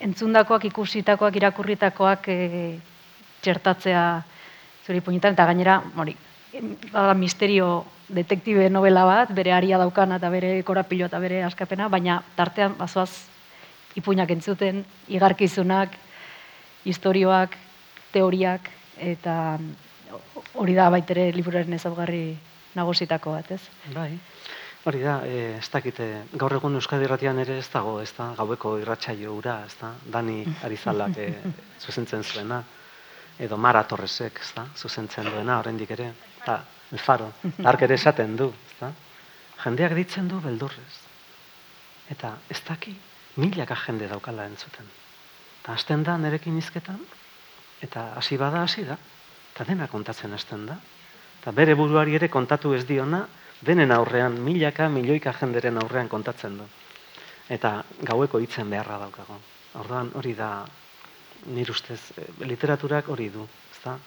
entzundakoak, 0.00 0.64
ikusitakoak, 0.70 1.36
irakurritakoak 1.36 2.28
e, 2.28 2.36
txertatzea 3.42 4.06
zuri 4.86 5.00
puñetan 5.00 5.34
eta 5.34 5.46
gainera, 5.46 5.80
hori, 5.96 6.16
bada 6.92 7.14
misterio 7.14 7.84
detektibe 8.08 8.70
novela 8.70 9.04
bat, 9.04 9.32
bere 9.34 9.52
aria 9.52 9.78
daukana 9.78 10.20
eta 10.20 10.30
bere 10.30 10.62
korapilo 10.62 11.08
eta 11.10 11.18
bere 11.18 11.42
askapena, 11.44 11.88
baina 11.88 12.20
tartean 12.36 12.76
bazoaz 12.78 13.10
ipuinak 13.96 14.30
entzuten, 14.30 14.84
igarkizunak, 15.08 15.96
historioak, 16.86 17.56
teoriak, 18.12 18.70
eta 18.96 19.58
hori 20.54 20.76
da 20.76 20.88
baitere 20.92 21.30
liburaren 21.34 21.74
ezaugarri 21.76 22.36
nagusitako 22.76 23.34
bat, 23.34 23.50
ez? 23.56 23.62
Bai. 23.94 24.12
Hori 24.86 25.00
da, 25.02 25.16
e, 25.26 25.56
ez 25.58 25.66
dakite, 25.72 26.06
gaur 26.38 26.52
egun 26.54 26.78
Euskadi 26.78 27.08
irratian 27.08 27.40
ere 27.42 27.56
ez 27.58 27.66
dago, 27.72 27.96
ez 27.98 28.12
da, 28.14 28.28
gaueko 28.38 28.76
irratsaio 28.78 29.34
ura, 29.34 29.58
ez 29.66 29.74
da, 29.80 29.90
Dani 30.14 30.44
Arizalak 30.62 31.18
e, 31.18 31.32
zuzentzen 31.84 32.22
zuena, 32.22 32.60
edo 33.38 33.56
Mara 33.56 33.82
Torresek, 33.84 34.40
ez 34.40 34.52
da, 34.56 34.66
zuzentzen 34.76 35.28
duena, 35.30 35.58
oraindik 35.60 35.90
ere, 35.96 36.12
eta 36.40 36.60
el 36.92 36.98
faro, 36.98 37.32
ark 37.64 37.82
ere 37.82 37.94
esaten 37.94 38.36
du, 38.36 38.48
ez 38.48 38.78
da, 38.80 38.92
jendeak 39.64 39.94
ditzen 39.98 40.28
du 40.28 40.40
beldurrez, 40.40 40.94
eta 42.12 42.36
ez 42.48 42.60
daki, 42.66 42.94
milaka 43.36 43.76
jende 43.86 44.08
daukala 44.08 44.46
entzuten. 44.48 44.88
Eta 45.62 45.74
hasten 45.74 46.04
da 46.06 46.16
nerekin 46.16 46.56
izketan, 46.58 47.00
eta 47.82 48.12
hasi 48.16 48.38
bada 48.40 48.62
hasi 48.62 48.84
da, 48.86 48.96
eta 49.52 49.66
dena 49.68 49.88
kontatzen 49.88 50.32
hasten 50.32 50.66
da. 50.68 50.78
Eta 51.40 51.52
bere 51.52 51.74
buruari 51.74 52.16
ere 52.16 52.28
kontatu 52.32 52.72
ez 52.74 52.84
diona, 52.86 53.26
denen 53.60 53.92
aurrean, 53.92 54.38
milaka, 54.44 54.88
milioika 54.88 55.32
jenderen 55.40 55.78
aurrean 55.82 56.08
kontatzen 56.08 56.58
du. 56.58 56.66
Eta 57.48 57.82
gaueko 58.02 58.40
hitzen 58.42 58.70
beharra 58.70 58.98
daukago. 59.04 59.38
Orduan 59.80 60.10
hori 60.14 60.34
da, 60.34 60.64
nire 61.46 61.72
ustez, 61.72 62.00
eh, 62.16 62.26
literaturak 62.46 63.08
hori 63.08 63.28
du. 63.30 63.46
Ez 63.72 63.80
da, 63.84 63.98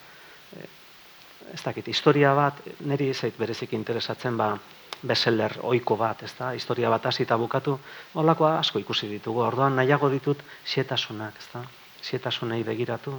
ez 1.53 1.61
dakit, 1.63 1.87
historia 1.87 2.33
bat, 2.35 2.59
niri 2.85 3.13
zait 3.13 3.37
berezik 3.37 3.73
interesatzen 3.73 4.37
ba, 4.37 4.53
bestseller 5.01 5.55
ohiko 5.63 5.95
bat, 5.97 6.23
ez 6.23 6.33
da, 6.37 6.51
historia 6.55 6.89
bat 6.91 7.05
hasi 7.05 7.23
eta 7.23 7.37
bukatu, 7.39 7.77
holakoa 8.19 8.57
asko 8.59 8.79
ikusi 8.79 9.09
ditugu. 9.09 9.43
Orduan 9.45 9.77
nahiago 9.79 10.09
ditut 10.11 10.41
sietasunak, 10.65 11.37
ez 11.39 11.47
da, 11.53 11.63
sietasunei 12.01 12.63
begiratu, 12.67 13.15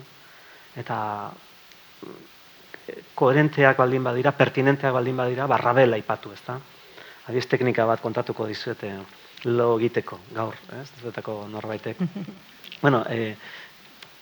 eta 0.81 0.99
mm, 1.31 2.19
koherenteak 3.15 3.81
baldin 3.81 4.05
badira, 4.05 4.33
pertinenteak 4.37 4.93
baldin 4.95 5.17
badira, 5.17 5.49
barrabela 5.51 5.99
ipatu, 6.01 6.35
ez 6.37 6.43
da. 6.47 6.61
Adiz 7.31 7.47
teknika 7.47 7.87
bat 7.87 8.01
kontatuko 8.03 8.47
dizuete 8.49 8.93
lo 9.49 9.73
egiteko, 9.79 10.19
gaur, 10.37 10.57
ez, 10.81 10.89
dizuetako 10.97 11.45
norbaitek. 11.49 12.01
bueno, 12.85 13.05
e, 13.09 13.37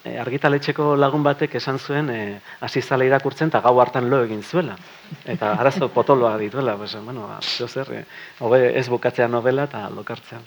e, 0.04 0.18
argitaletxeko 0.18 0.94
lagun 0.96 1.22
batek 1.22 1.56
esan 1.58 1.78
zuen 1.78 2.10
e, 2.10 2.18
azizala 2.60 3.06
irakurtzen 3.06 3.50
eta 3.50 3.60
gau 3.64 3.74
hartan 3.80 4.08
lo 4.10 4.22
egin 4.24 4.42
zuela. 4.42 4.76
Eta 5.24 5.52
arazo 5.54 5.88
potoloa 5.92 6.36
dituela, 6.38 6.76
pues, 6.76 6.96
bueno, 7.04 7.28
ba, 7.28 7.40
zer, 7.42 7.92
e, 7.92 8.04
hobe 8.40 8.78
ez 8.78 8.88
bukatzea 8.88 9.28
novela 9.28 9.64
eta 9.64 9.88
lokartzea. 9.90 10.40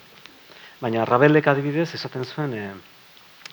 Baina 0.81 1.05
Rabelek 1.05 1.47
adibidez 1.47 1.93
esaten 1.93 2.25
zuen 2.25 2.53
e, 2.53 2.71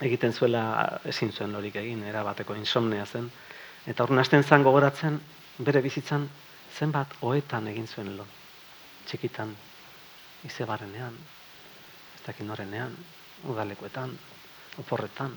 egiten 0.01 0.33
zuela 0.33 1.01
ezin 1.05 1.33
zuen 1.33 1.53
lorik 1.53 1.77
egin, 1.77 2.05
era 2.05 2.23
bateko 2.23 2.55
insomnea 2.55 3.07
zen. 3.07 3.31
Eta 3.87 4.05
hor 4.05 4.15
nasten 4.15 4.45
zan 4.45 4.63
gogoratzen 4.63 5.19
bere 5.59 5.83
bizitzan 5.83 6.29
zenbat 6.79 7.19
hoetan 7.21 7.67
egin 7.69 7.87
zuen 7.87 8.15
lo. 8.17 8.27
Txikitan, 9.09 9.55
izebarenean, 10.47 11.15
ez 12.15 12.23
dakin 12.27 12.47
norenean, 12.47 12.95
udalekoetan, 13.49 14.13
oporretan, 14.79 15.33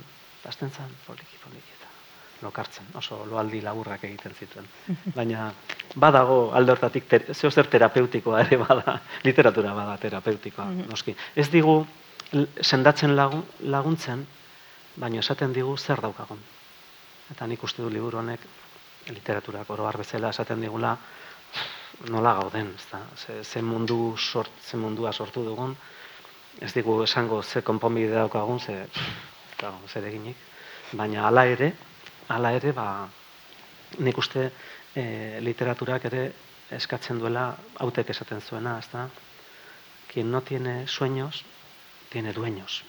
Azten 0.47 0.71
zan, 0.71 0.89
poliki, 1.05 1.37
poliki, 1.43 1.75
eta 1.77 1.89
lokartzen, 2.41 2.87
oso 2.97 3.21
loaldi 3.29 3.61
laburrak 3.61 4.03
egiten 4.07 4.33
zituen. 4.33 4.67
Baina, 5.17 5.51
badago 5.95 6.51
alde 6.57 6.73
hortatik, 6.75 7.07
ter, 7.07 7.27
zeo 7.33 7.51
zer 7.51 7.69
terapeutikoa 7.69 8.41
ere 8.45 8.57
bada, 8.61 8.97
literatura 9.27 9.73
bada 9.77 9.97
terapeutikoa, 10.01 10.65
mhm. 10.65 10.89
noski. 10.89 11.15
Ez 11.35 11.49
digu, 11.53 11.81
sendatzen 12.61 13.15
lagun, 13.15 13.45
laguntzen, 13.61 14.25
baina 14.95 15.21
esaten 15.21 15.53
digu 15.53 15.77
zer 15.77 16.01
daukagun. 16.01 16.39
Eta 17.31 17.47
nik 17.47 17.63
uste 17.63 17.83
du 17.83 17.89
liburu 17.89 18.19
honek, 18.19 18.41
literaturak 19.09 19.69
oro 19.71 19.89
bezala 19.97 20.29
esaten 20.29 20.61
digula, 20.61 20.97
nola 22.09 22.33
gauden, 22.33 22.73
ezta? 22.75 22.99
Ze, 23.15 23.43
ze 23.43 23.61
mundu 23.61 24.15
sort, 24.17 24.51
ze 24.61 24.77
mundua 24.77 25.11
sortu 25.13 25.43
dugun, 25.45 25.75
ez 26.59 26.73
digu 26.73 27.03
esango 27.03 27.41
ze 27.43 27.61
konponbide 27.61 28.15
daukagun, 28.15 28.59
ze 28.59 28.73
eta 28.83 29.30
zer 29.87 30.05
eginik. 30.09 30.37
Baina 30.93 31.27
hala 31.27 31.45
ere, 31.47 31.73
hala 32.27 32.51
ere, 32.57 32.71
ba, 32.73 33.07
nik 33.99 34.17
uste 34.17 34.49
e, 34.95 35.39
literaturak 35.43 36.05
ere 36.09 36.23
eskatzen 36.71 37.19
duela 37.19 37.51
hautek 37.83 38.09
esaten 38.09 38.41
zuena, 38.41 38.77
ezta? 38.79 39.07
Quien 40.11 40.31
no 40.31 40.41
tiene 40.41 40.87
sueños, 40.87 41.43
tiene 42.09 42.33
dueños. 42.33 42.83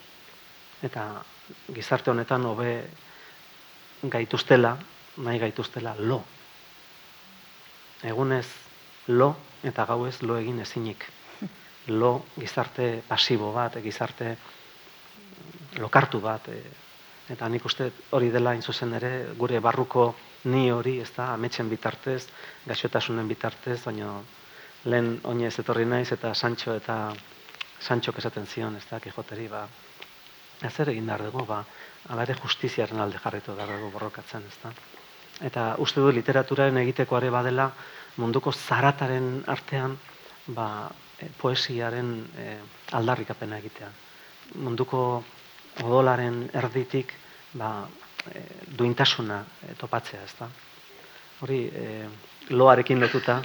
Eta 0.82 1.22
gizarte 1.74 2.10
honetan 2.10 2.46
hobe 2.46 2.72
gaituztela, 4.02 4.76
nahi 5.16 5.38
gaituztela 5.38 5.94
lo. 5.98 6.22
Egunez 8.02 8.46
lo 9.06 9.36
eta 9.62 9.86
gauez 9.86 10.22
lo 10.22 10.38
egin 10.38 10.60
ezinik. 10.60 11.06
Lo 11.86 12.24
gizarte 12.38 13.02
pasibo 13.08 13.52
bat, 13.52 13.74
gizarte 13.82 14.36
lokartu 15.80 16.20
bat, 16.20 16.48
e, 16.48 16.62
eta 17.32 17.48
nik 17.48 17.64
uste 17.64 17.90
hori 18.10 18.30
dela 18.30 18.54
zuzen 18.60 18.94
ere, 18.94 19.12
gure 19.38 19.60
barruko 19.60 20.14
ni 20.44 20.70
hori, 20.70 20.98
ez 21.00 21.10
da, 21.16 21.32
ametxen 21.34 21.68
bitartez, 21.70 22.26
gaixotasunen 22.66 23.28
bitartez, 23.28 23.80
baina 23.84 24.20
lehen 24.84 25.20
oinez 25.24 25.58
etorri 25.58 25.84
naiz, 25.84 26.10
eta 26.12 26.34
Sancho 26.34 26.74
eta 26.74 27.12
Sancho 27.80 28.12
esaten 28.18 28.46
zion, 28.46 28.76
ez 28.76 28.84
da, 28.90 29.00
Kijoteri, 29.00 29.48
ba, 29.48 29.66
ez 30.62 30.74
ere 30.80 30.92
egin 30.92 31.10
dugu, 31.24 31.44
ba, 31.46 31.64
ala 32.08 32.22
ere 32.22 32.34
justiziaren 32.34 33.00
alde 33.00 33.18
jarretu 33.18 33.54
da 33.54 33.66
dugu 33.66 33.90
borrokatzen, 33.90 34.42
ez 34.46 34.58
da. 34.62 34.72
Eta 35.42 35.74
uste 35.78 36.00
du 36.00 36.10
literaturaren 36.12 36.76
egitekoare 36.78 37.30
badela 37.30 37.70
munduko 38.16 38.52
zarataren 38.52 39.44
artean 39.46 39.96
ba, 40.46 40.90
e, 41.18 41.28
poesiaren 41.40 42.12
e, 42.36 42.56
aldarrikapena 42.92 43.58
egitea. 43.58 43.88
Munduko 44.62 45.24
odolaren 45.80 46.44
erditik 46.52 47.14
ba, 47.56 47.88
e, 48.28 48.44
duintasuna 48.76 49.40
e, 49.62 49.74
topatzea, 49.78 50.22
ezta. 50.24 50.48
Hori 51.40 51.64
e, 51.66 51.88
loarekin 52.50 53.00
lotuta, 53.00 53.40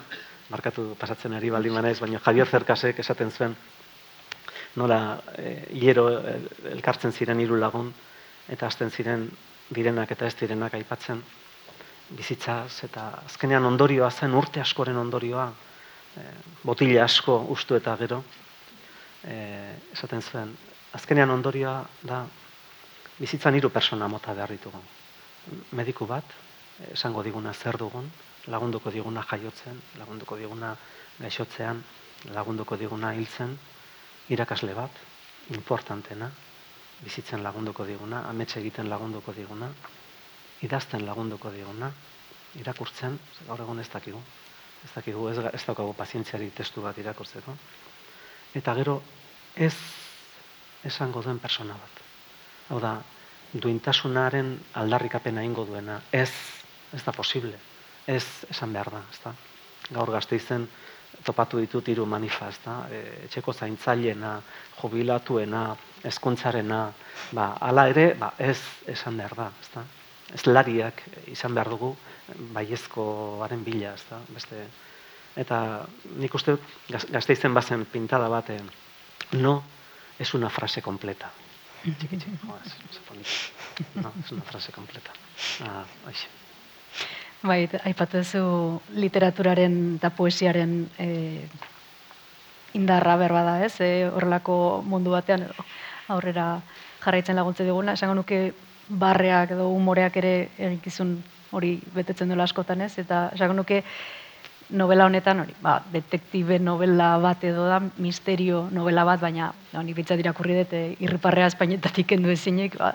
markatu 0.50 0.94
pasatzen 1.00 1.34
ari 1.34 1.50
baldin 1.52 1.74
manaiz, 1.76 2.00
baina 2.00 2.20
Javier 2.24 2.48
Zerkasek 2.48 3.00
esaten 3.00 3.32
zuen 3.32 3.56
nola 4.78 5.20
e, 5.38 5.68
hiero 5.74 6.08
e, 6.20 6.38
elkartzen 6.74 7.12
ziren 7.12 7.40
hiru 7.42 7.58
lagun 7.60 7.92
eta 8.48 8.68
hasten 8.68 8.92
ziren 8.92 9.28
direnak 9.74 10.12
eta 10.14 10.28
ez 10.28 10.36
direnak 10.40 10.78
aipatzen 10.78 11.22
bizitzaz 12.16 12.84
eta 12.88 13.10
azkenean 13.26 13.66
ondorioa 13.68 14.10
zen 14.12 14.36
urte 14.38 14.62
askoren 14.64 14.98
ondorioa 15.02 15.48
e, 16.16 16.28
botila 16.64 17.04
asko 17.04 17.40
ustu 17.56 17.76
eta 17.76 17.98
gero 18.00 18.22
e, 19.24 19.38
esaten 19.94 20.22
zuen 20.22 20.54
azkenean 20.94 21.30
ondorioa 21.30 21.82
da 22.04 22.26
bizitzan 23.20 23.56
hiru 23.56 23.70
persona 23.70 24.08
mota 24.08 24.34
behar 24.34 24.52
ditugu. 24.54 24.82
Mediku 25.72 26.06
bat, 26.06 26.26
esango 26.94 27.24
diguna 27.24 27.54
zer 27.54 27.78
dugun, 27.78 28.10
lagunduko 28.48 28.92
diguna 28.92 29.24
jaiotzen, 29.30 29.80
lagunduko 30.00 30.38
diguna 30.38 30.76
gaixotzean, 31.20 31.84
lagunduko 32.34 32.78
diguna 32.78 33.14
hiltzen, 33.14 33.58
irakasle 34.30 34.74
bat, 34.76 34.92
importantena, 35.56 36.30
bizitzen 37.04 37.44
lagunduko 37.44 37.86
diguna, 37.86 38.24
ametxe 38.30 38.60
egiten 38.60 38.90
lagunduko 38.90 39.34
diguna, 39.34 39.70
idazten 40.66 41.06
lagunduko 41.06 41.52
diguna, 41.54 41.92
irakurtzen, 42.58 43.18
gaur 43.48 43.62
egun 43.62 43.80
ez 43.80 43.90
dakigu, 43.94 44.22
ez 44.86 44.92
dakigu, 44.96 45.28
ez, 45.30 45.38
ez 45.54 45.64
daukagu 45.66 45.94
pazientziari 45.98 46.50
testu 46.56 46.82
bat 46.82 46.98
irakurtzeko, 46.98 47.56
eta 48.58 48.74
gero 48.80 49.02
ez 49.56 49.76
esango 50.88 51.22
duen 51.22 51.40
persona 51.44 51.76
bat. 51.78 52.02
Hau 52.72 52.80
da, 52.84 52.98
duintasunaren 53.54 54.52
aldarrikapena 54.82 55.44
ingo 55.44 55.66
duena, 55.66 56.02
ez, 56.12 56.32
ez 56.94 57.04
da 57.06 57.14
posible, 57.16 57.56
ez 58.08 58.24
esan 58.50 58.74
behar 58.76 58.92
da, 58.92 59.04
ez 59.12 59.22
da. 59.24 59.34
Gaur 59.96 60.12
gazteizen 60.12 60.68
topatu 61.24 61.60
ditut 61.62 61.88
hiru 61.88 62.06
manifa, 62.06 62.50
ez 62.50 62.60
e, 62.92 63.02
etxeko 63.28 63.54
zaintzailena, 63.54 64.38
jubilatuena, 64.82 65.64
ezkuntzarena, 66.08 66.82
ba, 67.32 67.54
ala 67.62 67.88
ere, 67.90 68.14
ba, 68.20 68.34
ez 68.38 68.60
esan 68.88 69.18
behar 69.18 69.36
da, 69.36 69.48
ez 69.62 69.70
da. 69.74 69.86
Ez 70.36 70.44
lariak 70.46 71.02
izan 71.32 71.56
behar 71.56 71.72
dugu, 71.72 71.94
baiezkoaren 72.54 73.64
bila, 73.64 73.94
ez 73.96 74.04
da, 74.10 74.20
beste, 74.36 74.66
eta 75.40 75.60
nik 76.20 76.34
uste 76.36 76.58
gazteizen 76.90 77.54
bazen 77.56 77.86
pintada 77.92 78.28
bat, 78.30 78.52
no, 79.40 79.62
es 80.20 80.34
una 80.34 80.50
frase 80.50 80.82
completa. 80.82 81.32
No, 83.96 84.12
es 84.24 84.32
una 84.32 84.42
frase 84.42 84.72
completa. 84.72 85.12
Ah, 85.64 85.86
aixe. 86.08 86.28
Bai, 87.44 87.68
aipatuzu 87.86 88.42
literaturaren 88.98 89.76
eta 90.00 90.10
poesiaren 90.10 90.88
e, 90.98 91.46
indarra 92.74 93.16
berba 93.22 93.44
da, 93.46 93.56
ez? 93.66 93.78
E, 93.80 94.08
horrelako 94.10 94.82
mundu 94.84 95.14
batean 95.14 95.46
aurrera 96.10 96.48
jarraitzen 97.04 97.38
laguntze 97.38 97.64
diguna. 97.68 97.94
Esango 97.94 98.18
nuke 98.18 98.42
barreak 98.90 99.54
edo 99.54 99.70
umoreak 99.70 100.18
ere 100.18 100.34
egikizun 100.58 101.20
hori 101.52 101.78
betetzen 101.94 102.34
dela 102.34 102.48
askotan, 102.50 102.82
ez? 102.82 102.98
Eta 102.98 103.28
esango 103.36 103.54
nuke 103.62 103.84
novela 104.70 105.06
honetan 105.06 105.40
hori, 105.40 105.54
ba, 105.62 105.78
detektibe 105.94 106.60
novela 106.60 107.16
bat 107.24 107.44
edo 107.48 107.68
da, 107.70 107.80
misterio 108.04 108.68
novela 108.72 109.06
bat, 109.08 109.22
baina 109.22 109.52
honi 109.74 109.96
bitza 109.96 110.18
irakurri 110.20 110.58
dut, 110.60 110.74
e, 110.74 110.96
irriparrea 111.04 111.48
espainetatik 111.54 112.12
endu 112.18 112.34
ezinik, 112.34 112.78
ba, 112.80 112.94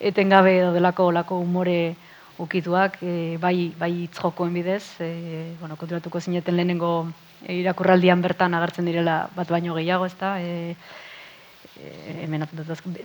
etengabe 0.00 0.58
edo 0.60 0.72
delako 0.74 1.08
olako 1.10 1.40
umore 1.42 1.96
ukituak, 2.38 2.98
e, 3.02 3.36
bai, 3.42 3.72
bai 3.78 3.90
itzjokoen 4.04 4.54
bidez, 4.54 4.84
e, 5.00 5.10
bueno, 5.60 5.76
konturatuko 5.80 6.20
zineten 6.20 6.56
lehenengo 6.56 6.94
irakurraldian 7.50 8.22
bertan 8.22 8.54
agertzen 8.54 8.86
direla 8.86 9.24
bat 9.34 9.50
baino 9.50 9.74
gehiago, 9.74 10.06
ez 10.06 10.16
da, 10.20 10.36
e, 10.40 10.76
e, 11.74 12.22
hemen 12.22 12.46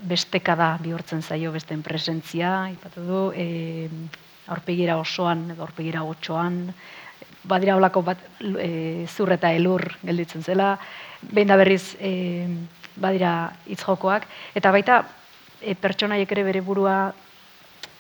besteka 0.08 0.56
da 0.56 0.76
bihurtzen 0.82 1.22
zaio 1.22 1.52
beste 1.52 1.78
presentzia, 1.82 2.70
ipatu 2.72 3.06
du, 3.06 3.22
e, 3.34 3.90
aurpegira 4.50 4.98
osoan, 4.98 5.50
edo 5.54 5.66
aurpegira 5.66 6.02
gotxoan, 6.02 6.64
badira 7.44 7.78
olako 7.78 8.02
bat 8.04 8.20
e, 8.42 9.06
zur 9.08 9.32
eta 9.34 9.52
elur 9.56 9.86
gelditzen 10.04 10.44
zela, 10.44 10.78
behin 11.22 11.48
da 11.48 11.58
berriz 11.60 11.96
e, 12.00 12.48
badira 13.00 13.52
itzjokoak, 13.68 14.28
eta 14.56 14.72
baita 14.72 15.02
e, 15.62 15.76
pertsonaiek 15.76 16.32
ere 16.32 16.44
bere 16.44 16.62
burua 16.62 17.00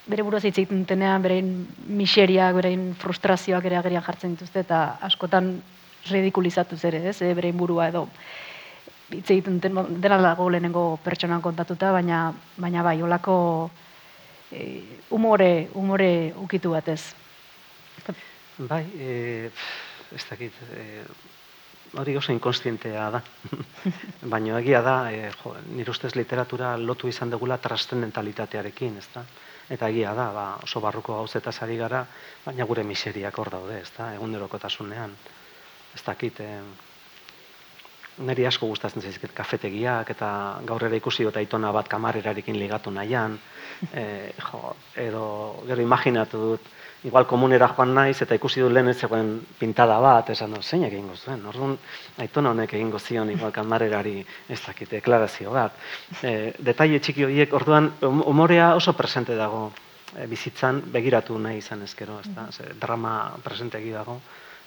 bere 0.10 0.24
buruz 0.26 0.42
hitz 0.44 0.58
egiten 0.58 0.86
denean, 0.90 1.22
berein 1.22 1.50
miseriak, 1.86 2.56
berein 2.58 2.94
frustrazioak 2.98 3.66
ere 3.70 3.78
agerian 3.78 4.04
jartzen 4.06 4.34
dituzte, 4.34 4.64
eta 4.66 4.98
askotan 5.06 5.52
ridikulizatu 6.10 6.80
ere, 6.90 7.04
ez, 7.12 7.20
e, 7.22 7.34
berein 7.38 7.58
burua 7.58 7.90
edo 7.92 8.08
hitz 9.10 9.30
egiten 9.30 9.60
dena 9.62 10.18
dago 10.22 10.50
lehenengo 10.50 10.84
pertsonan 11.04 11.42
kontatuta, 11.42 11.92
baina, 11.94 12.30
baina 12.58 12.84
bai, 12.86 12.98
olako 13.02 13.36
e, 14.52 14.82
umore, 15.12 15.70
umore 15.76 16.34
ukitu 16.38 16.74
bat 16.74 16.90
ez. 16.90 17.02
Bai, 18.60 18.84
e, 19.00 19.52
ez 20.12 20.26
dakit, 20.28 20.52
e, 20.76 21.04
hori 21.96 22.16
oso 22.20 22.34
inkonstientea 22.36 23.06
da. 23.14 23.22
Baina 24.34 24.58
egia 24.60 24.82
da, 24.84 24.96
e, 25.16 25.30
jo, 25.32 25.54
nire 25.72 25.94
ustez 25.94 26.12
literatura 26.18 26.74
lotu 26.76 27.08
izan 27.08 27.32
dugula 27.32 27.56
trascendentalitatearekin, 27.64 28.98
ez 29.00 29.08
da? 29.14 29.24
Eta 29.72 29.88
egia 29.88 30.12
da, 30.18 30.26
ba, 30.36 30.46
oso 30.66 30.82
barruko 30.84 31.16
gauzeta 31.22 31.54
ari 31.62 31.78
gara, 31.80 32.04
baina 32.44 32.68
gure 32.68 32.84
miseriak 32.84 33.40
hor 33.40 33.50
daude, 33.54 33.80
ez 33.80 33.92
da, 33.96 34.12
egunerokotasunean. 34.18 35.14
Ez 35.96 36.04
dakit, 36.04 36.42
e, 36.44 36.60
niri 38.28 38.46
asko 38.46 38.68
gustatzen 38.68 39.02
zaizkit 39.08 39.32
kafetegiak, 39.32 40.12
eta 40.18 40.34
gaur 40.68 40.84
ere 40.84 41.00
ikusi 41.00 41.24
dut 41.24 41.40
aitona 41.40 41.72
bat 41.72 41.88
kamarerarekin 41.88 42.60
ligatu 42.60 42.92
nahian, 42.92 43.40
e, 43.94 44.34
jo, 44.52 44.76
edo 45.08 45.24
gero 45.72 45.88
imaginatu 45.88 46.44
dut, 46.44 46.70
igual 47.04 47.26
komunera 47.28 47.70
joan 47.72 47.94
naiz 47.96 48.22
eta 48.22 48.36
ikusi 48.36 48.62
du 48.62 48.70
lehen 48.70 48.90
ez 48.92 48.98
zegoen 49.00 49.40
pintada 49.60 50.00
bat, 50.04 50.30
esan 50.30 50.54
dut, 50.54 50.64
zein 50.64 50.84
egingo 50.84 51.16
zuen, 51.16 51.46
orduan 51.48 51.78
aitona 52.20 52.52
honek 52.52 52.74
egingo 52.76 53.00
zion 53.00 53.30
igual 53.32 53.54
kamarerari 53.56 54.18
ez 54.50 54.60
dakite, 54.66 54.98
deklarazio 54.98 55.54
bat. 55.56 55.78
E, 56.24 56.54
detaile 56.60 57.00
txiki 57.00 57.24
horiek, 57.24 57.54
orduan 57.54 57.92
umorea 58.04 58.74
oso 58.76 58.94
presente 58.94 59.36
dago 59.40 59.70
e, 60.18 60.28
bizitzan 60.28 60.84
begiratu 60.92 61.40
nahi 61.40 61.64
izan 61.64 61.88
ezkero, 61.88 62.20
ez 62.20 62.36
da, 62.36 62.50
Ze, 62.52 62.74
drama 62.80 63.32
presente 63.44 63.80
dago, 63.92 64.20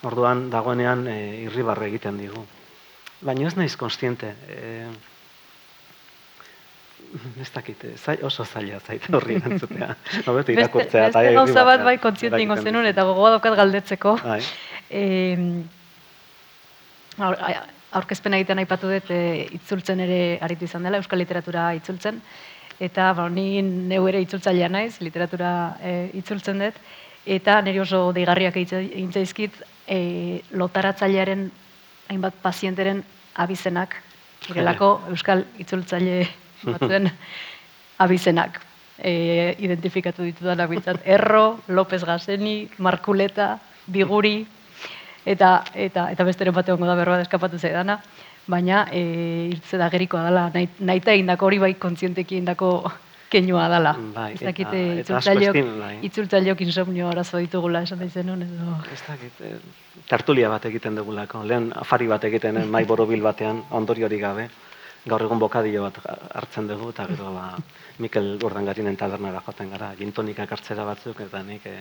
orduan 0.03 0.49
dagoenean 0.51 1.07
e, 1.07 1.18
irribarre 1.45 1.91
egiten 1.93 2.18
digu. 2.18 2.47
Baina 3.22 3.47
ez 3.47 3.57
naiz 3.57 3.76
konstiente, 3.76 4.35
e, 4.49 4.82
ez 7.41 7.51
dakit, 7.55 7.85
zai, 7.97 8.16
oso 8.22 8.45
zaila 8.45 8.80
zait 8.80 9.05
horri 9.14 9.37
entzutea. 9.39 9.95
Beste, 10.37 10.55
irakurtzea. 10.55 11.09
Beste 11.11 11.35
gauza 11.37 11.64
bat 11.64 11.85
bai 11.85 11.97
kontziente 12.03 12.41
ingo 12.43 12.57
zenun, 12.57 12.87
eta 12.87 13.05
gogoa 13.09 13.30
daukat 13.37 13.57
galdetzeko. 13.59 14.16
Bai. 14.24 14.41
E, 14.91 15.03
aur, 17.18 17.39
aurkezpen 18.01 18.37
egiten 18.39 18.62
aipatu 18.62 18.91
dut, 18.93 19.12
e, 19.12 19.47
itzultzen 19.59 20.03
ere 20.05 20.20
aritu 20.43 20.68
izan 20.68 20.89
dela, 20.89 21.01
euskal 21.03 21.22
literatura 21.22 21.70
itzultzen. 21.78 22.20
Eta 22.83 23.12
ba, 23.16 23.28
ni 23.30 23.62
neu 23.62 24.07
ere 24.11 24.22
itzultzailea 24.24 24.70
naiz, 24.72 24.97
literatura 25.01 25.53
e, 25.80 25.97
itzultzen 26.22 26.62
dut. 26.66 26.78
Eta 27.22 27.61
niri 27.62 27.78
oso 27.78 28.09
deigarriak 28.16 28.57
egin 28.64 29.12
zaizkit, 29.12 29.61
e, 29.87 30.41
lotaratzailearen 30.59 31.51
hainbat 32.11 32.41
pazienteren 32.43 33.05
abizenak, 33.39 34.01
Irelako 34.51 34.89
euskal 35.12 35.45
itzultzaile 35.62 36.24
batzuen 36.65 37.11
abizenak 38.03 38.61
e, 38.99 39.57
identifikatu 39.59 40.25
ditudanak 40.27 40.71
bintzat. 40.71 41.03
Erro, 41.05 41.61
López 41.69 42.05
Gazeni, 42.05 42.69
Markuleta, 42.79 43.59
Biguri, 43.87 44.47
eta, 45.27 45.63
eta, 45.75 46.09
eta 46.13 46.27
besteren 46.27 46.55
bat 46.55 46.69
egongo 46.69 46.89
da 46.89 46.99
berroa 46.99 47.23
eskapatu 47.23 47.59
zaidana, 47.59 47.99
baina 48.47 48.87
e, 48.91 49.03
irtze 49.53 49.79
da 49.79 49.91
gerikoa 49.91 50.27
dela, 50.29 50.51
nahi, 50.55 50.69
nahi 50.81 51.19
indako 51.19 51.47
hori 51.47 51.59
bai 51.59 51.75
kontzienteki 51.75 52.39
indako 52.39 52.93
kenua 53.31 53.69
dela. 53.69 53.95
Bai, 54.15 54.33
ez 54.35 54.43
dakit, 54.43 54.75
itzultzaileok 55.03 56.59
bai. 56.59 56.67
insomnio 56.67 57.09
arazo 57.09 57.39
ditugula 57.39 57.83
esan 57.83 57.99
da 57.99 58.05
izen 58.05 58.29
edo... 58.29 58.77
Ez 58.93 59.03
dakit, 59.09 59.41
e, 59.41 59.55
tertulia 60.09 60.49
bat 60.49 60.65
egiten 60.67 60.95
dugulako, 60.95 61.43
lehen 61.45 61.73
afari 61.75 62.07
bat 62.07 62.25
egiten 62.25 62.69
mai 62.71 62.85
borobil 62.85 63.23
batean, 63.23 63.65
ondori 63.71 64.05
hori 64.05 64.19
gabe 64.19 64.51
gaur 65.05 65.24
egun 65.26 65.40
bokadio 65.42 65.82
bat 65.88 65.98
hartzen 66.38 66.68
dugu, 66.70 66.90
eta 66.94 67.07
gero 67.11 67.32
ba, 67.34 67.46
Mikel 67.98 68.36
Gordangarinen 68.38 68.96
tabernara 68.96 69.42
joaten 69.42 69.72
gara, 69.74 69.92
gintonikak 69.98 70.53
hartzera 70.55 70.84
batzuk, 70.86 71.20
eta 71.26 71.42
nik 71.42 71.66
e, 71.66 71.78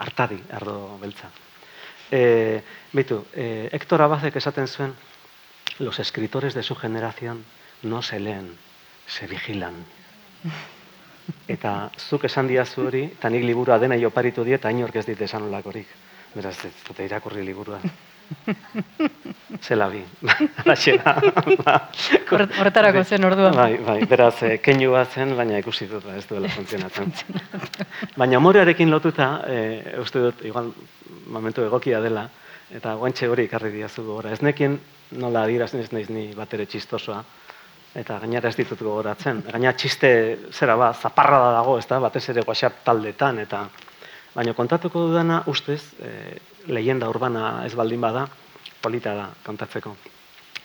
hartari, 0.00 0.40
ardo 0.52 0.96
beltza. 1.00 1.28
E, 2.10 2.62
bitu, 2.92 3.24
e, 3.32 3.68
Hector 3.72 4.02
Abazek 4.02 4.36
esaten 4.40 4.68
zuen, 4.68 4.94
los 5.78 5.98
escritores 5.98 6.54
de 6.54 6.62
su 6.62 6.74
generación 6.74 7.44
no 7.82 8.02
se 8.02 8.20
leen, 8.20 8.56
se 9.06 9.26
vigilan. 9.26 9.84
Eta 11.48 11.90
zuk 11.98 12.24
esan 12.24 12.48
diazu 12.48 12.86
hori, 12.88 13.04
eta 13.12 13.28
nik 13.32 13.44
liburua 13.44 13.78
dena 13.78 13.96
joparitu 14.00 14.44
die, 14.44 14.56
eta 14.56 14.72
inork 14.72 14.96
ez 14.96 15.06
dit 15.06 15.20
esan 15.20 15.48
olakorik. 15.50 15.88
Beraz, 16.34 16.58
ez 16.64 16.74
dute 16.86 17.04
irakurri 17.04 17.44
liburua. 17.44 17.80
Zela 19.64 19.88
bi. 19.88 20.02
Horretarako 22.58 23.04
zen 23.04 23.24
ordua. 23.24 23.50
Bai, 23.54 23.78
bai, 23.84 23.98
beraz, 24.10 24.42
eh, 24.46 24.58
keinu 24.62 24.92
bat 24.94 25.12
zen, 25.12 25.34
baina 25.38 25.58
ikusi 25.62 25.88
dut, 25.90 26.06
ez 26.16 26.26
duela 26.28 26.48
funtzionatzen. 26.52 27.12
baina 28.20 28.40
morearekin 28.40 28.90
lotuta, 28.90 29.28
eh, 29.48 30.00
uste 30.02 30.18
dut, 30.28 30.44
igual, 30.44 30.72
momentu 31.34 31.64
egokia 31.64 32.00
dela, 32.04 32.28
eta 32.74 32.94
guantxe 33.00 33.28
hori 33.30 33.42
ikarri 33.48 33.72
diazu 33.76 34.04
gora. 34.06 34.32
Ez 34.32 34.42
nekin, 34.42 34.78
nola 35.20 35.46
adiraz 35.46 35.72
ez 35.74 35.90
naiz 35.92 36.08
ni 36.10 36.24
bat 36.36 36.54
ere 36.54 36.66
txistosoa, 36.66 37.22
eta 37.94 38.18
gainera 38.22 38.50
ez 38.50 38.58
ditut 38.58 38.80
gogoratzen. 38.80 39.44
Gaina 39.52 39.72
txiste, 39.72 40.10
zera 40.52 40.76
ba, 40.76 40.92
zaparra 40.94 41.38
da 41.46 41.50
dago, 41.60 41.78
ez 41.78 41.86
da, 41.88 42.00
batez 42.02 42.28
ere 42.34 42.46
guaxap 42.46 42.82
taldetan, 42.84 43.38
eta 43.44 43.58
Baina 44.34 44.54
kontatuko 44.54 45.06
dudana, 45.08 45.42
ustez, 45.46 45.80
e, 46.02 46.10
leyenda 46.66 47.08
urbana 47.08 47.62
ez 47.66 47.74
baldin 47.78 48.00
bada, 48.02 48.26
polita 48.82 49.14
da 49.14 49.28
kontatzeko. 49.46 49.94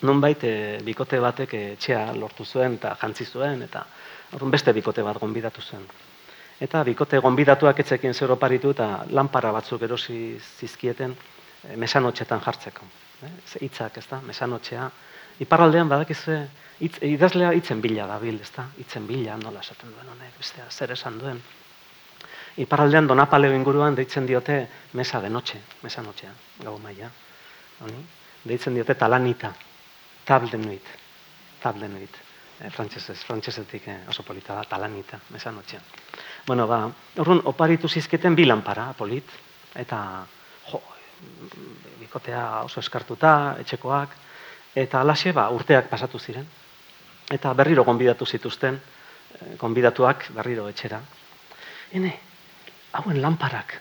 Nunbait, 0.10 0.44
e, 0.44 0.80
bikote 0.86 1.20
batek 1.22 1.54
etxea 1.60 2.08
lortu 2.18 2.46
zuen 2.46 2.80
eta 2.80 2.96
jantzi 3.02 3.28
zuen, 3.30 3.62
eta 3.68 3.84
orduan 4.34 4.56
beste 4.56 4.74
bikote 4.74 5.06
bat 5.06 5.20
gonbidatu 5.22 5.62
zuen. 5.62 5.86
Eta 6.60 6.82
bikote 6.84 7.22
gonbidatuak 7.24 7.84
etzekin 7.86 8.14
zer 8.14 8.34
oparitu 8.34 8.74
eta 8.74 9.06
lanpara 9.16 9.52
batzuk 9.56 9.86
erosi 9.86 10.18
zizkieten 10.40 11.14
e, 11.14 11.78
mesanotxetan 11.78 12.42
jartzeko. 12.42 12.90
Eh? 13.22 13.32
Hitzak, 13.68 14.02
ez 14.02 14.08
da, 14.10 14.24
mesanotxea. 14.26 14.90
Iparraldean 15.46 15.94
badakizue, 15.94 16.42
hitz, 16.82 16.98
idazlea 17.06 17.54
hitzen 17.54 17.86
bila 17.86 18.10
dabil, 18.10 18.42
ez 18.42 18.52
da, 18.56 18.66
hitzen 18.82 19.06
bila, 19.08 19.38
nola 19.38 19.62
esaten 19.62 19.94
duen 19.94 20.10
honek, 20.16 20.34
bestea, 20.42 20.66
zer 20.74 20.98
esan 20.98 21.22
duen. 21.22 21.40
Iparraldean 22.58 23.08
donapaleo 23.08 23.54
inguruan 23.54 23.96
deitzen 23.96 24.26
diote 24.26 24.68
mesa 24.94 25.22
de 25.22 25.30
noche, 25.30 25.60
mesa 25.84 26.02
notxea, 26.02 26.32
gau 26.64 26.78
maia. 26.80 27.12
Honi? 27.82 28.02
Deitzen 28.44 28.74
diote 28.74 28.96
talanita, 28.96 29.54
table 30.26 30.58
nuit, 30.58 30.86
table 31.62 31.88
nuit. 31.88 32.18
E, 32.60 32.70
frantsesez, 32.70 33.22
frantsesetik 33.24 33.88
eh, 33.88 34.00
oso 34.12 34.24
polita 34.24 34.56
da, 34.56 34.64
talanita, 34.68 35.20
mesa 35.32 35.52
notxea. 35.52 35.80
Bueno, 36.48 36.68
ba, 36.68 36.90
orrun, 37.18 37.40
oparitu 37.48 37.88
zizketen 37.88 38.36
bilan 38.36 38.62
para, 38.62 38.90
polit, 38.98 39.30
eta 39.80 40.26
jo, 40.72 40.82
bikotea 42.02 42.64
oso 42.66 42.82
eskartuta, 42.84 43.56
etxekoak, 43.64 44.16
eta 44.76 45.00
alaxe, 45.00 45.32
ba, 45.32 45.48
urteak 45.56 45.88
pasatu 45.88 46.20
ziren. 46.20 46.48
Eta 47.32 47.54
berriro 47.54 47.86
gonbidatu 47.88 48.26
zituzten, 48.26 48.82
gonbidatuak 49.60 50.32
berriro 50.36 50.68
etxera. 50.68 51.00
Hene, 51.92 52.12
hauen 52.92 53.22
lanparak, 53.22 53.76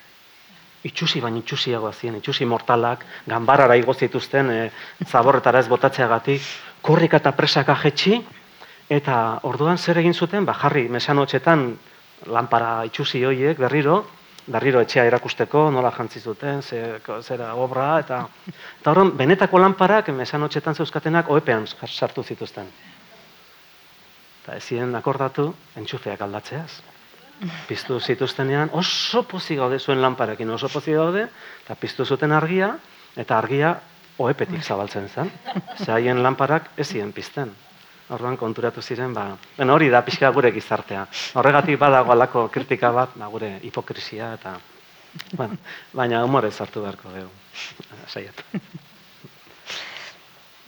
itxusi 0.84 1.20
baina 1.20 1.40
itxusiagoa 1.42 1.92
ziren, 1.92 2.18
itxusi 2.20 2.46
mortalak, 2.46 3.04
ganbarara 3.26 3.76
igo 3.76 3.94
zituzten 3.94 4.50
e, 4.50 4.58
zaborretara 5.06 5.62
ez 5.64 5.68
botatzeagatik, 5.68 6.42
kurrik 6.82 7.16
eta 7.18 7.32
presaka 7.32 7.76
jetxi, 7.82 8.20
eta 8.88 9.16
orduan 9.48 9.78
zer 9.78 9.98
egin 9.98 10.14
zuten, 10.14 10.44
ba, 10.44 10.54
jarri 10.54 10.88
mesanotxetan 10.88 11.66
lanpara 12.26 12.84
itxusi 12.88 13.24
hoiek 13.24 13.58
berriro, 13.58 14.04
berriro 14.48 14.80
etxea 14.80 15.04
erakusteko, 15.04 15.68
nola 15.70 15.90
jantzi 15.92 16.20
zuten, 16.20 16.62
ze, 16.62 17.00
zera 17.22 17.54
obra, 17.54 17.98
eta, 18.04 18.22
eta 18.80 18.92
orduan, 18.94 19.12
benetako 19.16 19.60
lanparak 19.60 20.12
mesanotxetan 20.16 20.78
zeuzkatenak 20.78 21.28
oepean 21.30 21.66
sartu 21.86 22.22
zituzten. 22.22 22.70
Eta 24.42 24.56
ezien 24.56 24.94
akordatu, 24.96 25.50
entxufeak 25.76 26.22
aldatzeaz 26.24 26.97
piztu 27.68 28.00
zituztenean 28.00 28.70
oso 28.72 29.22
pozi 29.22 29.56
gaude 29.56 29.78
zuen 29.78 30.02
lanparekin 30.02 30.50
oso 30.50 30.68
pozi 30.68 30.92
gaude 30.92 31.28
eta 31.64 31.74
piztu 31.74 32.04
zuten 32.04 32.32
argia 32.32 32.72
eta 33.16 33.38
argia 33.38 33.76
oepetik 34.18 34.62
zabaltzen 34.62 35.08
zen. 35.08 35.30
Ze 35.84 35.92
haien 35.92 36.22
lanparak 36.22 36.70
ez 36.76 36.88
ziren 36.88 37.12
pizten. 37.12 37.52
Orduan 38.10 38.38
konturatu 38.40 38.82
ziren, 38.82 39.12
ba, 39.14 39.36
ben 39.56 39.70
hori 39.70 39.90
da 39.92 40.00
pixka 40.02 40.30
gure 40.32 40.50
gizartea. 40.52 41.04
Horregatik 41.36 41.78
badago 41.78 42.12
alako 42.12 42.48
kritika 42.48 42.90
bat, 42.90 43.14
ba, 43.14 43.28
gure 43.28 43.58
hipokrisia 43.62 44.32
eta 44.34 44.56
bueno, 45.36 45.56
baina 45.92 46.22
humorez 46.24 46.54
hartu 46.60 46.82
beharko 46.82 47.12
dugu. 47.12 47.30
Saiatu. 48.08 48.42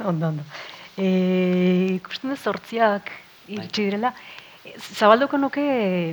Ondo, 0.00 0.28
ondo. 0.28 0.44
Eh, 0.96 1.96
ikusten 1.96 2.32
da 2.32 2.36
sortziak 2.36 3.10
iritsi 3.48 3.84
direla. 3.88 4.14
Zabalduko 4.60 5.38
nuke, 5.40 5.62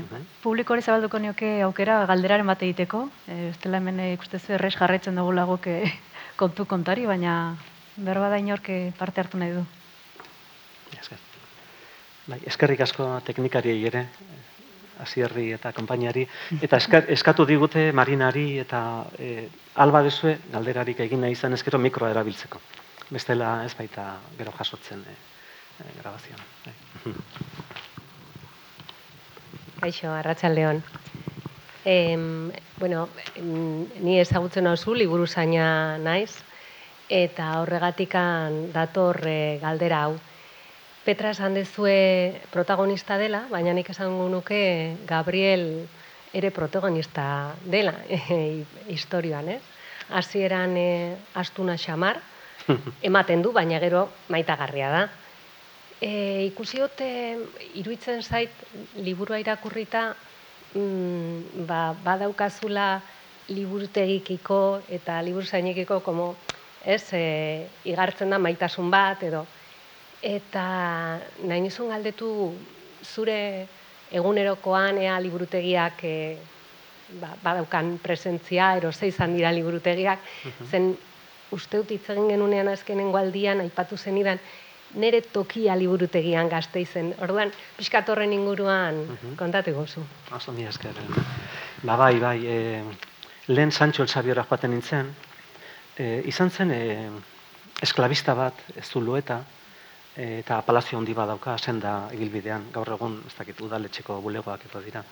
bai. 0.08 0.22
publikoari 0.44 0.82
zabalduko 0.82 1.20
nuke 1.20 1.50
aukera 1.66 2.06
galderaren 2.08 2.48
bat 2.48 2.62
egiteko. 2.64 3.10
E, 3.28 3.50
ez 3.50 3.58
dela 3.64 3.82
hemen 3.82 4.00
ikuste 4.14 4.40
zu 4.40 4.54
errez 4.56 4.76
jarraitzen 4.78 5.20
dugu 5.20 5.34
lagok 5.36 5.68
kontu 6.42 6.66
kontari, 6.66 7.06
baina 7.06 7.58
berba 7.98 8.30
da 8.30 8.40
inorke 8.40 8.94
parte 8.98 9.22
hartu 9.22 9.38
nahi 9.38 9.58
du. 9.58 9.66
Bai, 12.28 12.42
eskerrik 12.52 12.82
asko 12.84 13.06
teknikari 13.24 13.72
ere, 13.88 14.02
hasierri 15.00 15.46
eta 15.56 15.72
konpainiari, 15.76 16.26
eta 16.66 16.80
eskatu 17.16 17.46
digute 17.48 17.86
marinari 17.96 18.48
eta 18.64 18.82
e, 19.20 19.48
alba 19.86 20.04
dezue 20.04 20.36
galderarik 20.52 21.00
egin 21.08 21.24
nahi 21.24 21.38
izan 21.38 21.56
ezkero 21.56 21.80
mikroa 21.80 22.12
erabiltzeko. 22.16 22.62
Bestela 23.10 23.62
ez 23.64 23.72
baita 23.80 24.10
gero 24.40 24.52
jasotzen 24.60 25.08
e, 25.08 25.16
e, 25.80 25.90
grabazioan. 26.02 26.46
Kaixo, 29.80 30.12
Arratsaldeon. 30.12 30.84
Eh, 31.86 32.18
bueno, 32.80 33.08
ni 34.02 34.20
ezagutzen 34.20 34.66
nauzu 34.66 34.96
liburu 34.98 35.28
zaina 35.28 35.98
naiz 35.98 36.34
eta 37.10 37.62
horregatikan 37.62 38.74
dator 38.74 39.22
e, 39.26 39.60
galdera 39.62 40.02
hau. 40.04 40.18
Petra 41.06 41.32
esan 41.32 41.56
dezue 41.56 42.42
protagonista 42.52 43.18
dela, 43.18 43.46
baina 43.52 43.72
nik 43.74 43.94
esango 43.94 44.28
nuke 44.28 44.98
Gabriel 45.08 45.88
ere 46.34 46.52
protagonista 46.52 47.56
dela 47.64 47.94
e, 48.10 48.66
historioan, 48.96 49.54
ez? 49.56 49.62
Hasieran 50.10 50.76
e, 50.76 50.90
astuna 51.36 51.78
xamar 51.78 52.20
ematen 53.10 53.46
du, 53.46 53.54
baina 53.56 53.80
gero 53.80 54.10
maitagarria 54.28 54.92
da. 54.92 55.08
E, 56.02 56.46
ikusi 56.52 56.78
dute, 56.78 57.08
iruitzen 57.80 58.22
zait, 58.22 58.54
liburua 59.02 59.40
irakurrita, 59.42 60.12
mm, 60.76 61.66
ba, 61.66 61.96
badaukazula 62.06 63.02
liburutegikiko 63.50 64.82
eta 64.94 65.22
liburuzainekiko 65.26 66.02
como, 66.06 66.36
ez, 66.86 67.02
e, 67.14 67.66
igartzen 67.90 68.30
da 68.30 68.38
maitasun 68.38 68.92
bat, 68.94 69.24
edo. 69.24 69.46
Eta 70.22 70.68
nahi 71.44 71.66
nizun 71.66 71.90
galdetu 71.90 72.30
zure 73.04 73.40
egunerokoan 74.14 75.02
ea 75.02 75.18
liburutegiak 75.20 76.04
e, 76.06 76.38
ba, 77.18 77.34
badaukan 77.42 77.98
presentzia, 78.04 78.76
ero 78.78 78.92
zeizan 78.92 79.34
dira 79.34 79.52
liburutegiak, 79.56 80.22
zen 80.70 80.94
uste 81.52 81.80
dut 81.80 81.92
hitz 81.96 82.10
egin 82.12 82.30
genunean 82.36 82.68
azkenen 82.70 83.12
gualdian, 83.12 83.62
aipatu 83.64 83.98
zenidan, 83.98 84.40
nere 84.96 85.22
tokia 85.22 85.76
liburutegian 85.76 86.50
gazte 86.50 86.82
izen. 86.82 87.14
Orduan, 87.22 87.52
pixkatorren 87.78 88.34
inguruan 88.34 88.96
uh 88.96 89.06
mhm. 89.06 89.18
-huh. 89.18 89.36
kontatu 89.38 89.74
gozu. 89.74 90.02
Oso 90.32 90.52
mi 90.52 90.66
esker. 90.66 90.94
Ba 91.84 91.96
bai, 91.96 92.20
bai, 92.20 92.46
e, 92.46 92.84
lehen 93.48 93.72
Sancho 93.72 94.04
el 94.04 94.10
Sabiora 94.10 94.44
joaten 94.44 94.72
nintzen, 94.72 95.16
e, 95.98 96.22
izan 96.26 96.50
zen 96.50 96.72
e, 96.72 97.10
esklabista 97.82 98.34
bat, 98.34 98.54
ez 98.76 98.86
zulueta, 98.90 99.44
e, 100.16 100.40
eta 100.40 100.62
palazio 100.62 100.98
handi 100.98 101.14
badauka, 101.14 101.58
senda 101.58 102.10
ibilbidean, 102.14 102.72
gaur 102.74 102.90
egun, 102.90 103.22
ez 103.28 103.36
dakit, 103.38 103.62
udaletxeko 103.62 104.22
bulegoak 104.22 104.66
eto 104.66 104.82
dira. 104.82 105.04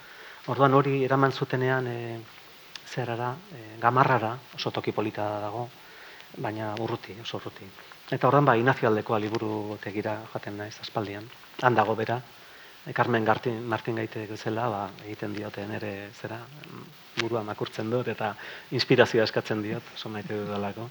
Orduan 0.47 0.73
hori 0.73 1.03
eraman 1.03 1.31
zutenean, 1.31 1.87
e, 1.87 2.19
zerara, 2.87 3.35
e, 3.53 3.79
gamarrara, 3.81 4.37
oso 4.55 4.71
toki 4.71 4.91
polita 4.91 5.39
dago, 5.41 5.69
baina 6.37 6.73
urruti, 6.79 7.15
oso 7.21 7.37
urruti. 7.37 7.69
Eta 8.11 8.27
horren 8.27 8.45
ba, 8.45 8.53
Inazio 8.53 8.85
aldekoa 8.89 9.17
liburu 9.17 9.77
tegira 9.81 10.19
jaten 10.33 10.59
naiz 10.61 10.75
aspaldian. 10.81 11.25
Handago 11.65 11.95
bera, 11.97 12.19
e, 12.85 12.93
Carmen 12.93 13.25
Gartin, 13.25 13.63
Martin 13.65 13.95
Gaite 13.97 14.27
bezala, 14.29 14.67
ba, 14.69 14.81
egiten 15.07 15.33
diote 15.33 15.65
ere 15.77 16.11
zera, 16.13 16.37
burua 17.17 17.41
makurtzen 17.43 17.89
dut 17.89 18.07
eta 18.13 18.35
inspirazioa 18.77 19.25
eskatzen 19.25 19.63
diot, 19.63 19.89
oso 19.95 20.09
maite 20.13 20.37
dudalako. 20.37 20.87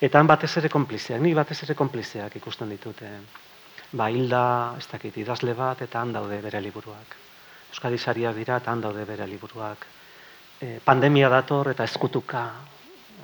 Eta 0.00 0.18
han 0.18 0.26
batez 0.26 0.56
ere 0.62 0.72
konplizeak, 0.72 1.20
ni 1.20 1.34
batez 1.34 1.58
ere 1.66 1.76
konplizeak 1.76 2.36
ikusten 2.40 2.72
ditute. 2.72 3.12
Ba, 3.92 4.08
hilda, 4.08 4.76
ez 4.78 4.86
dakit, 4.88 5.20
idazle 5.20 5.52
bat 5.54 5.82
eta 5.82 6.00
han 6.00 6.16
daude 6.16 6.40
bere 6.40 6.60
liburuak. 6.64 7.16
Euskadi 7.70 7.98
sariak 7.98 8.34
dira 8.34 8.56
eta 8.62 8.72
han 8.72 8.80
daude 8.80 9.04
bere 9.04 9.28
liburuak. 9.28 9.86
E, 10.60 10.78
pandemia 10.84 11.28
dator 11.28 11.68
eta 11.74 11.84
eskutuka 11.84 12.48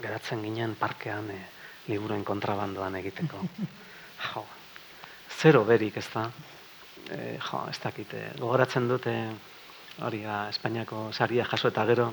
geratzen 0.02 0.42
ginen 0.44 0.76
parkean, 0.76 1.30
e, 1.30 1.55
liburuen 1.88 2.24
kontrabandoan 2.24 3.02
egiteko. 3.02 3.42
Jo, 4.16 4.40
zero 5.28 5.60
berik 5.68 5.98
ez 6.00 6.06
da. 6.08 6.22
E, 7.12 7.36
jo, 7.36 7.58
ez 7.68 7.76
dakite, 7.82 8.22
gogoratzen 8.40 8.88
dute 8.88 9.12
hori 10.08 10.22
da, 10.24 10.46
Espainiako 10.48 11.10
saria 11.12 11.44
jaso 11.44 11.68
eta 11.68 11.84
gero, 11.84 12.06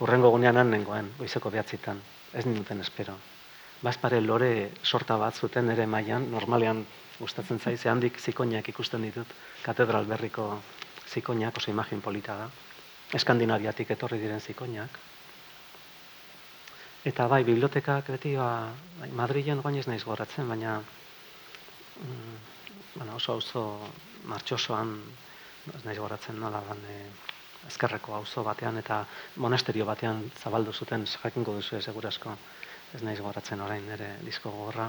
urrengo 0.00 0.30
gunean 0.30 0.62
nengoen, 0.70 1.10
goizeko 1.18 1.50
behatzitan, 1.50 2.00
ez 2.32 2.46
ninduten 2.46 2.80
espero. 2.80 3.16
Bazpare 3.82 4.20
lore 4.22 4.70
sorta 4.82 5.16
bat 5.18 5.34
zuten 5.34 5.70
ere 5.74 5.86
mailan 5.86 6.30
normalean 6.30 6.84
gustatzen 7.18 7.58
zaiz, 7.58 7.84
handik 7.86 8.18
zikoinak 8.18 8.68
ikusten 8.68 9.02
ditut, 9.02 9.26
katedral 9.62 10.06
berriko 10.06 10.46
zikoinak, 11.10 11.56
oso 11.58 11.70
imagin 11.70 12.00
polita 12.00 12.36
da. 12.38 12.50
Eskandinaviatik 13.18 13.90
etorri 13.90 14.20
diren 14.22 14.40
zikoinak, 14.40 14.98
Eta 17.02 17.24
bai, 17.26 17.42
bibliotekak 17.42 18.12
beti, 18.14 18.36
ba, 18.38 18.70
bai, 19.00 19.08
Madrilen 19.18 19.58
guain 19.58 19.74
ez 19.80 19.88
naiz 19.90 20.04
goratzen, 20.06 20.46
baina 20.46 20.76
mm, 20.78 22.34
bueno, 22.94 23.16
oso 23.16 23.34
oso 23.40 23.62
martxosoan 24.30 24.92
ez 25.74 25.80
naiz 25.82 25.96
goratzen 25.98 26.36
nola 26.38 26.60
ban, 26.62 26.78
e, 26.86 27.00
ezkerreko 27.66 28.14
auzo 28.14 28.44
batean 28.46 28.78
eta 28.78 29.00
monasterio 29.42 29.86
batean 29.86 30.20
zabaldu 30.44 30.72
zuten 30.72 31.06
jakingo 31.10 31.54
duzu 31.56 31.80
segurasko 31.80 32.36
ez 32.94 33.02
naiz 33.02 33.18
goratzen 33.20 33.60
orain 33.60 33.88
ere 33.96 34.12
disko 34.22 34.50
gogorra. 34.50 34.86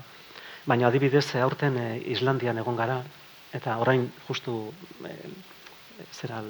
Baina 0.70 0.88
adibidez, 0.94 1.26
aurten 1.42 1.80
e, 1.82 1.88
Islandian 2.14 2.62
egon 2.62 2.78
gara, 2.78 3.00
eta 3.54 3.80
orain 3.82 4.06
justu 4.28 4.60
e, 5.10 5.16
zera 6.12 6.44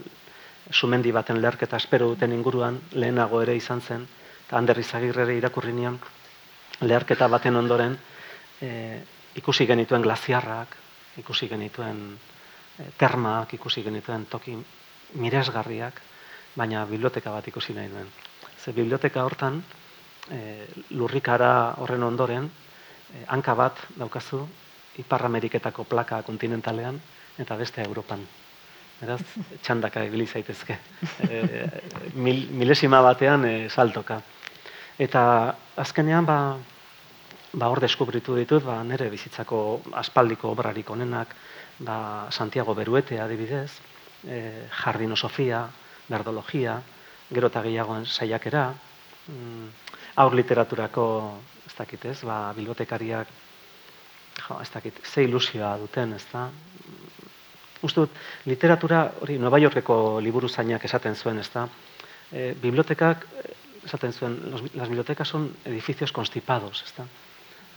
sumendi 0.72 1.16
baten 1.16 1.39
lerketa 1.39 1.80
espero 1.80 2.09
duten 2.11 2.36
inguruan, 2.36 2.82
lehenago 2.91 3.41
ere 3.47 3.55
izan 3.55 3.80
zen, 3.80 4.05
Ander 4.54 4.78
Izagirrere 4.80 5.36
irakurri 5.38 5.74
nion, 5.74 5.97
leherketa 6.82 7.28
baten 7.28 7.56
ondoren, 7.56 7.97
e, 8.62 8.72
ikusi 9.39 9.66
genituen 9.66 10.01
glaziarrak, 10.06 10.78
ikusi 11.22 11.49
genituen 11.49 12.01
e, 12.80 12.89
termak, 12.97 13.54
ikusi 13.58 13.84
genituen 13.84 14.26
toki 14.30 14.56
miresgarriak, 15.22 16.01
baina 16.56 16.86
biblioteka 16.89 17.32
bat 17.34 17.47
ikusi 17.49 17.74
nahi 17.74 17.89
duen. 17.89 18.10
Ze 18.64 18.74
biblioteka 18.74 19.24
hortan, 19.26 19.64
e, 20.32 20.68
lurrikara 20.97 21.74
horren 21.84 22.04
ondoren, 22.04 22.49
e, 23.14 23.26
hanka 23.28 23.56
bat 23.56 23.88
daukazu, 23.97 24.45
Ipar 25.01 25.24
Ameriketako 25.26 25.88
plaka 25.89 26.20
kontinentalean, 26.22 26.99
eta 27.41 27.56
beste 27.58 27.82
Europan. 27.82 28.22
Beraz, 28.99 29.24
txandaka 29.66 30.04
ibili 30.06 30.28
zaitezke. 30.30 30.78
E, 31.26 31.39
mil, 32.14 32.43
milesima 32.54 33.01
batean 33.01 33.45
e, 33.49 33.54
saltoka. 33.74 34.20
Eta 35.02 35.56
azkenean, 35.76 36.26
ba, 36.26 36.58
ba 37.54 37.70
hor 37.70 37.82
deskubritu 37.82 38.36
ditut, 38.38 38.64
ba, 38.66 38.82
nire 38.84 39.10
bizitzako 39.10 39.82
aspaldiko 40.02 40.52
obrarik 40.54 40.89
onenak, 40.89 41.36
ba, 41.80 42.28
Santiago 42.32 42.76
Beruete 42.78 43.20
adibidez, 43.22 43.72
e, 44.28 44.68
jardinosofia, 44.84 45.64
berdologia, 46.10 46.82
gero 47.34 47.50
eta 47.50 47.64
gehiagoen 47.66 48.06
saiakera, 48.06 48.68
mm, 49.28 49.68
aur 50.22 50.36
literaturako, 50.38 51.08
ez 51.66 51.74
dakit 51.78 52.06
ez, 52.06 52.20
ba, 52.22 52.54
bibliotekariak, 52.54 53.28
jo, 54.48 54.60
ez 54.62 54.70
dakit, 54.74 55.02
ze 55.06 55.24
ilusioa 55.24 55.78
duten, 55.82 56.14
ez 56.14 56.26
da, 56.32 56.50
Uste 57.84 58.00
dut, 58.00 58.20
literatura, 58.48 59.02
hori, 59.20 59.36
Nueva 59.36 59.60
Yorkeko 59.60 59.96
liburu 60.24 60.48
zainak 60.48 60.86
esaten 60.88 61.18
zuen, 61.20 61.41
ez 61.41 61.50
da? 61.52 61.66
E, 62.32 62.54
bibliotekak, 62.62 63.26
esaten 63.86 64.14
zuen, 64.14 64.40
las 64.74 64.88
bibliotecas 64.88 65.28
son 65.28 65.56
edificios 65.66 66.12
constipados, 66.12 66.84
ez 66.84 66.94
da? 66.98 67.06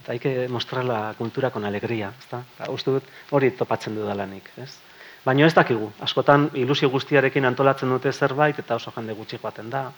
Eta 0.02 0.12
haike 0.12 0.48
mostrar 0.48 0.84
la 0.84 1.14
cultura 1.18 1.50
con 1.50 1.64
alegría, 1.64 2.12
ez 2.18 2.28
da? 2.30 2.70
Uste 2.70 2.92
dut, 2.94 3.08
hori 3.30 3.50
topatzen 3.50 3.96
dudalanik, 3.96 4.52
ez? 4.56 4.70
Baina 5.26 5.46
ez 5.46 5.54
dakigu, 5.54 5.90
askotan 6.06 6.50
ilusio 6.54 6.88
guztiarekin 6.90 7.44
antolatzen 7.48 7.90
dute 7.90 8.12
zerbait, 8.12 8.58
eta 8.62 8.76
oso 8.78 8.92
jende 8.94 9.16
gutxi 9.18 9.40
joaten 9.42 9.70
da, 9.70 9.88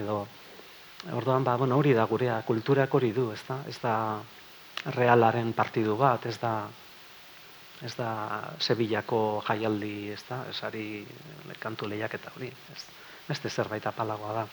edo, 0.00 0.22
orduan, 1.12 1.44
ba, 1.44 1.58
bueno, 1.60 1.76
hori 1.76 1.92
da 1.92 2.06
gurea, 2.08 2.40
kulturak 2.46 2.94
hori 2.94 3.12
du, 3.12 3.30
ez 3.32 3.42
da? 3.48 3.60
Ez 3.68 3.76
da 3.82 3.94
realaren 4.96 5.52
partidu 5.52 5.96
bat, 6.00 6.24
ez 6.26 6.38
da, 6.40 6.54
ez 7.84 7.92
da 7.98 8.10
Sevillako 8.58 9.42
jaialdi, 9.46 10.12
ez 10.14 10.22
da, 10.28 10.46
esari 10.48 11.04
kantu 11.60 11.88
lehiak 11.92 12.16
eta 12.16 12.32
hori, 12.36 12.48
ez, 12.72 12.86
beste 13.28 13.50
zerbait 13.50 13.86
apalagoa 13.86 14.32
da. 14.40 14.46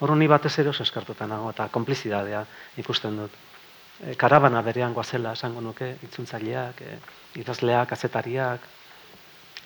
Hor 0.00 0.14
ni 0.16 0.28
batez 0.30 0.54
ere 0.62 0.70
oso 0.70 0.84
eskartuta 0.86 1.26
nago 1.26 1.50
eta 1.50 1.68
konplizidadea 1.74 2.44
ikusten 2.78 3.16
dut. 3.18 3.32
E, 3.98 4.14
karabana 4.14 4.62
berean 4.62 4.94
goazela 4.94 5.32
esango 5.34 5.60
nuke, 5.60 5.96
itzuntzaileak, 6.06 6.82
e, 6.82 6.98
idazleak, 7.42 7.92
azetariak, 7.92 8.68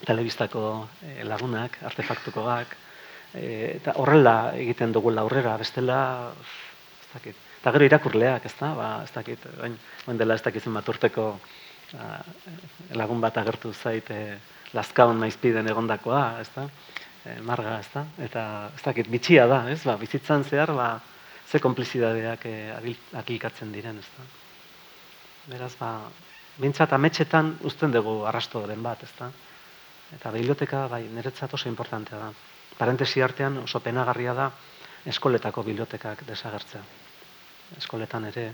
telebistako 0.06 0.64
e, 1.04 1.24
lagunak, 1.28 1.76
artefaktukoak, 1.90 2.76
e, 3.34 3.44
eta 3.76 3.96
horrela 4.00 4.36
egiten 4.56 4.92
dugu 4.92 5.12
aurrera, 5.18 5.56
bestela, 5.60 6.00
ez 7.02 7.10
dakit, 7.12 7.44
eta 7.60 7.74
gero 7.76 7.90
irakurleak, 7.90 8.46
ez 8.48 8.54
da, 8.58 8.72
ba, 8.78 8.88
ez 9.04 9.12
dakit, 9.12 9.44
bain, 9.60 9.76
dela 10.18 10.34
ez 10.34 10.42
dakizun 10.42 10.80
bat 10.80 10.88
ba, 11.92 12.08
lagun 12.96 13.20
bat 13.20 13.36
agertu 13.36 13.72
zaite 13.72 14.38
lazkaon 14.72 15.20
naizpiden 15.20 15.68
egondakoa, 15.68 16.40
ez 16.40 16.48
da? 16.54 16.66
E, 17.24 17.38
marga, 17.46 17.76
ez 17.78 17.88
da? 17.92 18.02
Eta 18.18 18.42
ez 18.74 18.82
dakit, 18.82 19.08
bitxia 19.10 19.46
da, 19.46 19.62
ez? 19.70 19.82
Ba, 19.86 19.94
bizitzan 20.00 20.44
zehar, 20.44 20.72
ba, 20.74 20.88
ze 21.46 21.60
komplizidadeak 21.62 22.46
e, 22.50 22.54
akilkatzen 23.20 23.72
diren, 23.72 24.00
ez 24.02 24.08
da? 24.16 24.26
Beraz, 25.52 25.74
ba, 25.78 25.92
bintzat 26.58 26.92
ametxetan 26.92 27.56
uzten 27.68 27.94
dugu 27.94 28.22
arrasto 28.26 28.64
bat, 28.66 29.02
ez 29.02 29.12
da? 29.18 29.30
Eta 30.12 30.30
biblioteka, 30.30 30.88
bai, 30.88 31.04
niretzat 31.08 31.54
oso 31.54 31.68
importantea 31.68 32.18
da. 32.18 32.32
Parentesi 32.78 33.22
artean 33.22 33.58
oso 33.62 33.80
penagarria 33.80 34.34
da 34.34 34.50
eskoletako 35.06 35.62
bibliotekak 35.62 36.24
desagertzea. 36.26 36.82
Eskoletan 37.78 38.26
ere, 38.28 38.52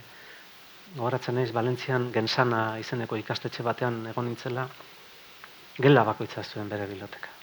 gogoratzen 0.94 1.34
naiz 1.34 1.50
Valentzian 1.52 2.12
gensana 2.12 2.78
izeneko 2.78 3.16
ikastetxe 3.16 3.62
batean 3.62 4.06
egon 4.12 4.30
nintzela, 4.30 4.68
gela 5.78 6.04
bakoitza 6.04 6.44
zuen 6.44 6.68
bere 6.68 6.86
biloteka. 6.86 7.37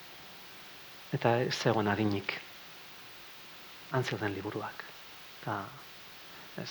Eta 1.16 1.38
ez 1.46 1.56
zegoen 1.56 1.88
adinik. 1.88 2.34
Antzeuden 3.96 4.34
liburuak. 4.36 4.84
Eta 5.42 5.58
ez, 6.62 6.70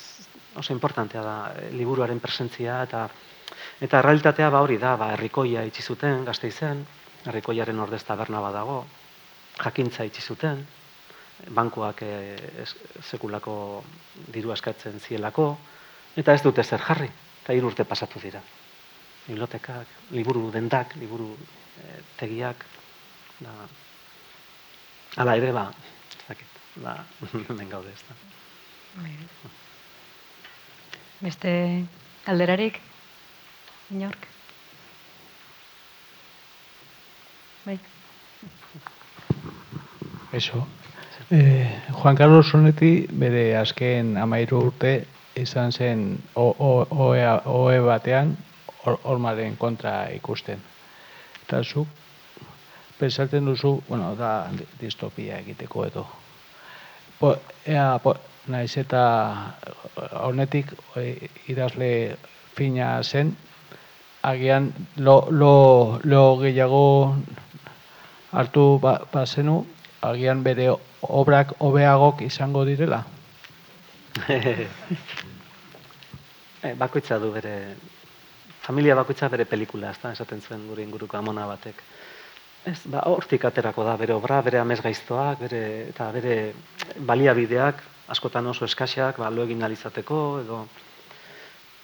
oso 0.61 0.73
importantea 0.73 1.23
da 1.25 1.37
eh, 1.55 1.71
liburuaren 1.73 2.21
presentzia 2.21 2.83
eta 2.85 3.09
eta 3.85 4.01
realitatea 4.03 4.51
ba 4.51 4.63
hori 4.65 4.77
da, 4.79 4.97
ba 4.97 5.13
herrikoia 5.15 5.65
itzi 5.69 5.83
zuten 5.83 6.25
Gasteizen, 6.25 6.85
herrikoiaren 7.25 7.81
ordez 7.81 8.03
taberna 8.05 8.41
badago, 8.41 8.85
jakintza 9.61 10.05
itzi 10.05 10.23
zuten, 10.23 10.65
bankuak 11.55 12.03
e, 12.03 12.13
sekulako 13.03 13.57
diru 14.33 14.53
askatzen 14.53 15.01
zielako, 15.01 15.55
Eta 16.15 16.35
ez 16.37 16.43
dute 16.45 16.63
zer 16.63 16.79
jarri, 16.79 17.09
eta 17.43 17.55
hiru 17.57 17.73
urte 17.73 17.85
pasatu 17.91 18.21
dira. 18.23 18.41
Bibliotekak, 19.27 19.95
liburu 20.15 20.47
dendak, 20.55 20.95
liburu 21.01 21.33
e, 21.35 21.97
tegiak, 22.21 22.63
da, 23.41 23.55
ala 25.17 25.37
ere 25.37 25.53
ba, 25.53 25.69
ez 26.11 26.21
dakit, 26.29 26.61
ba, 26.83 26.97
hemen 27.49 27.69
gaude 27.71 27.91
ez 27.93 28.03
da. 28.09 28.15
Beste 31.25 31.51
alderarik, 32.31 32.81
inork? 33.91 34.29
Bai. 37.65 37.79
Eso. 40.33 40.67
Eh, 41.31 41.81
Juan 41.91 42.17
Carlos 42.17 42.51
Sonetti 42.51 43.07
bere 43.09 43.55
azken 43.57 44.17
amairu 44.21 44.67
urte 44.67 45.07
izan 45.41 45.73
zen 45.73 46.03
oe 46.37 47.79
batean 47.87 48.35
hormaren 48.85 49.57
kontra 49.57 50.11
ikusten. 50.13 50.61
Eta 51.47 51.63
zu, 51.65 51.87
pensatzen 53.05 53.45
duzu, 53.45 53.77
bueno, 53.89 54.15
da 54.17 54.49
distopia 54.81 55.39
egiteko 55.45 55.85
edo. 55.87 56.07
Po, 57.21 57.35
ea, 57.69 57.99
po, 58.03 58.17
naiz 58.49 58.73
eta 58.81 59.03
honetik 60.25 60.73
idazle 61.49 61.91
fina 62.57 63.03
zen, 63.03 63.35
agian 64.25 64.73
lo, 64.97 65.29
lo, 65.31 66.01
lo 66.05 66.23
gehiago 66.41 67.17
hartu 68.33 68.79
ba, 68.81 69.01
agian 70.05 70.43
bere 70.45 70.71
obrak 71.01 71.55
hobeagok 71.61 72.23
izango 72.25 72.65
direla. 72.65 73.05
e, 76.65 76.75
bakoitza 76.79 77.19
du 77.19 77.33
bere, 77.33 77.75
familia 78.63 78.95
bakoitza 78.95 79.29
bere 79.29 79.45
pelikula, 79.45 79.91
ez 79.91 79.99
da, 80.03 80.13
esaten 80.13 80.41
zuen 80.41 80.69
gure 80.69 80.83
inguruko 80.83 81.17
amona 81.17 81.47
batek. 81.47 81.83
Ez, 82.65 82.79
ba, 82.89 83.03
hortik 83.13 83.45
aterako 83.45 83.85
da, 83.85 83.97
bere 84.01 84.15
obra, 84.17 84.39
bere 84.45 84.59
amez 84.61 84.79
gaiztoak, 84.81 85.43
bere, 85.45 85.61
eta 85.91 86.09
bere 86.15 86.37
baliabideak, 86.97 87.83
askotan 88.15 88.47
oso 88.49 88.65
eskaxak, 88.65 89.21
ba, 89.21 89.29
lo 89.31 89.45
egin 89.45 89.63
alizateko, 89.67 90.21
edo, 90.41 90.63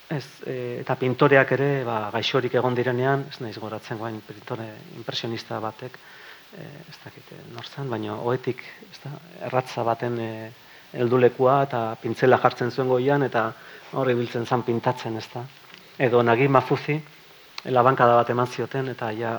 ez, 0.08 0.24
e, 0.48 0.56
eta 0.80 0.96
pintoreak 0.96 1.52
ere, 1.58 1.68
ba, 1.84 1.98
gaixorik 2.14 2.56
egon 2.56 2.78
direnean, 2.78 3.26
ez 3.28 3.42
naiz 3.44 3.58
goratzen 3.60 4.00
guain, 4.00 4.22
pintore 4.24 4.70
impresionista 4.96 5.60
batek, 5.60 6.00
e, 6.56 6.64
ez 6.64 6.96
dakite, 7.04 7.44
norzan, 7.52 7.92
baina 7.92 8.16
oetik, 8.16 8.64
ez 8.88 8.98
da, 9.04 9.12
erratza 9.50 9.84
baten, 9.84 10.18
e, 10.18 10.32
heldulekua 10.96 11.62
eta 11.68 11.84
pintzela 12.02 12.38
jartzen 12.42 12.72
zuen 12.72 12.88
goian 12.90 13.22
eta 13.22 13.50
hori 14.00 14.14
biltzen 14.18 14.46
zan 14.46 14.64
pintatzen, 14.66 15.16
ez 15.20 15.28
da. 15.34 15.44
Edo 16.00 16.22
nagi 16.22 16.48
mafuzi, 16.48 16.96
labankada 17.64 18.16
bat 18.16 18.30
eman 18.30 18.46
zioten 18.46 18.88
eta 18.88 19.10
ja 19.12 19.34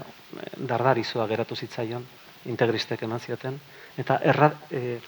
dardarizua 0.57 1.27
geratu 1.27 1.55
zitzaion, 1.55 2.05
integristek 2.45 3.03
eman 3.03 3.19
zioten, 3.19 3.59
eta 3.97 4.19
erra, 4.23 4.51
e, 4.71 4.99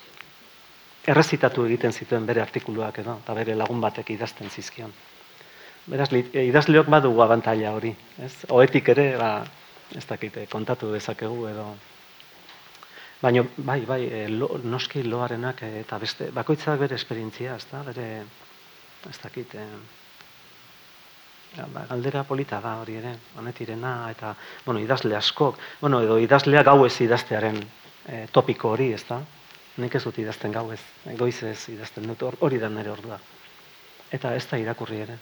errezitatu 1.07 1.65
egiten 1.67 1.93
zituen 1.93 2.25
bere 2.25 2.41
artikuluak 2.41 2.99
edo, 3.03 3.17
eta 3.23 3.33
bere 3.37 3.55
lagun 3.55 3.81
batek 3.81 4.13
idazten 4.15 4.49
zizkion. 4.49 4.93
Beraz, 5.87 6.09
e, 6.13 6.45
idazleok 6.47 6.89
badugu 6.89 7.21
abantaila 7.21 7.73
hori, 7.75 7.93
ez? 8.23 8.33
Oetik 8.49 8.93
ere, 8.95 9.09
ba, 9.19 9.33
ez 9.95 10.05
dakite, 10.09 10.47
kontatu 10.51 10.93
dezakegu 10.93 11.47
edo, 11.51 11.73
Baina, 13.23 13.39
bai, 13.55 13.85
bai, 13.87 14.01
lo, 14.27 14.49
noski 14.67 14.99
loarenak 15.07 15.61
eta 15.63 15.95
beste, 15.95 16.25
bakoitzak 16.35 16.75
bere 16.81 16.97
esperientzia, 16.99 17.53
ez 17.55 17.69
da, 17.69 17.79
bere, 17.87 18.07
ez 19.07 19.19
dakit, 19.21 19.53
e, 19.55 19.63
ba, 19.63 20.02
galdera 21.55 22.23
polita 22.23 22.59
da 22.61 22.75
hori 22.81 22.95
ere, 22.97 23.13
honetirena, 23.37 24.09
eta, 24.11 24.35
bueno, 24.65 24.79
idazle 24.81 25.15
askok, 25.15 25.57
bueno, 25.81 26.01
edo 26.01 26.17
idazlea 26.17 26.63
gau 26.63 26.85
ez 26.85 26.95
idaztearen 27.01 27.59
e, 28.07 28.27
topiko 28.31 28.71
hori, 28.73 28.91
ez 28.93 29.03
da? 29.07 29.19
Nik 29.77 29.95
ez 29.95 30.03
dut 30.03 30.17
idazten 30.21 30.51
gau 30.53 30.71
ez, 30.73 30.79
goiz 31.17 31.41
ez 31.43 31.69
idazten 31.69 32.07
dut, 32.09 32.21
hor- 32.21 32.37
hori 32.41 32.59
da 32.61 32.69
nire 32.69 32.91
ordua. 32.93 33.19
Eta 34.13 34.33
ez 34.37 34.45
da 34.49 34.57
irakurri 34.61 34.99
ere. 35.05 35.17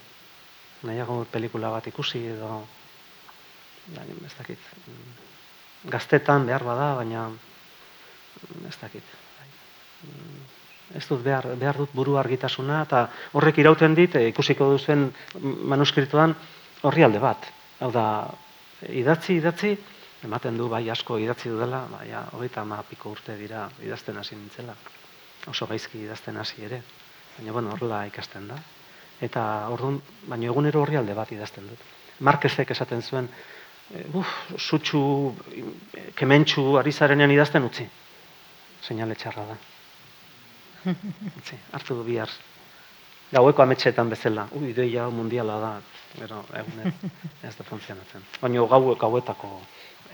Nahiago 0.83 1.25
pelikula 1.31 1.69
bat 1.71 1.87
ikusi 1.87 2.25
edo, 2.33 2.63
baina 3.95 4.15
ez 4.25 4.33
dakit. 4.37 4.59
mm, 4.87 5.11
Gaztetan 5.91 6.45
behar 6.45 6.63
bada, 6.63 6.93
baina 6.95 7.27
mm, 7.29 8.67
ez 8.67 8.77
dakit. 8.81 9.03
Bai. 10.91 10.97
Ez 10.97 11.07
dut 11.07 11.23
behar, 11.23 11.47
behar 11.57 11.77
dut 11.77 11.89
buru 11.93 12.17
argitasuna, 12.17 12.83
eta 12.83 13.07
horrek 13.33 13.57
irauten 13.57 13.95
dit, 13.95 14.15
e, 14.15 14.27
ikusiko 14.29 14.71
duzuen 14.73 15.11
manuskrituan 15.41 16.35
horri 16.83 17.03
alde 17.03 17.19
bat. 17.19 17.47
Hau 17.79 17.91
da, 17.91 18.05
idatzi, 18.89 19.37
idatzi, 19.37 19.77
ematen 20.23 20.57
du 20.57 20.67
bai 20.69 20.89
asko 20.89 21.17
idatzi 21.17 21.49
dudala, 21.49 21.85
baina 21.91 22.25
hogeita 22.33 22.61
ama 22.61 22.83
piko 22.83 23.11
urte 23.11 23.37
dira 23.37 23.69
idazten 23.83 24.17
hasi 24.17 24.35
nintzela. 24.35 24.75
Oso 25.47 25.65
gaizki 25.65 26.03
idazten 26.03 26.37
hasi 26.37 26.63
ere. 26.65 26.81
Baina 27.37 27.51
bueno, 27.51 27.71
horrela 27.71 28.05
ikasten 28.05 28.47
da. 28.47 28.59
Eta 29.21 29.67
orduan, 29.69 30.01
baina 30.27 30.45
egunero 30.51 30.81
horri 30.81 30.97
alde 30.97 31.15
bat 31.17 31.31
idazten 31.31 31.67
dut. 31.67 31.89
Marquezek 32.19 32.71
esaten 32.71 33.01
zuen, 33.01 33.29
e, 33.95 34.05
uf, 34.13 34.27
sutxu, 34.57 35.01
kementxu 36.15 36.77
ari 36.77 36.91
zarenean 36.91 37.31
idazten 37.31 37.65
utzi. 37.65 37.87
Seinale 38.81 39.15
txarra 39.15 39.45
da. 39.53 39.61
Utzi, 41.39 41.59
hartu 41.71 41.97
du 41.99 42.05
bihar. 42.07 42.29
Gaueko 43.31 43.63
ametxetan 43.63 44.09
bezala. 44.11 44.47
Ui, 44.57 44.71
ideia 44.73 45.07
mundiala 45.09 45.59
da. 45.61 45.71
Gero, 46.17 46.41
egun 46.59 46.81
ez, 46.83 46.93
ez 47.47 47.55
da 47.55 47.63
funtzionatzen. 47.63 48.25
Baina 48.41 48.65
gau, 48.67 48.95
gauetako 48.99 49.59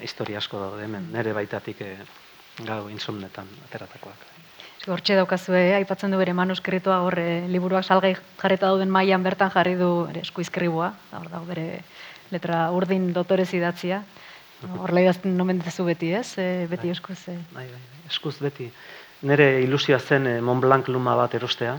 historia 0.06 0.38
asko 0.38 0.60
daude 0.62 0.84
hemen. 0.86 1.10
Nere 1.14 1.34
baitatik 1.34 1.82
e, 1.82 1.96
gau 2.66 2.84
insomnetan 2.94 3.50
ateratakoak. 3.70 4.28
Hortxe 4.88 5.18
daukazue, 5.20 5.60
aipatzen 5.76 6.14
du 6.14 6.20
bere 6.22 6.32
manuskritoa 6.38 7.02
hor 7.04 7.18
eh, 7.20 7.48
liburuak 7.52 7.84
salgai 7.84 8.14
jarreta 8.40 8.70
dauden 8.70 8.88
mailan 8.94 9.26
bertan 9.26 9.52
jarri 9.52 9.74
du 9.76 9.90
bere 10.08 10.22
eskuizkribua, 10.24 10.94
hor 11.18 11.28
dago 11.28 11.44
bere 11.50 11.82
letra 12.32 12.70
urdin 12.72 13.10
dotorez 13.16 13.50
idatzia. 13.58 14.04
Horrela 14.82 15.04
idazten 15.04 15.36
nomen 15.38 15.60
beti, 15.60 16.14
ez? 16.14 16.38
E, 16.38 16.68
beti 16.70 16.88
Bai. 16.88 16.96
eskuz. 16.96 17.20
Bai, 17.28 17.38
bai, 17.54 17.68
bai. 17.68 18.06
Eskuz 18.08 18.38
beti. 18.40 18.72
Nere 19.26 19.62
ilusioa 19.64 19.98
zen 19.98 20.28
eh, 20.28 20.42
Mont 20.42 20.62
Blanc 20.62 20.88
luma 20.94 21.16
bat 21.18 21.34
erostea. 21.34 21.78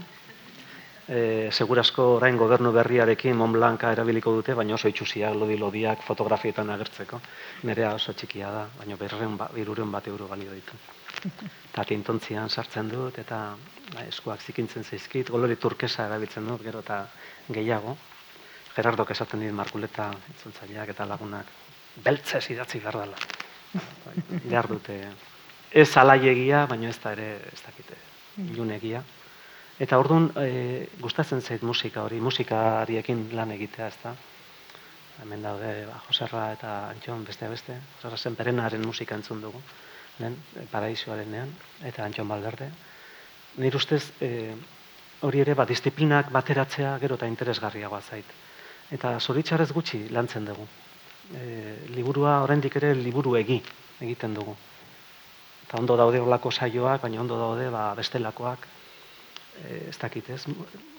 E, 1.09 1.49
segurasko 1.55 2.03
orain 2.17 2.37
gobernu 2.37 2.73
berriarekin 2.75 3.37
Mont 3.39 3.55
Blanca 3.55 3.93
erabiliko 3.95 4.33
dute, 4.35 4.57
baina 4.59 4.75
oso 4.75 4.91
itxusiak, 4.91 5.37
lodi-lodiak, 5.39 6.03
fotografietan 6.05 6.69
agertzeko. 6.75 7.21
Nerea 7.71 7.95
oso 7.95 8.13
txikia 8.13 8.51
da, 8.53 8.65
baina 8.81 8.99
berreun, 8.99 9.39
ba, 9.39 9.49
irureun 9.57 9.95
bat 9.95 10.11
euro 10.11 10.27
balio 10.27 10.51
ditu. 10.53 10.75
Eta 11.71 11.87
tintontzian 11.87 12.51
sartzen 12.51 12.91
dut, 12.91 13.23
eta 13.23 13.41
ba, 13.95 14.05
eskuak 14.11 14.43
zikintzen 14.43 14.85
zaizkit, 14.85 15.31
golori 15.31 15.57
turkesa 15.57 16.11
erabiltzen 16.11 16.51
dut, 16.51 16.67
gero 16.67 16.83
eta 16.85 17.05
gehiago. 17.49 17.97
Gerardok 18.75 19.15
esaten 19.15 19.47
dit 19.47 19.55
Markuleta 19.55 20.11
itzultzaileak 20.35 20.91
eta 20.93 21.07
lagunak, 21.07 21.57
beltzez 22.03 22.45
idatzi 22.51 22.83
behar 22.83 23.03
dela. 23.07 23.27
Behar 24.43 24.75
dute 24.75 25.01
ez 25.71 25.97
alaiegia, 25.97 26.67
baina 26.67 26.89
ez 26.89 26.99
da 27.03 27.13
ere, 27.13 27.29
ez 27.53 27.61
dakite, 27.65 27.97
ilunegia. 28.49 29.03
Eta 29.79 29.99
orduan, 29.99 30.31
e, 30.41 30.89
gustatzen 31.01 31.43
zait 31.43 31.63
musika 31.63 32.03
hori, 32.03 32.19
musikariekin 32.21 33.29
lan 33.37 33.53
egitea, 33.55 33.87
ez 33.87 33.99
da. 34.03 34.15
Hemen 35.23 35.43
daude, 35.43 35.71
ba, 35.87 36.01
Joserra 36.07 36.49
eta 36.55 36.73
Antxon 36.89 37.25
beste 37.27 37.49
beste, 37.51 37.77
Joserra 37.97 38.19
Senperenaren 38.19 38.85
musika 38.87 39.15
entzun 39.19 39.43
dugu, 39.43 39.61
lehen, 40.19 40.37
e, 40.57 40.67
paraísoarenean, 40.73 41.53
eta 41.87 42.05
Antxon 42.05 42.29
Balderde. 42.29 42.71
Nire 43.59 43.77
ustez, 43.77 44.03
e, 44.21 44.55
hori 45.27 45.43
ere, 45.45 45.55
ba, 45.55 45.67
disiplinak 45.67 46.33
bateratzea 46.35 46.97
gero 47.03 47.19
eta 47.19 47.31
interesgarriagoa 47.31 48.01
zait. 48.03 48.37
Eta 48.95 49.19
zoritxarrez 49.21 49.71
gutxi 49.77 50.07
lantzen 50.15 50.47
dugu. 50.49 50.67
E, 51.35 51.45
liburua 51.93 52.41
oraindik 52.43 52.77
ere 52.81 52.95
liburu 52.97 53.37
egi 53.37 53.61
egiten 54.01 54.35
dugu. 54.35 54.57
Eta 55.69 55.77
ondo 55.77 55.99
daude 56.01 56.17
horlako 56.17 56.49
saioak, 56.49 57.03
baina 57.05 57.21
ondo 57.21 57.37
daude 57.37 57.69
ba, 57.69 57.91
bestelakoak, 57.93 58.63
e, 59.61 59.89
ez 59.91 59.97
dakit, 60.01 60.31
ez? 60.33 60.47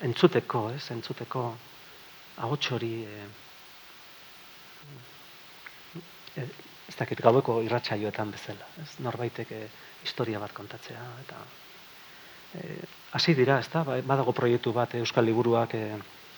Entzuteko, 0.06 0.68
ez? 0.78 0.84
Entzuteko 0.94 1.46
ahots 2.46 2.72
hori 2.76 2.92
e, 3.02 3.24
e, 6.38 6.46
ez 6.90 6.96
dakit, 7.00 7.24
gaueko 7.26 7.64
irratsaioetan 7.66 8.36
bezala, 8.36 8.70
ez? 8.84 8.92
Norbaitek 9.02 9.56
e, 9.58 9.64
historia 10.06 10.38
bat 10.40 10.54
kontatzea 10.54 11.02
eta 11.24 11.42
e, 12.62 12.78
hasi 13.18 13.34
dira, 13.34 13.60
ez 13.60 13.74
da? 13.74 13.84
Badago 14.06 14.38
proiektu 14.38 14.74
bat 14.76 14.94
Euskal 15.02 15.26
Liburuak 15.26 15.74
e, 15.74 15.84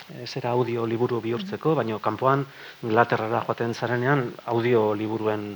e, 0.08 0.26
zera 0.26 0.56
audio 0.56 0.88
liburu 0.88 1.20
bihurtzeko, 1.20 1.76
baina 1.76 2.00
kanpoan 2.00 2.48
Inglaterrara 2.88 3.44
joaten 3.44 3.76
zarenean 3.76 4.30
audio 4.56 4.94
liburuen 4.96 5.52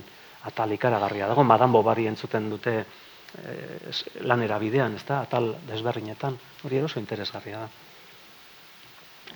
atal 0.46 0.72
ikaragarria 0.72 1.28
dago, 1.32 1.44
Madame 1.44 1.74
Bovary 1.74 2.08
entzuten 2.08 2.50
dute 2.50 2.76
eh, 2.82 3.94
lanera 4.22 4.60
bidean, 4.62 4.96
ez 4.96 5.04
da, 5.08 5.22
atal 5.26 5.56
desberdinetan, 5.68 6.38
hori 6.64 6.82
oso 6.86 7.02
interesgarria 7.02 7.66
da. 7.66 7.70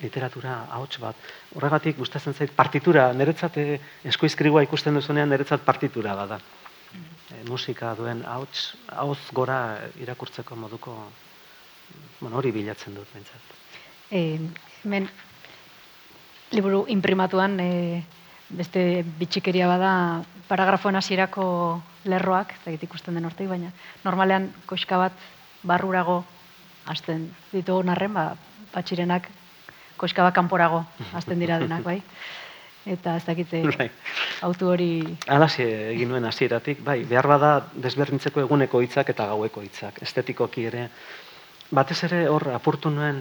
Literatura 0.00 0.54
ahots 0.70 1.00
bat. 1.02 1.16
Horregatik 1.58 1.98
gustatzen 1.98 2.34
zait 2.34 2.54
partitura, 2.56 3.10
niretzat 3.12 3.58
eh, 3.60 3.80
eskuizkribua 4.12 4.62
ikusten 4.68 4.96
duzunean 4.96 5.28
niretzat 5.28 5.66
partitura 5.66 6.14
bada. 6.16 6.40
E, 6.90 7.42
musika 7.46 7.92
duen 7.98 8.24
ahots, 8.26 8.74
ahoz 8.88 9.18
gora 9.32 9.58
irakurtzeko 10.02 10.56
moduko, 10.58 10.94
bueno, 12.20 12.38
hori 12.38 12.50
bilatzen 12.54 12.96
dut 12.98 13.10
behintzat. 13.12 13.52
E, 14.10 14.22
hemen 14.82 15.06
liburu 16.50 16.84
imprimatuan 16.90 17.60
e, 17.62 17.70
beste 18.50 19.04
bitxikeria 19.18 19.68
bada 19.70 19.92
paragrafoen 20.48 20.96
hasierako 20.98 21.44
lerroak, 22.10 22.52
ez 22.52 22.62
dakit 22.64 22.88
ikusten 22.88 23.14
den 23.14 23.28
hortik, 23.28 23.48
baina 23.48 23.70
normalean 24.04 24.50
koxka 24.66 24.98
bat 24.98 25.12
barrurago 25.62 26.24
hasten 26.90 27.28
ditugun 27.52 27.92
arren, 27.92 28.14
ba, 28.14 28.24
patxirenak 28.72 29.28
koxka 30.00 30.24
bat 30.26 30.34
kanporago 30.34 30.84
hasten 31.12 31.40
dira 31.42 31.58
denak, 31.60 31.84
bai? 31.84 32.00
Eta 32.88 33.18
ez 33.18 33.24
dakite 33.26 33.60
Bai. 33.76 33.90
autu 34.40 34.70
hori 34.72 35.02
Alaxe 35.28 35.66
egin 35.92 36.08
nuen 36.08 36.24
hasieratik, 36.24 36.80
bai, 36.84 37.02
behar 37.04 37.28
bada 37.28 37.50
desberdintzeko 37.74 38.40
eguneko 38.40 38.80
hitzak 38.80 39.12
eta 39.12 39.26
gaueko 39.34 39.60
hitzak, 39.60 40.00
estetikoki 40.02 40.64
ere. 40.70 40.86
Batez 41.70 41.98
ere 42.08 42.22
hor 42.32 42.48
apurtu 42.54 42.90
nuen, 42.90 43.20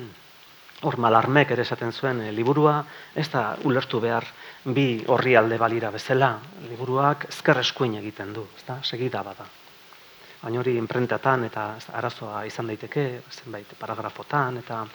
hor 0.82 0.98
malarmek 0.98 1.52
ere 1.52 1.64
esaten 1.66 1.92
zuen, 1.92 2.22
e, 2.22 2.32
liburua 2.32 2.80
ez 3.16 3.28
da 3.32 3.58
ulertu 3.68 4.00
behar 4.00 4.26
bi 4.64 5.04
horri 5.08 5.36
alde 5.36 5.58
balira 5.60 5.92
bezala, 5.92 6.38
liburuak 6.70 7.26
ezker 7.30 7.60
eskuin 7.60 7.98
egiten 8.00 8.34
du, 8.34 8.46
ez 8.56 8.64
da, 8.68 8.80
segida 8.84 9.24
bada. 9.24 9.46
Baina 10.40 10.62
hori 10.62 10.78
imprentatan 10.80 11.44
eta 11.50 11.66
arazoa 12.00 12.46
izan 12.48 12.72
daiteke, 12.72 13.06
zenbait 13.30 13.76
paragrafotan, 13.80 14.62
eta 14.64 14.86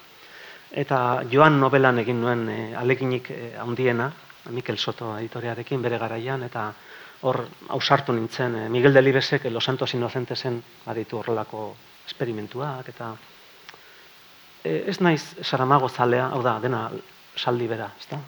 eta 0.74 0.98
joan 1.30 1.60
novelan 1.60 2.00
egin 2.02 2.20
nuen 2.20 2.48
e, 2.48 2.58
aleginik 2.76 3.30
e, 3.30 3.52
handiena, 3.60 4.10
Mikel 4.50 4.78
Soto 4.78 5.14
editorearekin 5.18 5.82
bere 5.82 5.98
garaian, 5.98 6.42
eta 6.42 6.70
hor 7.28 7.44
ausartu 7.76 8.12
nintzen, 8.12 8.56
e, 8.56 8.68
Miguel 8.68 8.96
Delibesek 8.96 9.44
Los 9.52 9.64
Santos 9.64 9.94
Inocentesen 9.94 10.62
baditu 10.86 11.20
horrelako 11.20 11.74
esperimentuak, 12.08 12.88
eta 12.88 13.12
ez 14.64 14.98
naiz 15.00 15.22
saramago 15.42 15.88
zalea, 15.88 16.30
hau 16.32 16.42
da, 16.42 16.58
dena 16.60 16.88
saldi 17.36 17.66
bera, 17.68 17.90
ez 18.00 18.06
da? 18.10 18.20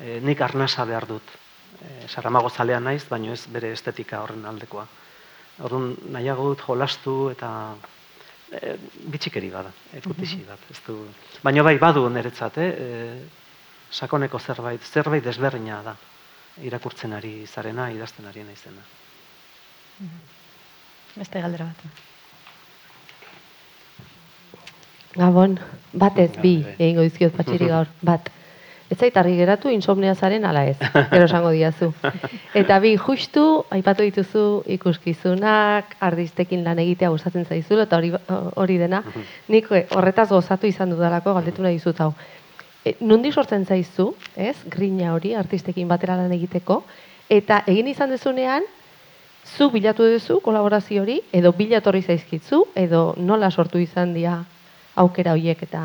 E, 0.00 0.18
nik 0.24 0.40
arnasa 0.42 0.84
behar 0.88 1.06
dut. 1.06 1.34
E, 1.78 2.08
saramago 2.08 2.50
zalea 2.50 2.80
naiz, 2.80 3.04
baino 3.08 3.32
ez 3.32 3.44
bere 3.46 3.70
estetika 3.72 4.22
horren 4.22 4.44
aldekoa. 4.50 4.86
Orduan 5.64 5.92
nahiago 6.10 6.48
dut 6.50 6.64
jolastu 6.66 7.14
eta 7.30 7.50
e, 8.50 8.74
bitxikeri 9.14 9.50
bada, 9.52 9.70
ekutixi 10.00 10.42
bat. 10.48 10.64
Ez 10.70 10.80
du... 10.86 10.98
Baina 11.44 11.62
bai, 11.62 11.76
badu 11.78 12.08
niretzat, 12.10 12.58
eh? 12.58 12.70
E, 12.70 13.44
sakoneko 13.94 14.40
zerbait, 14.40 14.82
zerbait 14.82 15.22
desberdina 15.24 15.82
da. 15.86 15.94
Irakurtzen 16.66 17.14
ari 17.14 17.46
zarena, 17.46 17.88
idazten 17.90 18.26
ari 18.30 18.42
naizena. 18.46 18.82
beste 21.14 21.40
galdera 21.40 21.70
bat. 21.70 22.10
Gabon, 25.14 25.58
bat 25.94 26.18
ez, 26.18 26.32
bi, 26.42 26.56
Bai. 26.64 26.74
egingo 26.78 27.04
dizkiot 27.06 27.36
patxiri 27.36 27.68
gaur, 27.70 27.90
bat. 28.08 28.30
Ez 28.90 28.98
zait 29.00 29.16
argi 29.16 29.36
geratu 29.38 29.70
insomnia 29.72 30.12
zaren 30.14 30.44
ala 30.44 30.66
ez, 30.68 30.76
gero 30.76 31.24
esango 31.24 31.52
diazu. 31.54 31.88
Eta 32.60 32.78
bi, 32.82 32.96
justu, 33.00 33.64
aipatu 33.72 34.04
dituzu 34.04 34.44
ikuskizunak, 34.76 35.94
ardistekin 36.04 36.64
lan 36.66 36.82
egitea 36.82 37.12
gustatzen 37.14 37.46
zaizula, 37.46 37.86
eta 37.86 37.96
hori, 37.96 38.12
hori 38.60 38.78
dena, 38.78 39.00
nik 39.54 39.70
eh, 39.72 39.86
horretaz 39.94 40.28
gozatu 40.34 40.68
izan 40.68 40.92
dudalako 40.92 41.34
galdetu 41.38 41.64
nahi 41.64 41.78
dizut 41.78 42.02
hau. 42.04 42.12
E, 42.84 42.96
nondik 43.00 43.32
sortzen 43.32 43.64
zaizu, 43.64 44.10
ez, 44.36 44.56
grina 44.68 45.14
hori, 45.14 45.32
artistekin 45.38 45.88
batera 45.88 46.18
lan 46.20 46.34
egiteko, 46.36 46.82
eta 47.32 47.62
egin 47.70 47.88
izan 47.88 48.12
dezunean, 48.12 48.66
zu 49.44 49.70
bilatu 49.70 50.04
duzu 50.10 50.40
kolaborazio 50.44 51.02
hori, 51.02 51.20
edo 51.32 51.54
bilatorri 51.56 52.02
zaizkitzu, 52.02 52.66
edo 52.74 53.14
nola 53.16 53.50
sortu 53.50 53.80
izan 53.80 54.12
dira 54.16 54.42
aukera 54.96 55.32
horiek 55.32 55.62
eta 55.62 55.84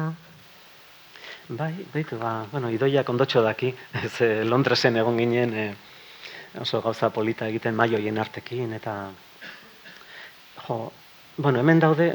Bai, 1.49 1.73
baitu, 1.89 2.19
ba, 2.21 2.45
bueno, 2.51 2.69
idoiak 2.69 3.07
ondotxo 3.09 3.41
daki, 3.41 3.71
ez 4.05 4.21
eh, 4.21 4.43
Londresen 4.45 4.99
egon 5.01 5.17
ginen 5.17 5.53
eh, 5.57 5.71
oso 6.61 6.81
gauza 6.81 7.09
polita 7.09 7.47
egiten 7.49 7.73
maioien 7.73 8.19
artekin, 8.21 8.75
eta 8.77 8.93
jo, 10.67 10.91
bueno, 11.37 11.59
hemen 11.59 11.79
daude, 11.81 12.11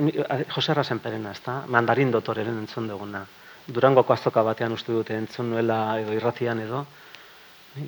Jose 0.55 0.71
Arrasenperena, 0.71 1.33
ez 1.35 1.43
da, 1.43 1.65
mandarin 1.67 2.13
dotoreren 2.15 2.61
entzun 2.63 2.87
duguna. 2.87 3.25
Durangoko 3.67 4.13
azoka 4.13 4.43
batean 4.47 4.77
uste 4.77 4.93
dute 4.93 5.17
entzun 5.19 5.51
nuela 5.51 5.99
edo 5.99 6.15
irratian 6.15 6.61
edo, 6.63 6.85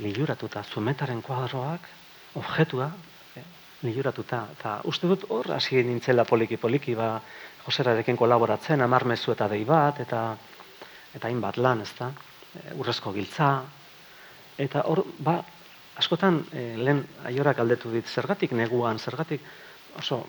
liluratuta, 0.02 0.64
zumetaren 0.64 1.22
kuadroak, 1.22 1.86
objetua, 2.42 2.90
eh, 3.36 3.44
liluratuta. 3.86 4.46
Eta 4.58 4.80
uste 4.90 5.06
dut 5.06 5.28
hor 5.30 5.52
hasi 5.54 5.84
nintzela 5.84 6.24
poliki-poliki, 6.26 6.98
ba, 6.98 7.20
Joserarekin 7.66 8.16
kolaboratzen, 8.16 8.80
amar 8.80 9.04
mezu 9.04 9.32
eta 9.34 9.48
dei 9.50 9.64
bat, 9.64 10.00
eta 10.00 10.36
eta 11.16 11.30
hainbat 11.30 11.56
lan, 11.56 11.80
ez 11.80 11.92
da, 11.98 12.10
urrezko 12.76 13.12
giltza, 13.14 13.50
eta 14.60 14.82
hor, 14.90 15.02
ba, 15.24 15.38
askotan, 15.96 16.42
e, 16.52 16.66
lehen 16.76 17.02
aiorak 17.30 17.62
aldetu 17.62 17.92
dit, 17.92 18.06
zergatik 18.06 18.52
neguan, 18.56 19.00
zergatik, 19.00 19.44
oso, 19.96 20.22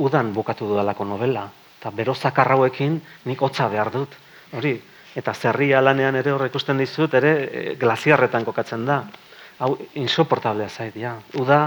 udan 0.00 0.32
bukatu 0.32 0.68
dudalako 0.70 1.04
novela, 1.04 1.44
eta 1.78 1.92
bero 1.92 2.14
zakarrauekin 2.14 3.00
nik 3.28 3.42
hotza 3.42 3.68
behar 3.68 3.92
dut, 3.92 4.16
hori, 4.56 4.78
eta 5.16 5.34
zerria 5.34 5.82
lanean 5.84 6.16
ere 6.16 6.32
hor 6.32 6.46
ikusten 6.46 6.80
dizut, 6.80 7.14
ere 7.20 7.32
e, 7.44 7.64
glaziarretan 7.80 8.48
kokatzen 8.48 8.86
da, 8.88 9.02
hau 9.60 9.74
insoportablea 10.00 10.68
zait, 10.68 10.96
ja, 10.96 11.18
uda, 11.38 11.62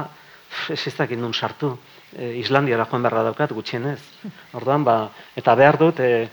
ez 0.69 0.81
nun 1.17 1.33
sartu, 1.33 1.75
e, 2.14 2.36
Islandiara 2.41 2.86
joan 2.90 3.06
beharra 3.06 3.23
daukat 3.30 3.53
gutxienez, 3.56 3.99
orduan, 4.57 4.84
ba, 4.84 4.98
eta 5.36 5.56
behar 5.56 5.80
dut, 5.82 5.99
e, 5.99 6.27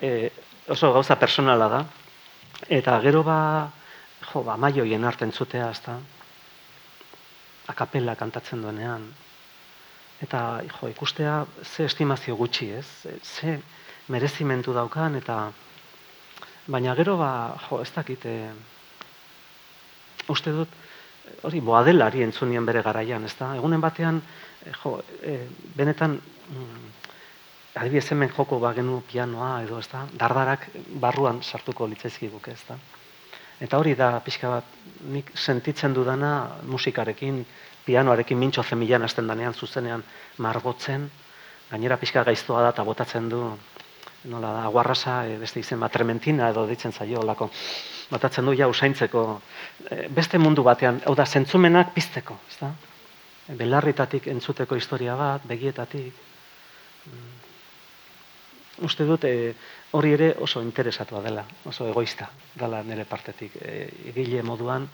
e, 0.00 0.30
oso 0.68 0.92
gauza 0.92 1.16
personala 1.20 1.68
da, 1.68 1.82
eta 2.68 2.98
gero 3.04 3.22
ba, 3.26 3.38
jo, 4.32 4.42
ba, 4.46 4.56
maioien 4.56 5.04
arten 5.04 5.32
zutea, 5.32 5.70
ezta, 5.70 5.98
akapela 7.72 8.16
kantatzen 8.18 8.62
duenean, 8.62 9.06
eta 10.22 10.62
jo, 10.78 10.90
ikustea 10.92 11.42
ze 11.62 11.84
estimazio 11.84 12.36
gutxi, 12.36 12.70
ez? 12.78 12.86
Ze 13.22 13.58
merezimentu 14.08 14.74
daukan, 14.74 15.16
eta 15.18 15.50
baina 16.66 16.94
gero 16.94 17.16
ba, 17.18 17.32
jo, 17.68 17.80
ez 17.82 17.90
dakit, 17.94 18.26
e, 18.26 18.52
uste 20.30 20.54
dut, 20.54 20.80
hori 21.42 21.60
boadelari 21.60 22.22
entzunien 22.22 22.66
bere 22.66 22.82
garaian, 22.82 23.24
ez 23.24 23.34
da? 23.38 23.52
Egunen 23.56 23.80
batean, 23.80 24.20
e, 24.64 24.72
jo, 24.82 24.96
e, 25.22 25.36
benetan, 25.76 26.18
mm, 26.48 26.90
adibidez 27.74 28.12
hemen 28.12 28.32
joko 28.36 28.58
bagenu 28.60 29.02
pianoa 29.10 29.62
edo, 29.62 29.78
ez 29.78 29.88
da? 29.92 30.06
Dardarak 30.12 30.68
barruan 31.00 31.42
sartuko 31.42 31.86
litzaizkiguke, 31.86 32.52
ez 32.52 32.64
da? 32.68 32.78
Eta 33.62 33.78
hori 33.78 33.94
da 33.94 34.16
pixka 34.20 34.48
bat 34.50 34.64
nik 35.14 35.30
sentitzen 35.38 35.94
dudana 35.94 36.58
musikarekin, 36.66 37.44
pianoarekin 37.86 38.38
mintxo 38.38 38.62
zemilan 38.62 39.02
hasten 39.02 39.26
danean 39.26 39.54
zuzenean 39.54 40.02
margotzen, 40.38 41.08
gainera 41.70 41.96
pixka 41.96 42.24
gaiztoa 42.24 42.62
da 42.62 42.72
eta 42.74 42.84
botatzen 42.84 43.28
du 43.28 43.42
nola 44.24 44.52
da, 44.52 44.62
aguarrasa, 44.68 45.26
e, 45.26 45.36
beste 45.40 45.60
izen 45.60 45.80
bat, 45.80 45.92
trementina 45.92 46.50
edo 46.52 46.66
ditzen 46.68 46.92
zaio 46.92 47.20
olako. 47.20 47.50
Botatzen 48.10 48.46
du 48.46 48.54
ja 48.54 48.68
usaintzeko 48.68 49.24
e, 49.90 50.08
beste 50.14 50.38
mundu 50.38 50.64
batean, 50.66 51.00
hau 51.06 51.14
da, 51.18 51.26
zentzumenak 51.26 51.92
pizteko, 51.94 52.38
ez 52.48 52.58
da? 52.60 52.72
Belarritatik 53.58 54.28
entzuteko 54.30 54.78
historia 54.78 55.16
bat, 55.18 55.46
begietatik. 55.48 56.20
Mm. 57.10 57.30
Uste 58.86 59.04
dut, 59.06 59.24
e, 59.28 59.52
hori 59.92 60.12
ere 60.16 60.32
oso 60.40 60.62
interesatua 60.62 61.20
dela, 61.22 61.44
oso 61.68 61.88
egoista 61.90 62.30
dela 62.54 62.82
nire 62.86 63.04
partetik. 63.04 63.58
E, 63.60 63.88
egile 64.14 64.42
moduan, 64.46 64.88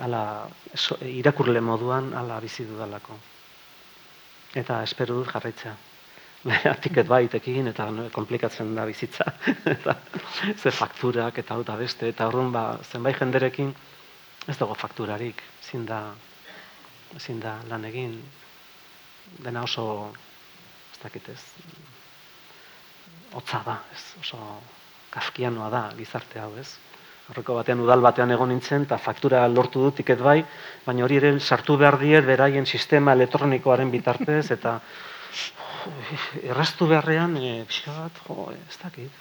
ala, 0.00 0.48
so, 0.74 0.96
irakurle 1.04 1.60
moduan, 1.60 2.12
ala 2.16 2.40
bizi 2.40 2.64
dudalako. 2.68 3.18
Eta 4.54 4.82
espero 4.84 5.18
dut 5.18 5.30
jarraitzea. 5.32 5.74
Tiket 6.82 7.06
baitekin 7.06 7.70
eta 7.70 7.86
komplikatzen 8.12 8.74
da 8.74 8.86
bizitza. 8.86 9.24
eta 9.74 9.94
ze 10.56 10.70
fakturak 10.70 11.38
eta 11.38 11.54
hau 11.54 11.64
beste. 11.78 12.08
Eta 12.08 12.26
orduan 12.26 12.52
ba, 12.52 12.78
zenbait 12.82 13.18
jenderekin 13.18 13.74
ez 14.48 14.58
dago 14.58 14.74
fakturarik. 14.74 15.42
Ezin 15.62 15.86
da, 15.86 16.02
ezin 17.16 17.40
da 17.40 17.58
lan 17.68 17.84
egin. 17.84 18.20
Dena 19.38 19.62
oso, 19.62 20.12
ez 20.92 20.98
dakit 21.02 21.28
ez, 21.28 21.40
hotza 23.32 23.62
da, 23.64 23.78
ez, 23.94 24.02
oso 24.20 24.38
kafkianoa 25.12 25.70
da 25.70 25.82
gizarte 25.96 26.40
hau, 26.40 26.50
ez. 26.58 26.74
Horreko 27.30 27.54
batean 27.60 27.80
udal 27.80 28.02
batean 28.02 28.34
egon 28.34 28.50
nintzen, 28.50 28.82
eta 28.88 28.98
faktura 28.98 29.46
lortu 29.48 29.80
dut 29.84 30.00
tiket 30.00 30.20
bai, 30.20 30.42
baina 30.84 31.04
hori 31.06 31.20
ere 31.20 31.32
sartu 31.40 31.78
behar 31.80 32.00
diet 32.00 32.26
beraien 32.26 32.66
sistema 32.66 33.14
elektronikoaren 33.16 33.92
bitartez, 33.94 34.50
eta 34.50 34.80
erraztu 36.50 36.88
beharrean, 36.90 37.36
e, 37.36 37.52
pixka 37.68 37.94
bat, 37.96 38.22
jo, 38.26 38.48
ez 38.56 38.78
dakit. 38.82 39.20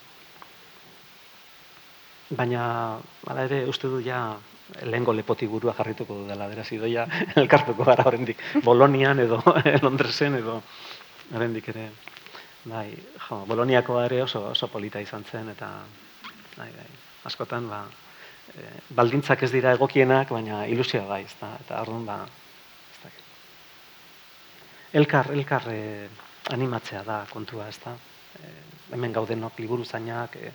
Baina, 2.32 2.64
hala 3.28 3.46
ere, 3.50 3.66
uste 3.68 3.90
du 3.92 4.00
ja, 4.06 4.22
lehengo 4.88 5.14
lepotik 5.14 5.50
burua 5.52 5.74
jarrituko 5.76 6.22
du 6.22 6.28
dela, 6.30 6.48
beraz, 6.52 6.70
idoia 6.72 7.06
elkartuko 7.42 7.88
gara 7.88 8.06
horrendik, 8.08 8.40
Bolonian 8.64 9.20
edo 9.20 9.42
Londresen 9.86 10.40
edo 10.40 10.62
horrendik 11.34 11.68
ere. 11.74 11.90
Bai, 12.72 12.88
jo, 13.28 13.42
Boloniakoa 13.50 14.06
ere 14.06 14.22
oso, 14.24 14.46
oso 14.52 14.70
polita 14.72 15.02
izan 15.02 15.26
zen, 15.26 15.50
eta 15.56 15.72
bai, 16.56 16.70
bai, 16.70 16.90
askotan, 17.28 17.68
ba, 17.72 17.84
e, 18.54 18.68
baldintzak 18.96 19.44
ez 19.44 19.52
dira 19.52 19.74
egokienak, 19.78 20.30
baina 20.32 20.66
ilusioa 20.70 21.08
bai, 21.10 21.24
ez 21.26 21.36
da, 21.42 21.56
eta 21.66 21.82
orduan, 21.82 22.06
ba, 22.06 22.20
ez 22.94 23.00
dakit. 23.04 23.26
Elkar, 25.02 25.32
elkar 25.36 25.68
e, 25.74 25.82
animatzea 26.50 27.04
da 27.04 27.26
kontua, 27.30 27.68
ez 27.70 27.78
da. 27.84 27.96
E, 28.40 28.52
hemen 28.96 29.14
gaudenok 29.14 29.60
liburu 29.60 29.86
zainak, 29.86 30.36
e, 30.36 30.52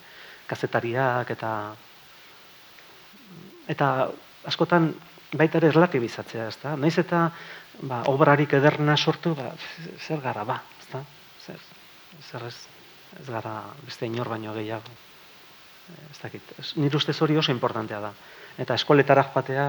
kazetariak, 0.46 1.30
eta 1.30 1.50
eta 3.68 3.90
askotan 4.46 4.92
baita 5.36 5.58
ere 5.58 5.72
relatibizatzea, 5.74 6.48
ez 6.48 6.58
da. 6.62 6.76
Naiz 6.76 6.96
eta 7.02 7.30
ba, 7.82 8.02
obrarik 8.10 8.54
ederna 8.58 8.96
sortu, 8.96 9.34
ba, 9.34 9.52
zer 10.06 10.22
gara, 10.22 10.44
ba, 10.44 10.60
ez 10.80 10.88
da. 10.92 11.02
Zer, 11.46 11.66
zer 12.30 12.46
ez, 12.46 12.56
ez 13.20 13.26
gara 13.28 13.58
beste 13.84 14.06
inor 14.06 14.30
baino 14.34 14.54
gehiago. 14.54 14.90
E, 14.90 16.00
Ez 16.10 16.18
dakit, 16.18 16.42
nire 16.82 16.96
ustez 16.96 17.20
hori 17.22 17.36
oso 17.38 17.52
importantea 17.52 18.00
da. 18.00 18.12
Eta 18.58 18.74
eskoletara 18.74 19.22
joatea, 19.32 19.66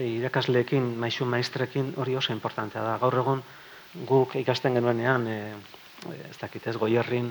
irakasleekin, 0.00 0.86
maisu 0.98 1.26
maistrekin 1.28 1.92
hori 2.00 2.16
oso 2.16 2.32
importantea 2.32 2.82
da. 2.82 2.96
Gaur 3.02 3.18
egon 3.20 3.42
guk 3.94 4.34
ikasten 4.36 4.74
genuenean, 4.74 5.26
e, 5.26 5.54
ez 6.28 6.36
dakit, 6.40 6.66
ez 6.66 6.76
goierrin, 6.76 7.30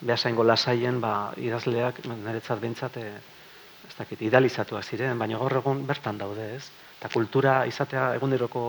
behasaingo 0.00 0.44
lasaien, 0.46 1.00
ba, 1.02 1.32
idazleak, 1.36 2.04
niretzat 2.06 2.60
bintzat, 2.62 2.96
e, 2.96 3.10
ez 3.88 3.94
dakit, 3.98 4.22
idealizatuak 4.28 4.84
ziren, 4.84 5.18
baina 5.18 5.38
gaur 5.38 5.58
egun 5.58 5.84
bertan 5.86 6.18
daude, 6.18 6.54
ez? 6.56 6.64
Eta 6.98 7.10
kultura 7.12 7.64
izatea 7.66 8.12
eguneroko 8.18 8.62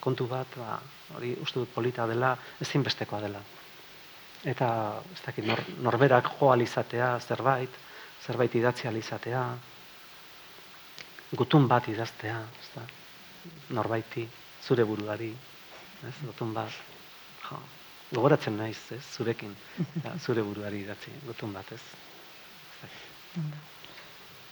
kontu 0.00 0.26
bat, 0.30 0.54
ba, 0.56 0.78
hori 1.16 1.34
uste 1.42 1.58
dut 1.58 1.74
polita 1.74 2.06
dela, 2.06 2.36
ezinbestekoa 2.62 3.20
dela. 3.26 3.42
Eta, 4.46 4.70
ez 5.12 5.20
dakit, 5.26 5.44
nor, 5.44 5.60
norberak 5.82 6.30
jo 6.38 6.54
izatea 6.54 7.18
zerbait, 7.20 7.70
zerbait 8.24 8.54
idatzi 8.54 8.88
izatea, 8.88 9.44
gutun 11.32 11.68
bat 11.68 11.88
idaztea, 11.88 12.38
ez 12.62 12.70
da, 12.74 12.82
norbaiti, 13.70 14.26
zure 14.62 14.84
buruari, 14.84 15.34
ez, 16.08 16.14
gutun 16.26 16.54
bat, 16.54 16.72
jo, 17.48 17.58
gogoratzen 18.14 18.56
naiz, 18.58 18.78
ez, 18.96 19.02
zurekin, 19.16 19.54
ja, 20.04 20.14
zure 20.24 20.42
buruari 20.42 20.82
idatzi, 20.84 21.10
gutun 21.26 21.52
bat, 21.52 21.72
ez. 21.72 21.80
Ez 22.84 22.90
dakit. 22.90 23.56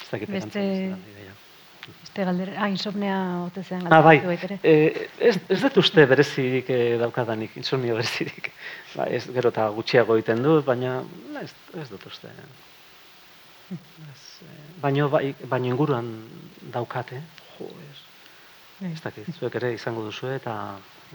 Ez 0.03 0.11
dakit 0.11 0.29
Beste- 0.29 2.25
galdera, 2.25 2.53
ah, 2.61 2.69
insomnia 2.69 3.17
ote 3.47 3.63
zean 3.65 3.87
Ah, 3.93 4.03
bai, 4.05 4.19
baitere. 4.21 4.59
e, 4.63 5.09
ez, 5.19 5.39
ez 5.49 5.61
dut 5.63 5.77
uste 5.81 6.05
berezirik 6.07 6.69
e, 6.71 6.99
daukadanik, 7.01 7.55
insomnio 7.57 7.95
berezirik. 7.97 8.51
Ba, 8.97 9.07
ez, 9.07 9.23
gero 9.33 9.49
eta 9.55 9.69
gutxiago 9.73 10.17
egiten 10.19 10.43
dut, 10.43 10.65
baina 10.67 10.99
ez, 11.41 11.53
ez 11.81 11.87
dut 11.89 12.05
uste. 12.11 12.29
Ez, 13.73 14.25
e, 14.45 14.51
baino, 14.83 15.09
bai, 15.13 15.35
baino 15.49 15.71
inguruan 15.73 16.11
daukate, 16.75 17.23
jo, 17.59 17.71
ez, 17.89 17.97
Bai. 18.81 18.93
ez 18.93 19.01
dakit, 19.07 19.31
zuek 19.39 19.55
ere 19.61 19.73
izango 19.79 20.05
duzu 20.05 20.29
eta 20.35 20.55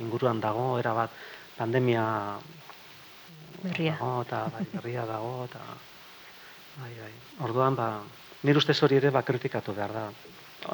inguruan 0.02 0.42
dago, 0.42 0.78
erabat, 0.80 1.12
pandemia 1.58 2.04
Berria. 3.64 3.94
dago, 3.94 4.22
eta 4.22 4.44
bai, 4.54 4.66
berria 4.74 5.06
dago, 5.06 5.34
eta 5.46 5.60
bai, 6.78 6.94
bai. 7.00 7.12
Orduan, 7.48 7.76
ba, 7.76 7.90
nire 8.44 8.58
ustez 8.58 8.78
hori 8.84 8.98
ere 9.00 9.12
ba, 9.12 9.24
kritikatu 9.24 9.74
behar 9.74 9.94
da. 9.94 10.08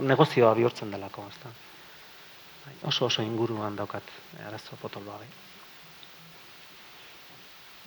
Negozioa 0.06 0.54
bihurtzen 0.58 0.92
delako, 0.92 1.26
ez 1.30 1.38
da. 1.44 1.52
Bai, 2.66 2.76
oso 2.92 3.06
oso 3.06 3.26
inguruan 3.26 3.76
daukat 3.76 4.04
eh, 4.38 4.48
arazo 4.48 4.78
potoloa 4.82 5.18
bai. 5.18 5.28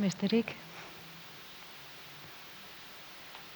Besterik? 0.03 0.55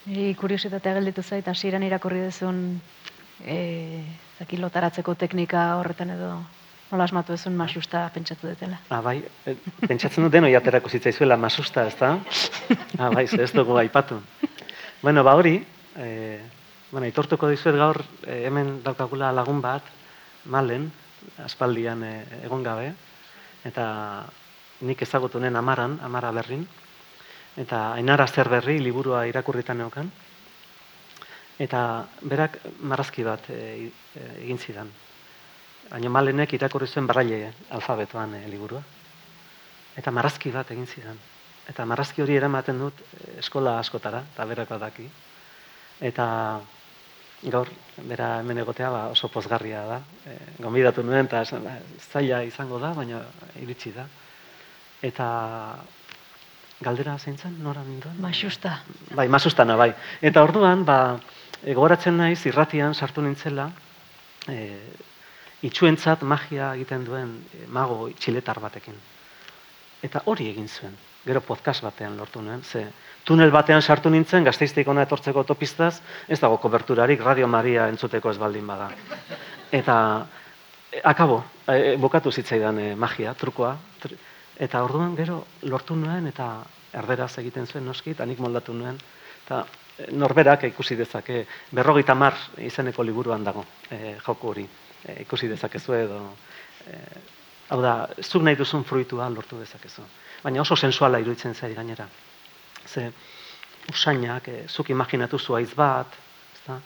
Niri 0.06 0.34
kuriositatea 0.38 0.94
gelditu 1.00 1.22
zait, 1.22 1.48
hasieran 1.50 1.82
irakurri 1.82 2.20
duzun 2.22 2.60
e, 3.42 3.56
zaki 4.38 4.60
lotaratzeko 4.62 5.16
teknika 5.18 5.64
horretan 5.80 6.12
edo 6.14 6.30
nola 6.90 7.04
asmatu 7.04 7.32
duzun 7.34 7.54
masusta 7.56 8.10
pentsatu 8.14 8.46
dutela. 8.48 8.78
Ah, 8.90 9.00
bai, 9.02 9.18
eh, 9.46 9.56
pentsatzen 9.88 10.24
dut 10.24 10.32
denoi 10.32 10.54
aterako 10.54 10.88
zitzaizuela 10.88 11.36
masusta, 11.36 11.86
ez 11.86 11.96
da? 11.98 12.12
Ah, 12.98 13.10
bai, 13.10 13.24
ez 13.26 13.52
dugu 13.52 13.76
aipatu. 13.80 14.20
Bueno, 15.02 15.24
ba 15.24 15.34
hori, 15.34 15.56
eh, 15.98 16.40
bueno, 16.92 17.06
itortuko 17.06 17.48
dizuet 17.50 17.76
gaur 17.76 17.98
eh, 18.26 18.44
hemen 18.46 18.82
daukagula 18.84 19.32
lagun 19.32 19.60
bat, 19.60 19.82
malen, 20.46 20.90
aspaldian 21.44 22.02
eh, 22.06 22.44
egon 22.44 22.62
gabe, 22.62 22.92
eta 23.66 24.24
nik 24.86 25.02
ezagutu 25.02 25.40
nuen 25.40 25.56
amaran, 25.56 25.98
amara 26.04 26.30
berrin, 26.32 26.66
eta 27.56 27.92
ainara 27.94 28.26
zer 28.28 28.48
berri 28.48 28.78
liburua 28.78 29.24
irakurritan 29.26 29.78
neukan, 29.82 30.10
eta 31.58 31.80
berak 32.22 32.58
marrazki 32.80 33.24
bat 33.24 33.48
i- 33.50 33.90
eh, 34.14 34.30
egin 34.44 34.58
zidan. 34.58 34.90
Baina 35.90 36.10
malenek 36.10 36.52
irakurri 36.58 36.86
zuen 36.86 37.06
barraile 37.06 37.52
alfabetoan 37.70 38.34
eh, 38.34 38.46
liburua. 38.50 38.82
Eta 39.96 40.12
marrazki 40.12 40.52
bat 40.52 40.70
egin 40.70 40.86
zidan. 40.86 41.18
Eta 41.70 41.84
marrazki 41.86 42.22
hori 42.22 42.36
eramaten 42.36 42.78
dut 42.78 43.02
eh, 43.02 43.38
eskola 43.42 43.78
askotara, 43.80 44.24
eta 44.34 44.46
berako 44.46 44.78
daki. 44.82 45.06
Eta 46.10 46.26
gaur, 47.42 47.68
bera 48.08 48.38
hemen 48.40 48.58
egotea 48.62 48.90
ba, 48.90 49.02
oso 49.12 49.28
pozgarria 49.32 49.82
da. 49.86 49.98
E, 50.26 50.36
gonbidatu 50.62 51.04
nuen, 51.04 51.28
eta 51.28 51.42
ba, 51.62 51.76
zaila 52.10 52.42
izango 52.46 52.80
da, 52.82 52.92
baina 52.96 53.22
iritsi 53.62 53.92
da. 53.94 54.06
Eta 55.04 55.26
galdera 56.80 57.16
zein 57.18 57.36
zen, 57.38 57.58
nora 57.62 57.84
ninduen? 57.84 58.16
Masusta. 58.20 58.80
Bai, 59.14 59.28
masustana, 59.32 59.76
bai. 59.76 59.92
Eta 60.20 60.42
orduan, 60.44 60.84
ba, 60.88 60.98
e, 61.62 61.74
gogoratzen 61.74 62.16
naiz, 62.16 62.40
irratian 62.48 62.94
sartu 62.94 63.24
nintzela, 63.24 63.70
e, 64.48 64.58
itxuentzat 65.64 66.22
magia 66.22 66.74
egiten 66.74 67.04
duen 67.06 67.32
e, 67.54 67.66
mago 67.72 68.10
txiletar 68.18 68.60
batekin. 68.60 68.96
Eta 70.04 70.22
hori 70.26 70.50
egin 70.50 70.68
zuen. 70.68 70.96
Gero 71.26 71.40
podcast 71.42 71.82
batean 71.82 72.16
lortu 72.16 72.42
nuen, 72.42 72.62
ze 72.62 72.84
tunel 73.26 73.50
batean 73.50 73.82
sartu 73.82 74.10
nintzen, 74.10 74.44
gazteizteik 74.46 74.88
ona 74.88 75.02
etortzeko 75.02 75.42
autopistaz, 75.42 76.00
ez 76.28 76.38
dago 76.38 76.60
koberturarik, 76.62 77.22
Radio 77.24 77.48
Maria 77.48 77.88
entzuteko 77.90 78.30
ez 78.30 78.38
baldin 78.38 78.66
bada. 78.66 78.90
Eta, 79.72 79.96
e, 80.92 81.00
akabo, 81.02 81.42
e, 81.66 81.96
bukatu 81.98 82.30
zitzaidan 82.30 82.78
e, 82.78 82.94
magia, 82.94 83.34
trukoa, 83.34 83.74
tr 84.02 84.14
eta 84.56 84.80
orduan 84.80 85.12
gero 85.16 85.42
lortu 85.68 85.96
nuen, 85.96 86.30
eta 86.30 86.62
erderaz 86.96 87.34
egiten 87.42 87.66
zuen 87.66 87.84
noski, 87.84 88.14
eta 88.14 88.24
nik 88.24 88.38
moldatu 88.40 88.72
nuen, 88.72 88.96
eta 89.44 89.64
norberak 90.16 90.64
ikusi 90.70 90.96
dezake, 90.96 91.42
berrogeita 91.76 92.14
mar 92.14 92.38
izeneko 92.56 93.04
liburuan 93.04 93.44
dago, 93.44 93.66
e, 93.90 94.16
joku 94.24 94.48
hori, 94.54 94.64
e, 95.04 95.22
ikusi 95.22 95.48
dezakezu 95.48 95.94
edo, 95.94 96.20
e, 96.86 97.00
hau 97.68 97.80
da, 97.82 97.94
zuk 98.22 98.42
nahi 98.42 98.56
duzun 98.56 98.84
fruitua 98.84 99.28
lortu 99.30 99.58
dezakezu. 99.58 100.04
Baina 100.42 100.60
oso 100.62 100.76
sensuala 100.76 101.18
iruditzen 101.18 101.54
zait 101.54 101.74
gainera. 101.76 102.08
Ze, 102.86 103.10
usainak, 103.92 104.48
e, 104.48 104.64
zuk 104.68 104.90
imaginatu 104.90 105.38
zuaiz 105.38 105.72
bat, 105.74 106.16
ezta? 106.54 106.80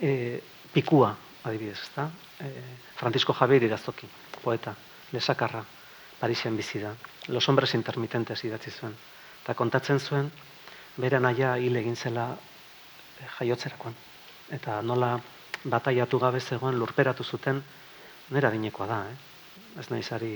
E, 0.00 0.40
pikua, 0.72 1.14
adibidez, 1.44 1.78
ezta? 1.80 2.10
E, 2.40 2.52
Francisco 2.96 3.32
Javier 3.32 3.62
Irazoki, 3.62 4.08
poeta, 4.42 4.74
lesakarra, 5.12 5.64
Parisen 6.18 6.56
bizi 6.56 6.78
da. 6.80 6.94
Los 7.28 7.48
hombres 7.48 7.74
intermitentes 7.74 8.44
idatzi 8.44 8.70
zuen. 8.70 8.94
Eta 9.42 9.54
kontatzen 9.54 10.00
zuen, 10.00 10.30
bere 10.96 11.20
naia 11.20 11.56
hil 11.60 11.76
egin 11.76 11.96
zela 11.96 12.30
jaiotzerakoan. 13.38 13.94
Eta 14.56 14.80
nola 14.82 15.16
bataiatu 15.70 16.18
gabe 16.18 16.40
zegoen 16.40 16.78
lurperatu 16.78 17.24
zuten, 17.24 17.62
nera 18.30 18.50
dinekoa 18.50 18.86
da, 18.86 19.00
eh? 19.10 19.16
Ez 19.80 19.88
naiz 19.90 20.06
ari 20.12 20.32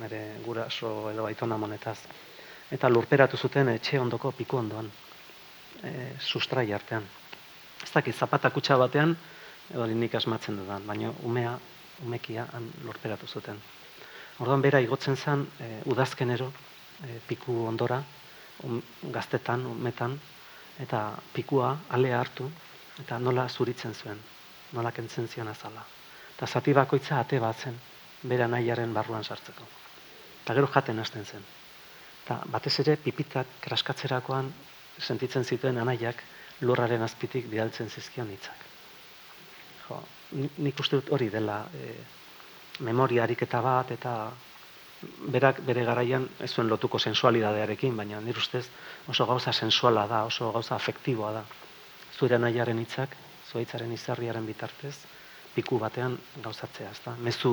nire 0.00 0.20
guraso 0.44 1.10
edo 1.10 1.26
aitona 1.26 1.56
monetaz. 1.56 1.98
Eta 2.72 2.88
lurperatu 2.90 3.36
zuten 3.36 3.70
etxe 3.72 3.98
ondoko 4.00 4.32
piku 4.32 4.58
ondoan, 4.58 4.90
e, 5.82 5.92
sustrai 6.20 6.72
artean. 6.72 7.06
Ez 7.82 7.92
dakit, 7.94 8.16
zapata 8.16 8.50
kutsa 8.50 8.76
batean, 8.78 9.16
edo 9.70 9.86
nik 9.86 10.14
asmatzen 10.14 10.58
dudan, 10.60 10.86
baina 10.86 11.12
umea, 11.22 11.56
umekia 12.04 12.46
han 12.52 12.70
lurperatu 12.84 13.26
zuten. 13.26 13.60
Orduan 14.38 14.62
bera 14.62 14.80
igotzen 14.84 15.16
zen 15.16 15.46
e, 15.60 15.70
udazkenero 15.86 16.50
e, 17.06 17.20
piku 17.28 17.64
ondora, 17.66 18.02
um, 18.64 18.80
gaztetan, 19.12 19.64
umetan, 19.66 20.18
eta 20.80 21.10
pikua 21.32 21.76
alea 21.96 22.20
hartu, 22.20 22.50
eta 23.00 23.18
nola 23.18 23.48
zuritzen 23.48 23.94
zuen, 23.94 24.20
nola 24.76 24.92
kentzen 24.92 25.28
zion 25.28 25.48
azala. 25.48 25.84
Eta 26.36 26.46
zati 26.46 26.72
bakoitza 26.76 27.20
ate 27.20 27.40
bat 27.40 27.56
zen, 27.64 27.76
bera 28.22 28.48
nahiaren 28.48 28.92
barruan 28.94 29.24
sartzeko. 29.24 29.66
Eta 30.44 30.54
gero 30.54 30.68
jaten 30.74 30.98
hasten 31.00 31.24
zen. 31.24 31.44
Eta 32.24 32.40
batez 32.52 32.74
ere 32.82 32.96
pipitak 32.96 33.58
kraskatzerakoan 33.64 34.52
sentitzen 34.98 35.44
zituen 35.44 35.78
anaiak 35.78 36.22
lurraren 36.60 37.02
azpitik 37.02 37.48
bidaltzen 37.52 37.90
zizkion 37.90 38.30
hitzak. 38.30 38.64
Jo, 39.86 40.02
ni- 40.32 40.50
nik 40.58 40.80
uste 40.80 41.00
dut 41.00 41.12
hori 41.12 41.28
dela 41.30 41.60
e, 41.74 41.94
memoria 42.80 43.24
ariketa 43.24 43.60
bat 43.62 43.90
eta 43.90 44.14
berak 45.32 45.60
bere 45.66 45.84
garaian 45.84 46.28
ez 46.40 46.50
zuen 46.50 46.68
lotuko 46.68 46.98
sensualidadearekin, 46.98 47.96
baina 47.96 48.20
nire 48.20 48.38
ustez 48.38 48.66
oso 49.08 49.26
gauza 49.26 49.52
sensuala 49.52 50.06
da, 50.06 50.24
oso 50.24 50.50
gauza 50.52 50.74
afektiboa 50.74 51.32
da. 51.32 51.44
Zure 52.16 52.38
nahiaren 52.38 52.78
hitzak, 52.80 53.16
zuaitzaren 53.56 53.92
izarriaren 53.96 54.44
bitartez, 54.46 54.96
piku 55.54 55.78
batean 55.80 56.18
gauzatzea, 56.44 56.90
ezta? 56.92 57.14
Mezu 57.24 57.52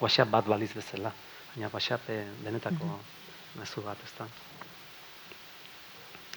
WhatsApp 0.00 0.30
bat 0.32 0.48
baliz 0.48 0.70
bezala, 0.72 1.12
baina 1.52 1.68
WhatsApp 1.68 2.08
eh, 2.10 2.24
benetako 2.44 2.88
mezu 3.60 3.84
bat, 3.84 4.00
ezta? 4.06 4.28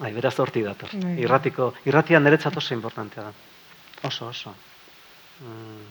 Ai, 0.03 0.11
beraz 0.11 0.33
horti 0.43 0.63
dator. 0.65 0.91
Bai. 0.99 1.13
Irratiko, 1.23 1.69
irratia 1.87 2.19
niretzat 2.19 2.57
oso 2.59 2.75
importantea 2.75 3.29
da. 3.29 3.31
Oso, 4.09 4.27
oso. 4.27 4.51
Mm, 5.39 5.85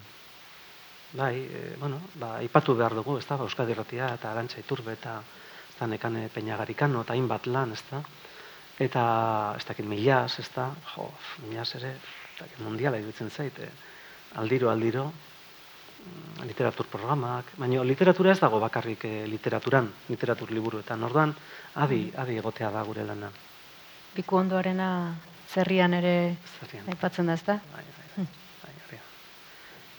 bai, 1.17 1.39
e, 1.41 1.63
bueno, 1.81 2.03
ba, 2.21 2.35
ipatu 2.45 2.75
behar 2.77 2.93
dugu, 2.99 3.17
ez 3.17 3.25
da, 3.25 3.39
ba, 3.41 3.49
Euskadi 3.49 3.73
Irratia 3.73 4.11
eta 4.19 4.33
Arantxa 4.33 4.61
Iturbe 4.61 4.93
eta 4.93 5.17
ez 5.71 5.79
da, 5.79 5.89
nekane 5.89 6.27
Peñagarikano 6.35 7.01
eta 7.01 7.17
hainbat 7.17 7.49
lan, 7.49 7.73
ez 7.73 7.81
da, 7.89 8.03
eta 8.85 9.07
ez 9.57 9.65
dakit 9.65 9.89
milaz, 9.89 10.37
ez 10.45 10.51
da, 10.53 10.69
jo, 10.93 11.09
milaz 11.49 11.71
ere, 11.81 11.95
mundiala 12.59 12.99
iruditzen 12.99 13.31
zait, 13.31 13.59
eh, 13.59 13.71
aldiro, 14.37 14.71
aldiro, 14.71 15.05
mm, 15.09 16.47
literatur 16.47 16.87
programak, 16.87 17.53
baina 17.59 17.83
literatura 17.85 18.33
ez 18.33 18.41
dago 18.41 18.61
bakarrik 18.61 19.05
eh, 19.05 19.27
literaturan, 19.29 19.91
literatur 20.09 20.51
liburuetan, 20.51 21.03
orduan, 21.03 21.35
adi, 21.75 22.13
adi 22.17 22.39
egotea 22.39 22.71
da 22.71 22.83
gure 22.83 23.05
lana. 23.05 23.31
Piku 24.15 24.37
ondoarena 24.37 25.15
zerrian 25.53 25.95
ere 25.95 26.37
Zerrian. 26.61 26.89
aipatzen 26.89 27.27
da, 27.27 27.35
ezta? 27.35 27.61
Bai, 27.75 27.85
bai, 27.85 28.09
bai, 28.17 28.27
bai, 28.63 28.73
herria. 28.87 29.03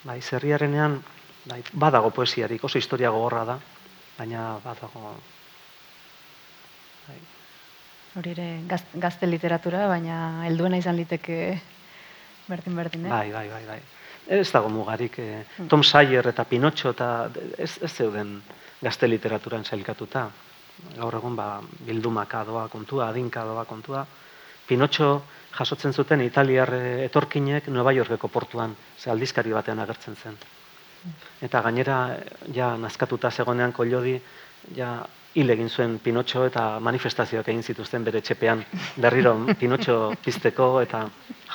Bai, 0.03 0.21
zerriarenean, 0.21 1.03
bai, 1.45 1.63
badago 1.73 2.09
poesiarik, 2.11 2.63
oso 2.63 2.77
historia 2.77 3.09
gogorra 3.09 3.45
da, 3.45 3.59
baina 4.17 4.59
badago, 4.63 5.15
bai, 7.07 7.19
Hori 8.15 8.31
ere 8.31 8.61
gaz, 8.63 8.81
gazte 8.93 9.27
literatura, 9.27 9.87
baina 9.91 10.45
helduena 10.47 10.77
izan 10.79 10.95
liteke 10.95 11.59
berdin 12.47 12.75
berdin, 12.75 13.05
eh? 13.05 13.09
bai, 13.09 13.31
bai, 13.31 13.47
bai, 13.49 13.63
bai. 13.67 13.79
Ez 14.27 14.49
dago 14.51 14.69
mugarik, 14.69 15.19
eh, 15.19 15.45
Tom 15.69 15.83
Sawyer 15.83 16.27
eta 16.27 16.45
Pinotxo 16.49 16.91
eta 16.95 17.29
ez, 17.57 17.77
ez 17.81 17.91
zeuden 17.91 18.39
gazte 18.81 19.07
literaturan 19.07 19.65
sailkatuta. 19.65 20.29
Gaur 20.97 21.15
egun 21.19 21.35
ba, 21.35 21.61
bildumaka 21.85 22.43
doa 22.43 22.67
kontua, 22.69 23.09
adinka 23.09 23.45
doa 23.45 23.65
kontua. 23.65 24.05
Pinotxo 24.67 25.21
jasotzen 25.57 25.93
zuten 25.93 26.21
italiar 26.25 26.73
eh, 26.73 27.05
etorkinek 27.05 27.69
Nueva 27.69 27.93
Yorkeko 27.93 28.27
portuan, 28.27 28.75
ze 28.97 29.11
aldizkari 29.11 29.53
batean 29.53 29.79
agertzen 29.79 30.15
zen. 30.15 30.37
Eta 31.45 31.61
gainera, 31.61 32.17
ja, 32.53 32.75
nazkatuta 32.81 33.29
zegonean 33.31 33.71
kollodi, 33.71 34.17
ja, 34.75 35.05
hil 35.35 35.51
egin 35.51 35.69
zuen 35.69 35.97
Pinotxo 35.99 36.45
eta 36.47 36.63
manifestazioak 36.79 37.49
egin 37.51 37.63
zituzten 37.63 38.03
bere 38.07 38.21
txepean 38.23 38.63
berriro 39.03 39.33
Pinotxo 39.59 39.97
pizteko 40.23 40.69
eta 40.81 41.01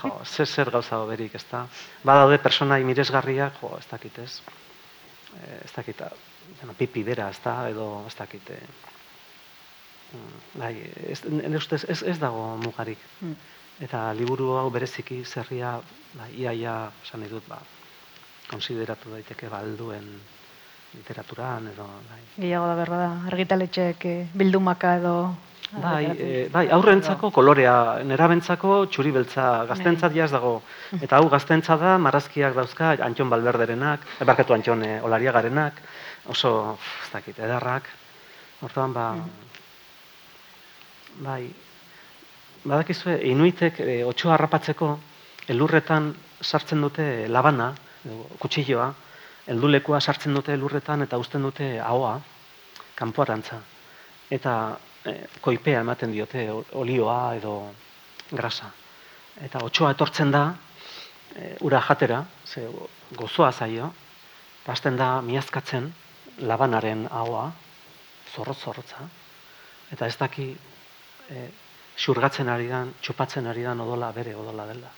jo, 0.02 0.10
zer 0.24 0.46
zer 0.46 0.70
gauza 0.70 0.98
hoberik, 1.00 1.34
ezta? 1.34 1.64
Badaude 2.04 2.38
personai 2.44 2.82
miresgarriak, 2.84 3.60
jo, 3.62 3.72
ez 3.78 3.86
dakit, 3.90 4.18
ez? 4.18 4.42
Eh, 5.40 5.58
ez 5.64 5.72
dakit, 5.76 6.02
bueno, 6.58 6.74
pipi 6.76 7.02
bera, 7.06 7.30
ezta, 7.30 7.56
edo 7.70 8.04
ez 8.06 8.14
dakit, 8.18 8.50
eh, 8.50 8.60
mm, 10.12 10.60
bai, 10.60 10.74
ez, 11.08 11.22
ustez 11.56 11.84
ez, 11.88 12.02
ez 12.02 12.18
dago 12.18 12.56
mugarik. 12.64 12.98
Mm. 13.20 13.36
Eta 13.80 14.10
liburu 14.12 14.52
hau 14.60 14.68
bereziki 14.70 15.22
zerria, 15.24 15.78
ba, 16.14 16.28
iaia, 16.36 16.90
esan 17.06 17.24
nahi 17.24 17.32
dut, 17.32 17.48
ba, 17.48 17.62
konsideratu 18.50 19.14
daiteke 19.14 19.48
balduen 19.48 20.10
literaturan 20.94 21.70
edo 21.70 21.86
bai. 22.08 22.20
Gehiago 22.36 22.66
da 22.66 22.74
berba 22.78 22.98
da, 22.98 23.12
argitaletxeek 23.30 24.04
eh, 24.10 24.18
bildumaka 24.34 24.96
edo... 25.00 25.14
Bai, 25.70 26.02
e, 26.18 26.48
bai, 26.50 26.64
aurrentzako 26.74 27.28
kolorea, 27.30 28.02
nerabentzako 28.02 28.88
txuri 28.90 29.12
beltza, 29.14 29.44
gaztentzat 29.68 30.16
jaz 30.18 30.32
dago. 30.32 30.56
Eta 30.98 31.20
hau 31.20 31.28
gaztentza 31.30 31.76
da, 31.78 31.92
marrazkiak 32.02 32.56
dauzka, 32.56 32.96
Antxon 33.06 33.30
Balberderenak, 33.30 34.02
e, 34.18 34.26
barkatu 34.26 34.56
Antxon 34.56 34.82
e, 34.82 34.96
Olariagarenak, 35.06 35.78
oso, 36.34 36.74
ez 37.04 37.12
dakit, 37.12 37.38
edarrak. 37.38 37.86
Hortan, 38.66 38.96
ba, 38.96 39.04
bai, 41.22 41.44
badakizue, 42.64 43.20
inuitek 43.30 43.78
e, 43.86 44.00
otxoa 44.10 44.34
harrapatzeko, 44.34 44.90
elurretan 45.54 46.10
sartzen 46.42 46.82
dute 46.82 47.06
labana, 47.30 47.70
kutsilloa, 48.42 48.90
heldulekua 49.46 50.00
sartzen 50.00 50.34
dute 50.34 50.52
elurretan 50.54 51.02
eta 51.02 51.18
uzten 51.18 51.42
dute 51.42 51.78
ahoa, 51.80 52.20
kanpoarantza. 52.94 53.60
Eta 54.30 54.54
e, 55.04 55.14
koipea 55.40 55.80
ematen 55.80 56.12
diote, 56.12 56.44
olioa 56.72 57.34
edo 57.38 57.54
grasa. 58.30 58.70
Eta 59.40 59.64
otxoa 59.64 59.94
etortzen 59.96 60.30
da, 60.30 60.44
e, 61.34 61.56
ura 61.66 61.80
jatera, 61.88 62.24
ze 62.44 62.66
gozoa 63.16 63.52
zaio, 63.52 63.92
hasten 64.70 64.96
da 64.96 65.20
miazkatzen 65.22 65.90
labanaren 66.46 67.08
ahoa, 67.10 67.50
zorrotz 68.30 68.60
zorrotza, 68.62 69.08
eta 69.90 70.06
ez 70.06 70.16
daki 70.16 70.46
e, 70.54 71.48
xurgatzen 71.98 72.48
ari 72.48 72.68
dan, 72.70 72.94
txupatzen 73.02 73.46
ari 73.50 73.66
dan 73.66 73.80
odola 73.82 74.12
bere 74.14 74.34
odola 74.38 74.66
dela. 74.70 74.92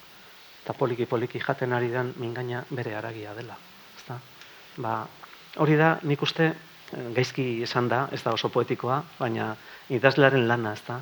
Eta 0.62 0.74
poliki 0.78 1.06
poliki 1.10 1.40
jaten 1.40 1.72
ari 1.72 1.90
dan 1.90 2.12
mingaina 2.20 2.64
bere 2.70 2.94
aragia 2.94 3.32
dela. 3.34 3.56
Ba, 4.76 5.06
hori 5.60 5.76
da, 5.76 5.98
nik 6.02 6.22
uste, 6.22 6.46
eh, 6.92 7.08
gaizki 7.16 7.62
esan 7.62 7.88
da, 7.88 8.06
ez 8.12 8.22
da 8.22 8.32
oso 8.32 8.48
poetikoa, 8.48 9.02
baina 9.18 9.54
idazlearen 9.90 10.46
lana, 10.48 10.72
ez 10.72 10.82
da? 10.86 11.00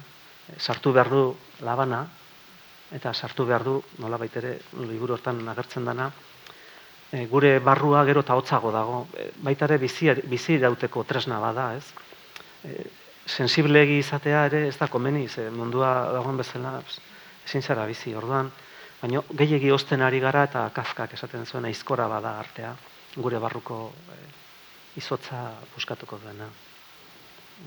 Sartu 0.59 0.93
behar 0.93 1.11
du 1.11 1.37
labana, 1.63 2.07
eta 2.91 3.13
sartu 3.15 3.47
behar 3.47 3.63
du, 3.63 3.81
nola 3.99 4.19
ere, 4.35 4.59
liburu 4.75 5.15
hortan 5.15 5.47
agertzen 5.49 5.85
dana, 5.85 6.11
e, 7.13 7.27
gure 7.27 7.59
barrua 7.61 8.05
gero 8.05 8.21
eta 8.21 8.35
hotzago 8.35 8.73
dago. 8.75 9.07
E, 9.15 9.31
baita 9.37 9.67
ere 9.67 9.79
bizi, 9.79 10.11
bizi 10.27 10.57
irauteko 10.59 11.05
tresna 11.05 11.39
bada, 11.41 11.75
ez? 11.77 11.85
E, 12.65 12.87
sensiblegi 13.27 14.01
izatea 14.03 14.45
ere 14.51 14.67
ez 14.69 14.77
da 14.79 14.89
komeni, 14.89 15.29
ze 15.29 15.51
mundua 15.51 16.11
dagoen 16.13 16.37
bezala 16.37 16.81
ezin 17.47 17.63
zara 17.63 17.87
bizi, 17.87 18.15
orduan, 18.15 18.51
baina 19.01 19.23
gehiegi 19.31 19.71
osten 19.71 20.03
ari 20.03 20.21
gara 20.21 20.45
eta 20.49 20.71
kafkak 20.75 21.15
esaten 21.15 21.47
zuen 21.47 21.65
aizkora 21.65 22.09
bada 22.09 22.39
artea, 22.39 22.75
gure 23.17 23.39
barruko 23.39 23.91
e, 24.15 24.19
izotza 25.01 25.43
buskatuko 25.75 26.19
duena. 26.23 26.49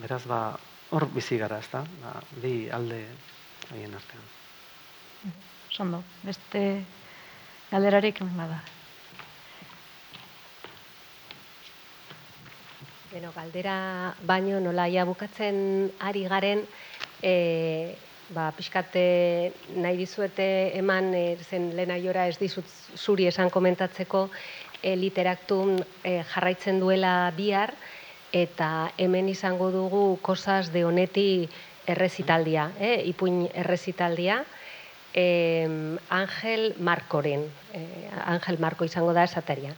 Beraz, 0.02 0.24
ba, 0.28 0.58
hor 0.92 1.08
bizi 1.14 1.38
gara, 1.38 1.60
ez 1.60 1.70
da? 1.72 1.84
Ba, 2.02 2.16
bi 2.42 2.70
alde 2.72 3.02
haien 3.72 3.96
artean. 3.96 4.30
Sondo, 5.74 6.04
beste 6.24 6.62
galderarik 7.72 8.22
bada. 8.38 8.62
Beno, 13.14 13.32
galdera 13.36 13.76
baino 14.26 14.60
nola 14.60 14.88
ia 14.90 15.06
bukatzen 15.06 15.92
ari 16.02 16.24
garen, 16.30 16.64
e, 17.22 17.94
ba, 18.34 18.50
pixkate 18.58 19.54
nahi 19.76 20.00
dizuete 20.00 20.48
eman, 20.80 21.14
e, 21.14 21.38
zen 21.46 21.72
lehen 21.78 21.94
aiora 21.94 22.28
ez 22.28 22.40
dizut 22.42 22.70
zuri 22.98 23.28
esan 23.30 23.54
komentatzeko, 23.54 24.28
e, 24.84 24.96
literaktun 24.96 25.80
e, 26.04 26.22
jarraitzen 26.34 26.80
duela 26.80 27.32
bihar, 27.36 27.74
eta 28.34 28.92
hemen 28.98 29.30
izango 29.30 29.72
dugu 29.72 30.20
kosas 30.22 30.74
de 30.74 30.84
honeti 30.86 31.50
errezitaldia, 31.88 32.72
eh? 32.80 33.02
ipuin 33.06 33.48
errezitaldia, 33.54 34.44
eh, 35.14 35.98
Angel 36.10 36.74
Markoren, 36.80 37.46
eh, 37.74 38.10
Angel 38.26 38.58
Marko 38.60 38.86
izango 38.86 39.14
da 39.14 39.24
esateria. 39.24 39.74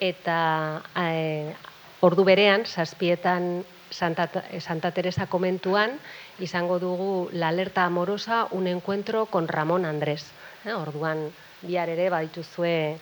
Eta 0.00 0.82
eh, 0.96 1.54
ordu 2.00 2.24
berean, 2.24 2.64
zazpietan 2.64 3.64
Santa, 3.90 4.28
Santa 4.60 4.92
Teresa 4.92 5.26
komentuan, 5.26 5.98
izango 6.38 6.78
dugu 6.78 7.30
la 7.32 7.48
alerta 7.48 7.84
amorosa, 7.84 8.46
un 8.52 8.68
encuentro 8.68 9.26
con 9.26 9.48
Ramón 9.48 9.84
Andrés. 9.84 10.30
Eh, 10.64 10.72
orduan, 10.72 11.30
bihar 11.62 11.88
ere 11.88 12.10
badituzue 12.10 12.98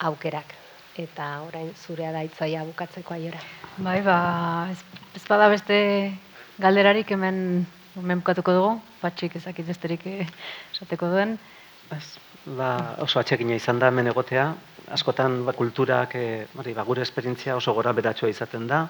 aukerak. 0.00 0.63
Eta 0.94 1.42
orain 1.42 1.72
zurea 1.74 2.12
da 2.14 2.22
itzaia 2.22 2.62
bukatzeko 2.64 3.14
aiora. 3.14 3.40
Bai, 3.82 4.00
ba, 4.06 4.18
ez, 4.70 4.78
ez 5.18 5.24
bada 5.26 5.48
beste 5.50 5.76
galderarik 6.62 7.10
hemen 7.10 7.66
hemen 7.98 8.20
bukatuko 8.22 8.54
dugu, 8.54 8.70
patxik 9.00 9.36
ezakit 9.38 9.66
besterik 9.70 10.06
eh, 10.10 10.26
esateko 10.72 11.10
duen. 11.12 11.36
Ez, 11.94 12.16
ba, 12.58 12.96
oso 13.04 13.20
atxekina 13.20 13.56
izan 13.58 13.78
da 13.78 13.90
hemen 13.92 14.10
egotea, 14.10 14.48
askotan 14.94 15.42
ba, 15.46 15.54
kulturak, 15.56 16.16
e, 16.18 16.44
hori, 16.58 16.74
ba, 16.76 16.84
gure 16.86 17.04
esperientzia 17.06 17.56
oso 17.56 17.74
gora 17.76 17.94
beratxoa 17.96 18.32
izaten 18.32 18.66
da, 18.70 18.84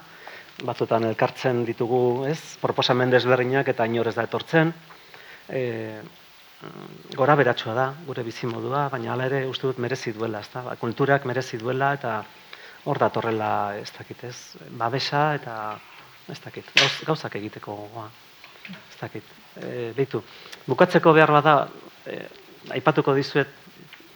batzutan 0.65 1.05
elkartzen 1.11 1.63
ditugu, 1.67 2.25
ez, 2.29 2.57
proposamen 2.61 3.13
desberdinak 3.13 3.69
eta 3.73 3.85
inor 3.85 4.09
ez 4.09 4.15
da 4.17 4.25
etortzen, 4.25 4.73
e, 5.49 5.63
gora 7.15 7.35
beratxoa 7.35 7.73
da, 7.75 7.85
gure 8.07 8.23
bizimodua, 8.23 8.87
baina 8.93 9.13
hala 9.13 9.27
ere 9.29 9.45
uste 9.49 9.67
dut 9.67 9.79
merezi 9.83 10.13
duela, 10.13 10.41
ezta? 10.45 10.63
Ba, 10.65 10.75
kulturak 10.79 11.25
merezi 11.25 11.57
duela 11.61 11.93
eta 11.97 12.15
hor 12.85 12.99
datorrela, 13.01 13.49
ez 13.81 13.89
dakit, 13.97 14.23
ez, 14.29 14.37
babesa 14.77 15.23
eta 15.37 15.55
ez 16.31 16.39
dakit, 16.41 16.69
gauz, 16.75 16.91
gauzak 17.07 17.37
egiteko 17.39 17.75
gogoa. 17.75 18.09
Ez 18.69 18.97
dakit. 18.99 19.31
E, 19.61 19.91
beitu, 19.97 20.21
bukatzeko 20.67 21.13
behar 21.13 21.33
bada, 21.33 21.55
e, 22.05 22.19
aipatuko 22.77 23.13
dizuet 23.17 23.51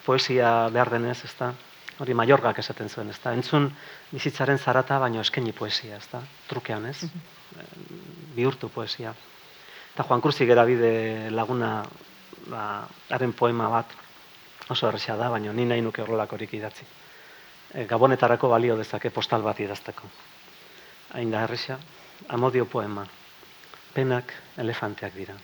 poesia 0.05 0.69
behar 0.73 0.93
denez, 0.95 1.19
ezta? 1.25 1.53
Hori 1.99 2.15
Maiorgak 2.15 2.61
esaten 2.61 2.89
zuen, 2.89 3.09
ezta? 3.13 3.33
Entzun 3.35 3.67
bizitzaren 4.11 4.57
zarata 4.57 4.99
baino 4.99 5.21
eskaini 5.21 5.53
poesia, 5.53 5.97
ezta? 5.97 6.21
Trukean, 6.49 6.85
ez? 6.89 7.03
E, 7.05 7.65
bihurtu 8.37 8.69
poesia. 8.73 9.13
Eta 9.93 10.05
Juan 10.07 10.21
Cruzik 10.23 10.49
erabide 10.49 11.29
laguna 11.33 11.83
ba, 12.47 12.87
haren 13.09 13.33
poema 13.33 13.69
bat 13.69 13.95
oso 14.69 14.87
erresa 14.87 15.15
da, 15.17 15.29
baina 15.29 15.53
ni 15.53 15.65
nahi 15.65 15.81
nuke 15.81 16.01
horrelakorik 16.01 16.53
idatzi. 16.53 16.85
E, 17.73 17.85
gabonetarako 17.85 18.49
balio 18.49 18.77
dezake 18.77 19.09
postal 19.09 19.41
bat 19.41 19.59
idazteko. 19.59 20.09
Hain 21.17 21.31
da 21.31 21.43
erresa, 21.43 21.79
amodio 22.27 22.65
poema. 22.65 23.05
Penak 23.93 24.33
elefanteak 24.57 25.15
dira. 25.17 25.35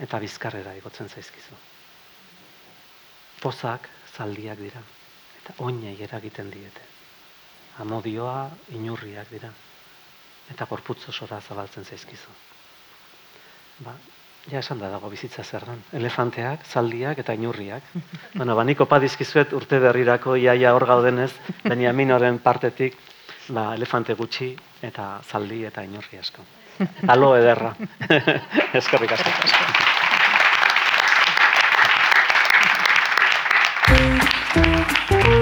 Eta 0.00 0.18
bizkarrera 0.22 0.74
igotzen 0.78 1.08
zaizkizu. 1.08 1.58
Pozak 3.42 3.88
zaldiak 4.14 4.58
dira. 4.58 4.82
Eta 5.42 5.58
oinei 5.58 5.96
eragiten 6.06 6.50
diete. 6.50 6.86
Amodioa 7.82 8.50
inurriak 8.78 9.30
dira. 9.30 9.50
Eta 10.50 10.66
gorputz 10.70 11.08
osora 11.08 11.40
zabaltzen 11.40 11.84
zaizkizu. 11.84 12.30
Ba, 13.82 13.96
ja 14.50 14.58
esan 14.58 14.80
da 14.80 14.90
dago 14.90 15.10
bizitza 15.10 15.44
zer 15.44 15.64
den. 15.66 15.82
Elefanteak, 15.92 16.64
zaldiak 16.66 17.18
eta 17.22 17.34
inurriak. 17.34 17.82
bueno, 18.38 18.56
ba, 18.56 18.64
nik 18.64 18.80
opa 18.80 18.98
dizkizuet 19.02 19.52
urte 19.58 19.78
berrirako 19.82 20.36
iaia 20.36 20.74
hor 20.74 20.86
gaudenez, 20.86 21.32
Benjaminoren 21.64 22.38
partetik, 22.42 22.98
ba, 23.48 23.74
elefante 23.76 24.14
gutxi 24.18 24.54
eta 24.82 25.20
zaldi 25.22 25.64
eta 25.68 25.84
inurri 25.86 26.18
asko. 26.18 26.42
Eta 26.82 27.16
lo 27.16 27.36
ederra. 27.36 27.74
Eskerrik 28.80 29.12
asko. 29.18 29.30